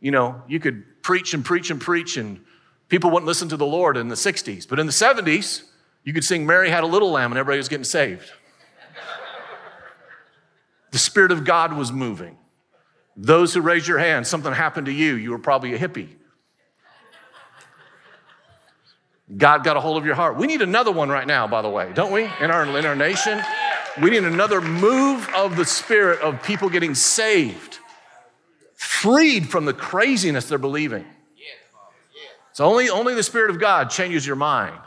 you 0.00 0.10
know, 0.10 0.42
you 0.46 0.60
could 0.60 1.02
preach 1.02 1.32
and 1.32 1.42
preach 1.44 1.70
and 1.70 1.80
preach 1.80 2.18
and 2.18 2.44
people 2.88 3.10
wouldn't 3.10 3.26
listen 3.26 3.48
to 3.48 3.56
the 3.56 3.66
Lord 3.66 3.96
in 3.96 4.08
the 4.08 4.14
60s. 4.14 4.68
But 4.68 4.78
in 4.78 4.86
the 4.86 4.92
70s, 4.92 5.62
you 6.04 6.12
could 6.12 6.24
sing 6.24 6.46
Mary 6.46 6.70
Had 6.70 6.84
a 6.84 6.86
Little 6.86 7.10
Lamb 7.10 7.32
and 7.32 7.38
everybody 7.38 7.58
was 7.58 7.68
getting 7.68 7.84
saved. 7.84 8.30
the 10.92 10.98
Spirit 10.98 11.32
of 11.32 11.44
God 11.44 11.72
was 11.72 11.92
moving. 11.92 12.38
Those 13.16 13.54
who 13.54 13.60
raised 13.60 13.88
your 13.88 13.98
hand, 13.98 14.26
something 14.26 14.52
happened 14.52 14.86
to 14.86 14.92
you. 14.92 15.14
You 15.14 15.30
were 15.30 15.38
probably 15.38 15.74
a 15.74 15.78
hippie. 15.78 16.08
God 19.34 19.64
got 19.64 19.76
a 19.76 19.80
hold 19.80 19.96
of 19.96 20.06
your 20.06 20.14
heart. 20.14 20.36
We 20.36 20.46
need 20.46 20.62
another 20.62 20.92
one 20.92 21.08
right 21.08 21.26
now, 21.26 21.48
by 21.48 21.62
the 21.62 21.68
way, 21.68 21.90
don't 21.92 22.12
we? 22.12 22.24
In 22.40 22.50
our, 22.50 22.64
in 22.78 22.86
our 22.86 22.94
nation, 22.94 23.42
we 24.00 24.10
need 24.10 24.22
another 24.22 24.60
move 24.60 25.28
of 25.34 25.56
the 25.56 25.64
Spirit 25.64 26.20
of 26.20 26.42
people 26.42 26.68
getting 26.68 26.94
saved, 26.94 27.78
freed 28.74 29.48
from 29.48 29.64
the 29.64 29.72
craziness 29.72 30.48
they're 30.48 30.58
believing. 30.58 31.04
So 32.56 32.64
only, 32.64 32.88
only 32.88 33.12
the 33.12 33.22
Spirit 33.22 33.50
of 33.50 33.60
God 33.60 33.90
changes 33.90 34.26
your 34.26 34.34
mind 34.34 34.80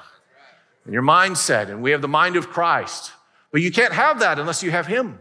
and 0.85 0.91
your 0.91 1.03
mindset, 1.03 1.69
and 1.69 1.83
we 1.83 1.91
have 1.91 2.01
the 2.01 2.07
mind 2.07 2.35
of 2.35 2.49
Christ. 2.49 3.11
But 3.51 3.61
you 3.61 3.71
can't 3.71 3.93
have 3.93 4.21
that 4.21 4.39
unless 4.39 4.63
you 4.63 4.71
have 4.71 4.87
Him. 4.87 5.05
Amen. 5.05 5.19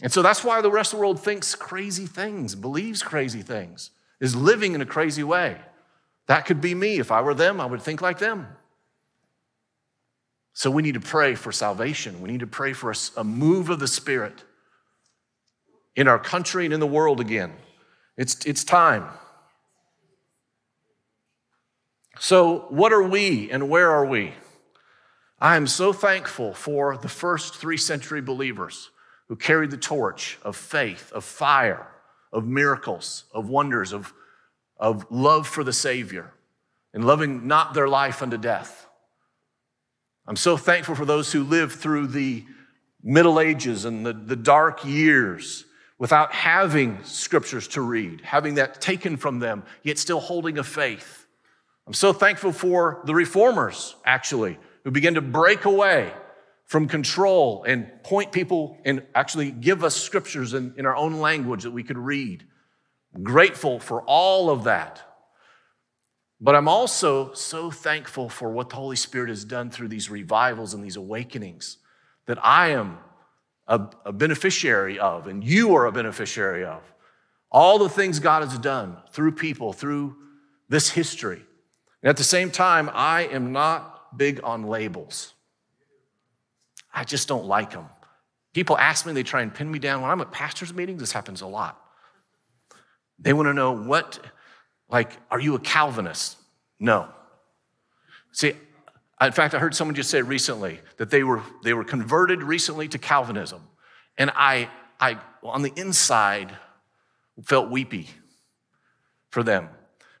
And 0.00 0.10
so 0.10 0.22
that's 0.22 0.42
why 0.42 0.62
the 0.62 0.70
rest 0.70 0.94
of 0.94 0.96
the 0.96 1.02
world 1.02 1.20
thinks 1.20 1.54
crazy 1.54 2.06
things, 2.06 2.54
believes 2.54 3.02
crazy 3.02 3.42
things, 3.42 3.90
is 4.20 4.34
living 4.34 4.72
in 4.74 4.80
a 4.80 4.86
crazy 4.86 5.22
way. 5.22 5.58
That 6.28 6.46
could 6.46 6.62
be 6.62 6.74
me. 6.74 6.98
If 6.98 7.12
I 7.12 7.20
were 7.20 7.34
them, 7.34 7.60
I 7.60 7.66
would 7.66 7.82
think 7.82 8.00
like 8.00 8.18
them. 8.18 8.46
So 10.54 10.70
we 10.70 10.82
need 10.82 10.94
to 10.94 11.00
pray 11.00 11.34
for 11.34 11.52
salvation. 11.52 12.22
We 12.22 12.30
need 12.30 12.40
to 12.40 12.46
pray 12.46 12.72
for 12.72 12.90
a, 12.90 12.96
a 13.18 13.24
move 13.24 13.68
of 13.68 13.80
the 13.80 13.88
Spirit 13.88 14.44
in 15.94 16.08
our 16.08 16.18
country 16.18 16.64
and 16.64 16.72
in 16.72 16.80
the 16.80 16.86
world 16.86 17.20
again. 17.20 17.52
It's, 18.16 18.46
it's 18.46 18.64
time. 18.64 19.10
So, 22.18 22.66
what 22.70 22.92
are 22.92 23.02
we 23.02 23.50
and 23.50 23.68
where 23.68 23.90
are 23.90 24.06
we? 24.06 24.32
I 25.38 25.56
am 25.56 25.66
so 25.66 25.92
thankful 25.92 26.54
for 26.54 26.96
the 26.96 27.08
first 27.08 27.56
three 27.56 27.76
century 27.76 28.22
believers 28.22 28.90
who 29.28 29.36
carried 29.36 29.70
the 29.70 29.76
torch 29.76 30.38
of 30.42 30.56
faith, 30.56 31.12
of 31.12 31.24
fire, 31.24 31.88
of 32.32 32.46
miracles, 32.46 33.24
of 33.32 33.48
wonders, 33.48 33.92
of, 33.92 34.14
of 34.78 35.06
love 35.10 35.46
for 35.46 35.62
the 35.62 35.72
Savior, 35.72 36.32
and 36.94 37.04
loving 37.04 37.46
not 37.46 37.74
their 37.74 37.88
life 37.88 38.22
unto 38.22 38.38
death. 38.38 38.86
I'm 40.26 40.36
so 40.36 40.56
thankful 40.56 40.94
for 40.94 41.04
those 41.04 41.32
who 41.32 41.44
lived 41.44 41.72
through 41.72 42.08
the 42.08 42.44
Middle 43.02 43.38
Ages 43.38 43.84
and 43.84 44.06
the, 44.06 44.12
the 44.14 44.36
dark 44.36 44.84
years 44.84 45.66
without 45.98 46.32
having 46.32 47.02
scriptures 47.04 47.68
to 47.68 47.82
read, 47.82 48.22
having 48.22 48.54
that 48.54 48.80
taken 48.80 49.16
from 49.16 49.38
them, 49.38 49.64
yet 49.82 49.98
still 49.98 50.20
holding 50.20 50.58
a 50.58 50.64
faith. 50.64 51.25
I'm 51.86 51.94
so 51.94 52.12
thankful 52.12 52.52
for 52.52 53.00
the 53.04 53.14
reformers, 53.14 53.94
actually, 54.04 54.58
who 54.84 54.90
began 54.90 55.14
to 55.14 55.20
break 55.20 55.64
away 55.64 56.12
from 56.64 56.88
control 56.88 57.64
and 57.64 57.88
point 58.02 58.32
people 58.32 58.78
and 58.84 59.02
actually 59.14 59.52
give 59.52 59.84
us 59.84 59.94
scriptures 59.94 60.52
in, 60.52 60.74
in 60.76 60.84
our 60.84 60.96
own 60.96 61.20
language 61.20 61.62
that 61.62 61.70
we 61.70 61.84
could 61.84 61.98
read. 61.98 62.44
I'm 63.14 63.22
grateful 63.22 63.78
for 63.78 64.02
all 64.02 64.50
of 64.50 64.64
that. 64.64 65.02
But 66.40 66.54
I'm 66.54 66.68
also 66.68 67.32
so 67.32 67.70
thankful 67.70 68.28
for 68.28 68.50
what 68.50 68.68
the 68.68 68.76
Holy 68.76 68.96
Spirit 68.96 69.30
has 69.30 69.44
done 69.44 69.70
through 69.70 69.88
these 69.88 70.10
revivals 70.10 70.74
and 70.74 70.84
these 70.84 70.96
awakenings 70.96 71.78
that 72.26 72.44
I 72.44 72.70
am 72.70 72.98
a, 73.66 73.88
a, 74.04 74.12
beneficiary 74.12 74.98
of, 74.98 75.28
and 75.28 75.42
you 75.42 75.74
are 75.74 75.86
a 75.86 75.92
beneficiary 75.92 76.64
of. 76.64 76.82
All 77.50 77.78
the 77.78 77.88
things 77.88 78.20
God 78.20 78.42
has 78.42 78.58
done 78.58 78.96
through 79.12 79.32
people, 79.32 79.72
through 79.72 80.16
this 80.68 80.90
history. 80.90 81.42
And 82.06 82.10
at 82.10 82.18
the 82.18 82.22
same 82.22 82.52
time, 82.52 82.88
I 82.94 83.22
am 83.22 83.50
not 83.50 84.16
big 84.16 84.38
on 84.44 84.62
labels. 84.62 85.34
I 86.94 87.02
just 87.02 87.26
don't 87.26 87.46
like 87.46 87.72
them. 87.72 87.86
People 88.54 88.78
ask 88.78 89.04
me, 89.04 89.12
they 89.12 89.24
try 89.24 89.42
and 89.42 89.52
pin 89.52 89.68
me 89.68 89.80
down. 89.80 90.02
When 90.02 90.10
I'm 90.12 90.20
at 90.20 90.30
pastors' 90.30 90.72
meetings, 90.72 91.00
this 91.00 91.10
happens 91.10 91.40
a 91.40 91.48
lot. 91.48 91.76
They 93.18 93.32
want 93.32 93.48
to 93.48 93.54
know 93.54 93.72
what, 93.72 94.20
like, 94.88 95.18
are 95.32 95.40
you 95.40 95.56
a 95.56 95.58
Calvinist? 95.58 96.36
No. 96.78 97.08
See, 98.30 98.52
in 99.20 99.32
fact, 99.32 99.54
I 99.54 99.58
heard 99.58 99.74
someone 99.74 99.96
just 99.96 100.08
say 100.08 100.22
recently 100.22 100.78
that 100.98 101.10
they 101.10 101.24
were, 101.24 101.42
they 101.64 101.74
were 101.74 101.82
converted 101.82 102.40
recently 102.40 102.86
to 102.86 102.98
Calvinism. 102.98 103.62
And 104.16 104.30
I, 104.32 104.70
I, 105.00 105.18
on 105.42 105.62
the 105.62 105.72
inside, 105.74 106.56
felt 107.42 107.68
weepy 107.68 108.06
for 109.30 109.42
them. 109.42 109.70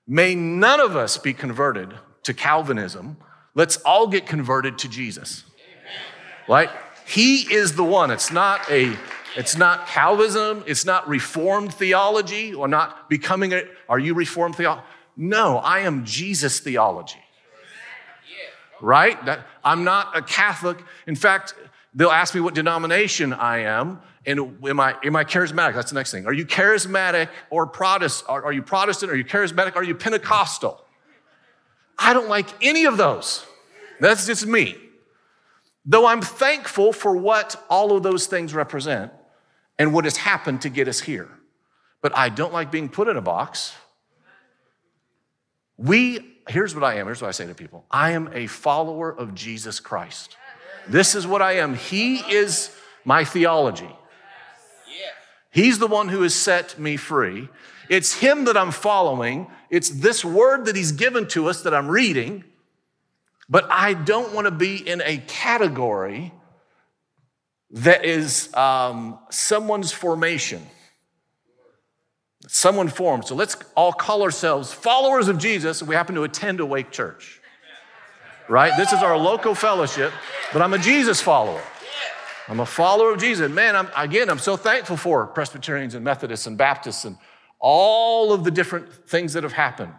May 0.06 0.34
none 0.34 0.80
of 0.80 0.96
us 0.96 1.18
be 1.18 1.32
converted 1.32 1.94
to 2.22 2.34
Calvinism. 2.34 3.16
Let's 3.54 3.78
all 3.78 4.06
get 4.06 4.26
converted 4.26 4.78
to 4.78 4.88
Jesus. 4.88 5.44
Right? 6.48 6.70
He 7.06 7.52
is 7.52 7.74
the 7.74 7.84
one. 7.84 8.10
It's 8.10 8.30
not 8.30 8.70
a 8.70 8.96
it's 9.36 9.56
not 9.56 9.86
Calvinism, 9.86 10.64
it's 10.66 10.86
not 10.86 11.06
reformed 11.06 11.74
theology 11.74 12.54
or 12.54 12.68
not 12.68 13.10
becoming 13.10 13.52
a 13.52 13.64
are 13.88 13.98
you 13.98 14.14
reformed 14.14 14.56
theology? 14.56 14.82
No, 15.16 15.58
I 15.58 15.80
am 15.80 16.04
Jesus 16.04 16.60
theology. 16.60 17.22
Right? 18.80 19.22
That, 19.24 19.46
I'm 19.64 19.84
not 19.84 20.16
a 20.16 20.22
Catholic. 20.22 20.82
In 21.06 21.16
fact, 21.16 21.54
they'll 21.94 22.10
ask 22.10 22.34
me 22.34 22.40
what 22.42 22.54
denomination 22.54 23.32
I 23.32 23.60
am. 23.60 24.00
And 24.26 24.40
am 24.66 24.80
I, 24.80 24.96
am 25.04 25.14
I 25.14 25.22
charismatic? 25.22 25.74
That's 25.74 25.90
the 25.90 25.94
next 25.94 26.10
thing. 26.10 26.26
Are 26.26 26.32
you 26.32 26.44
charismatic 26.44 27.28
or 27.48 27.66
Protestant? 27.66 28.28
Are, 28.28 28.44
are 28.44 28.52
you 28.52 28.62
Protestant? 28.62 29.12
Are 29.12 29.16
you 29.16 29.24
charismatic? 29.24 29.76
Are 29.76 29.84
you 29.84 29.94
Pentecostal? 29.94 30.84
I 31.98 32.12
don't 32.12 32.28
like 32.28 32.48
any 32.60 32.84
of 32.86 32.96
those. 32.96 33.46
That's 34.00 34.26
just 34.26 34.46
me. 34.46 34.76
Though 35.84 36.06
I'm 36.06 36.20
thankful 36.20 36.92
for 36.92 37.16
what 37.16 37.64
all 37.70 37.96
of 37.96 38.02
those 38.02 38.26
things 38.26 38.52
represent 38.52 39.12
and 39.78 39.94
what 39.94 40.04
has 40.04 40.16
happened 40.16 40.62
to 40.62 40.68
get 40.68 40.88
us 40.88 41.00
here. 41.00 41.28
But 42.02 42.16
I 42.16 42.28
don't 42.28 42.52
like 42.52 42.72
being 42.72 42.88
put 42.88 43.06
in 43.06 43.16
a 43.16 43.22
box. 43.22 43.74
We, 45.76 46.38
here's 46.48 46.74
what 46.74 46.82
I 46.82 46.94
am, 46.96 47.06
here's 47.06 47.22
what 47.22 47.28
I 47.28 47.32
say 47.32 47.46
to 47.46 47.54
people 47.54 47.84
I 47.90 48.10
am 48.10 48.30
a 48.32 48.48
follower 48.48 49.16
of 49.16 49.34
Jesus 49.34 49.78
Christ. 49.78 50.36
This 50.88 51.14
is 51.14 51.26
what 51.26 51.42
I 51.42 51.58
am. 51.58 51.74
He 51.74 52.16
is 52.16 52.74
my 53.04 53.24
theology. 53.24 53.90
He's 55.56 55.78
the 55.78 55.86
one 55.86 56.10
who 56.10 56.20
has 56.20 56.34
set 56.34 56.78
me 56.78 56.98
free. 56.98 57.48
It's 57.88 58.12
Him 58.12 58.44
that 58.44 58.58
I'm 58.58 58.70
following. 58.70 59.46
It's 59.70 59.88
this 59.88 60.22
word 60.22 60.66
that 60.66 60.76
He's 60.76 60.92
given 60.92 61.26
to 61.28 61.48
us 61.48 61.62
that 61.62 61.72
I'm 61.72 61.88
reading. 61.88 62.44
But 63.48 63.66
I 63.70 63.94
don't 63.94 64.34
want 64.34 64.44
to 64.44 64.50
be 64.50 64.76
in 64.76 65.00
a 65.00 65.16
category 65.16 66.34
that 67.70 68.04
is 68.04 68.52
um, 68.52 69.18
someone's 69.30 69.92
formation. 69.92 70.60
Someone 72.46 72.88
formed. 72.88 73.24
So 73.24 73.34
let's 73.34 73.56
all 73.74 73.94
call 73.94 74.22
ourselves 74.24 74.74
followers 74.74 75.28
of 75.28 75.38
Jesus, 75.38 75.82
we 75.82 75.94
happen 75.94 76.16
to 76.16 76.24
attend 76.24 76.60
Awake 76.60 76.90
Church. 76.90 77.40
Right? 78.46 78.76
This 78.76 78.92
is 78.92 79.02
our 79.02 79.16
local 79.16 79.54
fellowship, 79.54 80.12
but 80.52 80.60
I'm 80.60 80.74
a 80.74 80.78
Jesus 80.78 81.22
follower. 81.22 81.62
I'm 82.48 82.60
a 82.60 82.66
follower 82.66 83.12
of 83.12 83.20
Jesus. 83.20 83.50
Man, 83.50 83.74
I'm, 83.74 83.88
again, 83.96 84.30
I'm 84.30 84.38
so 84.38 84.56
thankful 84.56 84.96
for 84.96 85.26
Presbyterians 85.26 85.94
and 85.94 86.04
Methodists 86.04 86.46
and 86.46 86.56
Baptists 86.56 87.04
and 87.04 87.16
all 87.58 88.32
of 88.32 88.44
the 88.44 88.50
different 88.50 88.92
things 89.08 89.32
that 89.32 89.42
have 89.42 89.52
happened, 89.52 89.94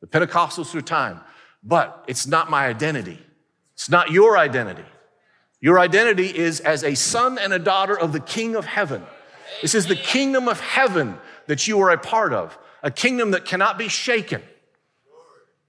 the 0.00 0.06
Pentecostals 0.06 0.66
through 0.66 0.82
time. 0.82 1.20
But 1.62 2.04
it's 2.08 2.26
not 2.26 2.50
my 2.50 2.66
identity. 2.66 3.18
It's 3.74 3.88
not 3.88 4.10
your 4.10 4.36
identity. 4.36 4.84
Your 5.60 5.78
identity 5.78 6.26
is 6.36 6.60
as 6.60 6.82
a 6.82 6.94
son 6.94 7.38
and 7.38 7.52
a 7.52 7.58
daughter 7.58 7.98
of 7.98 8.12
the 8.12 8.20
King 8.20 8.56
of 8.56 8.64
heaven. 8.64 9.04
This 9.62 9.74
is 9.74 9.86
the 9.86 9.96
kingdom 9.96 10.48
of 10.48 10.60
heaven 10.60 11.18
that 11.46 11.66
you 11.66 11.80
are 11.80 11.90
a 11.90 11.98
part 11.98 12.32
of, 12.32 12.58
a 12.82 12.90
kingdom 12.90 13.32
that 13.32 13.44
cannot 13.44 13.78
be 13.78 13.88
shaken. 13.88 14.42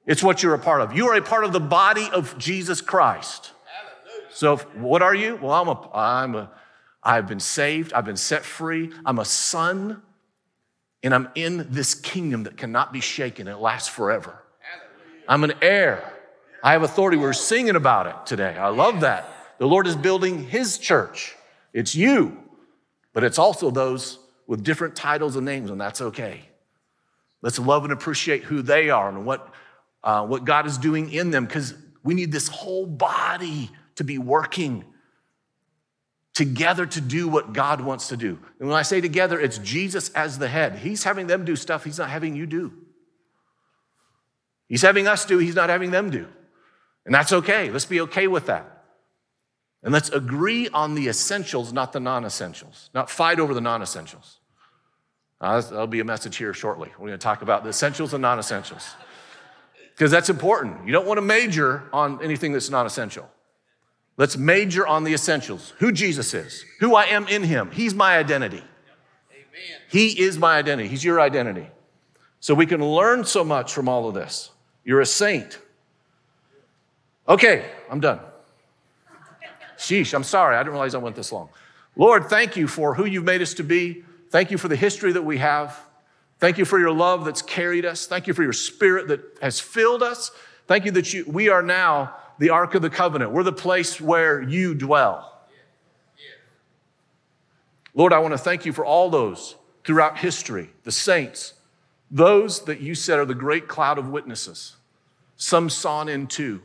It's 0.05 0.23
what 0.23 0.41
you're 0.41 0.55
a 0.55 0.59
part 0.59 0.81
of. 0.81 0.95
You 0.95 1.07
are 1.09 1.15
a 1.15 1.21
part 1.21 1.43
of 1.43 1.53
the 1.53 1.59
body 1.59 2.09
of 2.11 2.37
Jesus 2.37 2.81
Christ. 2.81 3.51
So, 4.39 4.55
what 4.55 5.01
are 5.01 5.13
you? 5.13 5.35
Well, 5.35 5.51
I'm 5.51 5.67
a, 5.67 5.89
I'm 5.93 6.35
a, 6.35 6.49
I've 7.03 7.27
been 7.27 7.41
saved, 7.41 7.91
I've 7.91 8.05
been 8.05 8.15
set 8.15 8.45
free, 8.45 8.89
I'm 9.05 9.19
a 9.19 9.25
son, 9.25 10.01
and 11.03 11.13
I'm 11.13 11.27
in 11.35 11.67
this 11.71 11.93
kingdom 11.93 12.43
that 12.43 12.55
cannot 12.55 12.93
be 12.93 13.01
shaken. 13.01 13.49
It 13.49 13.57
lasts 13.57 13.89
forever. 13.89 14.41
I'm 15.27 15.43
an 15.43 15.55
heir. 15.61 16.13
I 16.63 16.71
have 16.71 16.83
authority. 16.83 17.17
We're 17.17 17.33
singing 17.33 17.75
about 17.75 18.07
it 18.07 18.15
today. 18.25 18.55
I 18.55 18.69
love 18.69 19.01
that. 19.01 19.27
The 19.57 19.67
Lord 19.67 19.87
is 19.87 19.97
building 19.97 20.45
His 20.45 20.77
church. 20.77 21.35
It's 21.73 21.93
you, 21.93 22.41
but 23.11 23.25
it's 23.25 23.39
also 23.39 23.69
those 23.69 24.19
with 24.47 24.63
different 24.63 24.95
titles 24.95 25.35
and 25.35 25.43
names, 25.45 25.69
and 25.69 25.81
that's 25.81 25.99
okay. 25.99 26.43
Let's 27.41 27.59
love 27.59 27.83
and 27.83 27.91
appreciate 27.91 28.43
who 28.43 28.61
they 28.61 28.89
are 28.89 29.09
and 29.09 29.25
what, 29.25 29.53
uh, 30.01 30.25
what 30.25 30.45
God 30.45 30.65
is 30.65 30.77
doing 30.77 31.11
in 31.11 31.29
them 31.29 31.43
because 31.43 31.73
we 32.05 32.13
need 32.13 32.31
this 32.31 32.47
whole 32.47 32.85
body 32.85 33.69
to 33.99 34.05
be 34.05 34.17
working 34.17 34.85
together 36.33 36.85
to 36.85 37.01
do 37.01 37.27
what 37.27 37.51
God 37.51 37.81
wants 37.81 38.07
to 38.07 38.15
do. 38.15 38.39
And 38.59 38.69
when 38.69 38.77
I 38.77 38.81
say 38.81 39.01
together, 39.01 39.37
it's 39.37 39.57
Jesus 39.57 40.07
as 40.11 40.39
the 40.39 40.47
head. 40.47 40.77
He's 40.77 41.03
having 41.03 41.27
them 41.27 41.43
do 41.43 41.57
stuff 41.57 41.83
He's 41.83 41.99
not 41.99 42.09
having 42.09 42.33
you 42.33 42.45
do. 42.45 42.71
He's 44.69 44.83
having 44.83 45.05
us 45.05 45.25
do, 45.25 45.37
he's 45.37 45.55
not 45.55 45.67
having 45.69 45.91
them 45.91 46.11
do. 46.11 46.27
And 47.05 47.13
that's 47.13 47.33
okay. 47.33 47.71
Let's 47.71 47.83
be 47.83 47.99
okay 48.01 48.27
with 48.27 48.45
that. 48.45 48.85
And 49.83 49.91
let's 49.91 50.09
agree 50.09 50.69
on 50.69 50.95
the 50.95 51.09
essentials, 51.09 51.73
not 51.73 51.91
the 51.91 51.99
non 51.99 52.23
essentials, 52.23 52.89
not 52.93 53.09
fight 53.09 53.41
over 53.41 53.53
the 53.53 53.61
non 53.61 53.81
essentials. 53.81 54.39
Uh, 55.41 55.59
that'll 55.59 55.87
be 55.87 55.99
a 55.99 56.05
message 56.05 56.37
here 56.37 56.53
shortly. 56.53 56.89
We're 56.97 57.07
going 57.07 57.19
to 57.19 57.23
talk 57.23 57.41
about 57.41 57.63
the 57.63 57.69
essentials 57.69 58.13
and 58.13 58.21
non 58.21 58.39
essentials. 58.39 58.95
Because 59.89 60.09
that's 60.09 60.29
important. 60.29 60.85
You 60.85 60.93
don't 60.93 61.05
want 61.05 61.17
to 61.17 61.21
major 61.21 61.83
on 61.91 62.23
anything 62.23 62.53
that's 62.53 62.69
non 62.69 62.85
essential. 62.85 63.29
Let's 64.19 64.35
major 64.35 64.85
on 64.85 65.05
the 65.05 65.13
essentials 65.13 65.73
who 65.77 65.93
Jesus 65.93 66.33
is, 66.33 66.65
who 66.81 66.93
I 66.93 67.05
am 67.05 67.25
in 67.29 67.41
him. 67.41 67.71
He's 67.71 67.93
my 67.93 68.17
identity. 68.17 68.57
Amen. 68.57 69.79
He 69.89 70.19
is 70.19 70.37
my 70.37 70.57
identity. 70.57 70.89
He's 70.89 71.05
your 71.05 71.21
identity. 71.21 71.65
So 72.41 72.53
we 72.53 72.65
can 72.65 72.83
learn 72.83 73.23
so 73.23 73.45
much 73.45 73.71
from 73.71 73.87
all 73.87 74.09
of 74.09 74.13
this. 74.13 74.51
You're 74.83 74.99
a 74.99 75.05
saint. 75.05 75.57
Okay, 77.29 77.65
I'm 77.89 78.01
done. 78.01 78.19
Sheesh, 79.77 80.13
I'm 80.13 80.25
sorry. 80.25 80.57
I 80.57 80.59
didn't 80.59 80.73
realize 80.73 80.95
I 80.95 80.97
went 80.97 81.15
this 81.15 81.31
long. 81.31 81.47
Lord, 81.95 82.25
thank 82.25 82.57
you 82.57 82.67
for 82.67 82.95
who 82.95 83.05
you've 83.05 83.23
made 83.23 83.41
us 83.41 83.53
to 83.53 83.63
be. 83.63 84.03
Thank 84.31 84.51
you 84.51 84.57
for 84.57 84.67
the 84.67 84.75
history 84.75 85.13
that 85.13 85.23
we 85.23 85.37
have. 85.37 85.79
Thank 86.39 86.57
you 86.57 86.65
for 86.65 86.77
your 86.77 86.91
love 86.91 87.23
that's 87.23 87.41
carried 87.41 87.85
us. 87.85 88.05
Thank 88.05 88.27
you 88.27 88.33
for 88.33 88.43
your 88.43 88.51
spirit 88.51 89.07
that 89.07 89.21
has 89.41 89.61
filled 89.61 90.03
us. 90.03 90.31
Thank 90.67 90.83
you 90.83 90.91
that 90.91 91.13
you, 91.13 91.23
we 91.25 91.47
are 91.47 91.63
now 91.63 92.15
the 92.39 92.49
Ark 92.49 92.73
of 92.73 92.81
the 92.81 92.89
Covenant. 92.89 93.31
We're 93.31 93.43
the 93.43 93.51
place 93.51 94.01
where 94.01 94.41
you 94.41 94.73
dwell. 94.73 95.25
Lord, 97.93 98.13
I 98.13 98.19
want 98.19 98.33
to 98.33 98.37
thank 98.37 98.65
you 98.65 98.73
for 98.73 98.85
all 98.85 99.09
those 99.09 99.55
throughout 99.83 100.17
history, 100.17 100.69
the 100.83 100.91
saints, 100.91 101.53
those 102.09 102.65
that 102.65 102.79
you 102.79 102.95
said 102.95 103.19
are 103.19 103.25
the 103.25 103.35
great 103.35 103.67
cloud 103.67 103.97
of 103.97 104.09
witnesses. 104.09 104.77
Some 105.35 105.69
sawn 105.69 106.09
in 106.09 106.27
two, 106.27 106.61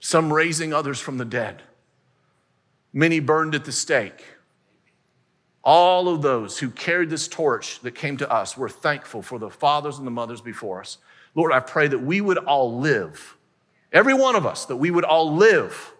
some 0.00 0.32
raising 0.32 0.72
others 0.72 1.00
from 1.00 1.18
the 1.18 1.24
dead, 1.24 1.62
many 2.92 3.20
burned 3.20 3.54
at 3.54 3.64
the 3.64 3.72
stake. 3.72 4.24
All 5.62 6.08
of 6.08 6.22
those 6.22 6.58
who 6.58 6.70
carried 6.70 7.10
this 7.10 7.26
torch 7.26 7.80
that 7.80 7.92
came 7.92 8.16
to 8.18 8.30
us, 8.30 8.56
we're 8.56 8.68
thankful 8.68 9.22
for 9.22 9.38
the 9.38 9.50
fathers 9.50 9.98
and 9.98 10.06
the 10.06 10.12
mothers 10.12 10.40
before 10.40 10.80
us. 10.80 10.98
Lord, 11.34 11.52
I 11.52 11.60
pray 11.60 11.88
that 11.88 11.98
we 11.98 12.20
would 12.20 12.38
all 12.38 12.78
live, 12.78 13.36
every 13.92 14.14
one 14.14 14.36
of 14.36 14.46
us, 14.46 14.66
that 14.66 14.76
we 14.76 14.90
would 14.90 15.04
all 15.04 15.34
live 15.34 15.92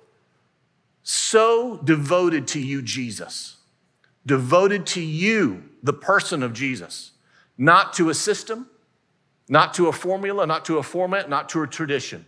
so 1.02 1.78
devoted 1.84 2.48
to 2.48 2.60
you, 2.60 2.82
Jesus, 2.82 3.56
devoted 4.24 4.86
to 4.86 5.00
you, 5.00 5.64
the 5.82 5.92
person 5.92 6.42
of 6.42 6.52
Jesus, 6.52 7.12
not 7.56 7.92
to 7.94 8.10
a 8.10 8.14
system, 8.14 8.68
not 9.48 9.72
to 9.74 9.86
a 9.86 9.92
formula, 9.92 10.46
not 10.46 10.64
to 10.64 10.78
a 10.78 10.82
format, 10.82 11.30
not 11.30 11.48
to 11.50 11.62
a 11.62 11.66
tradition, 11.66 12.26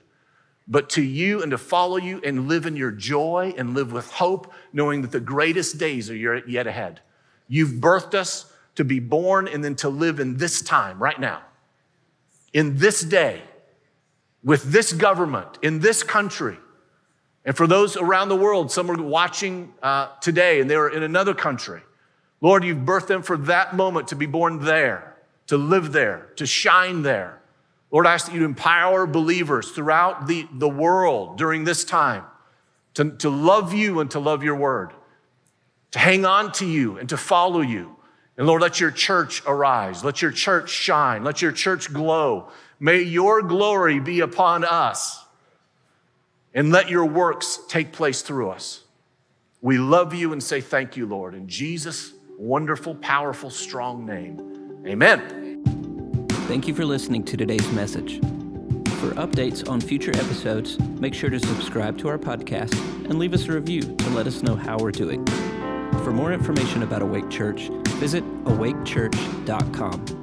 but 0.68 0.88
to 0.90 1.02
you 1.02 1.42
and 1.42 1.50
to 1.50 1.58
follow 1.58 1.96
you 1.96 2.20
and 2.24 2.46
live 2.46 2.66
in 2.66 2.76
your 2.76 2.92
joy 2.92 3.52
and 3.58 3.74
live 3.74 3.90
with 3.90 4.10
hope, 4.12 4.52
knowing 4.72 5.02
that 5.02 5.10
the 5.10 5.18
greatest 5.18 5.78
days 5.78 6.08
are 6.08 6.14
yet 6.46 6.66
ahead. 6.66 7.00
You've 7.48 7.80
birthed 7.80 8.14
us 8.14 8.52
to 8.76 8.84
be 8.84 9.00
born 9.00 9.48
and 9.48 9.64
then 9.64 9.74
to 9.76 9.88
live 9.88 10.20
in 10.20 10.36
this 10.36 10.62
time, 10.62 11.02
right 11.02 11.18
now, 11.18 11.42
in 12.52 12.76
this 12.76 13.00
day, 13.00 13.42
with 14.42 14.64
this 14.64 14.92
government, 14.92 15.58
in 15.62 15.80
this 15.80 16.02
country. 16.02 16.56
And 17.44 17.56
for 17.56 17.66
those 17.66 17.96
around 17.96 18.28
the 18.28 18.36
world, 18.36 18.70
some 18.70 18.90
are 18.90 19.02
watching 19.02 19.72
uh, 19.82 20.08
today 20.20 20.60
and 20.60 20.70
they're 20.70 20.88
in 20.88 21.02
another 21.02 21.34
country. 21.34 21.80
Lord, 22.40 22.62
you've 22.64 22.78
birthed 22.78 23.08
them 23.08 23.22
for 23.22 23.36
that 23.38 23.74
moment 23.74 24.08
to 24.08 24.16
be 24.16 24.26
born 24.26 24.64
there, 24.64 25.16
to 25.48 25.56
live 25.56 25.92
there, 25.92 26.30
to 26.36 26.46
shine 26.46 27.02
there. 27.02 27.40
Lord, 27.90 28.06
I 28.06 28.14
ask 28.14 28.26
that 28.26 28.34
you 28.34 28.44
empower 28.44 29.06
believers 29.06 29.70
throughout 29.70 30.26
the, 30.26 30.46
the 30.52 30.68
world 30.68 31.38
during 31.38 31.64
this 31.64 31.84
time 31.84 32.24
to, 32.94 33.12
to 33.18 33.30
love 33.30 33.72
you 33.72 34.00
and 34.00 34.10
to 34.10 34.20
love 34.20 34.44
your 34.44 34.56
word 34.56 34.92
to 35.92 35.98
hang 35.98 36.24
on 36.24 36.52
to 36.52 36.66
you 36.66 36.98
and 36.98 37.08
to 37.08 37.16
follow 37.16 37.60
you. 37.60 37.96
And 38.36 38.46
Lord, 38.46 38.62
let 38.62 38.78
your 38.78 38.90
church 38.90 39.42
arise. 39.46 40.04
Let 40.04 40.22
your 40.22 40.30
church 40.30 40.70
shine. 40.70 41.24
Let 41.24 41.42
your 41.42 41.52
church 41.52 41.92
glow. 41.92 42.50
May 42.80 43.02
your 43.02 43.42
glory 43.42 43.98
be 44.00 44.20
upon 44.20 44.64
us. 44.64 45.24
And 46.54 46.72
let 46.72 46.88
your 46.88 47.04
works 47.04 47.60
take 47.68 47.92
place 47.92 48.22
through 48.22 48.50
us. 48.50 48.82
We 49.60 49.78
love 49.78 50.14
you 50.14 50.32
and 50.32 50.42
say 50.42 50.60
thank 50.60 50.96
you, 50.96 51.06
Lord. 51.06 51.34
In 51.34 51.48
Jesus' 51.48 52.12
wonderful, 52.38 52.94
powerful, 52.96 53.50
strong 53.50 54.06
name. 54.06 54.84
Amen. 54.86 55.64
Thank 56.46 56.66
you 56.66 56.74
for 56.74 56.84
listening 56.84 57.24
to 57.24 57.36
today's 57.36 57.70
message. 57.72 58.20
For 59.00 59.12
updates 59.14 59.68
on 59.68 59.80
future 59.80 60.12
episodes, 60.16 60.78
make 60.78 61.14
sure 61.14 61.30
to 61.30 61.38
subscribe 61.38 61.98
to 61.98 62.08
our 62.08 62.18
podcast 62.18 62.72
and 63.04 63.18
leave 63.18 63.34
us 63.34 63.46
a 63.46 63.52
review 63.52 63.82
to 63.82 64.10
let 64.10 64.26
us 64.26 64.42
know 64.42 64.56
how 64.56 64.78
we're 64.78 64.90
doing. 64.90 65.24
For 66.04 66.12
more 66.12 66.32
information 66.32 66.82
about 66.82 67.02
Awake 67.02 67.28
Church, 67.28 67.68
visit 67.98 68.24
awakechurch.com. 68.44 70.17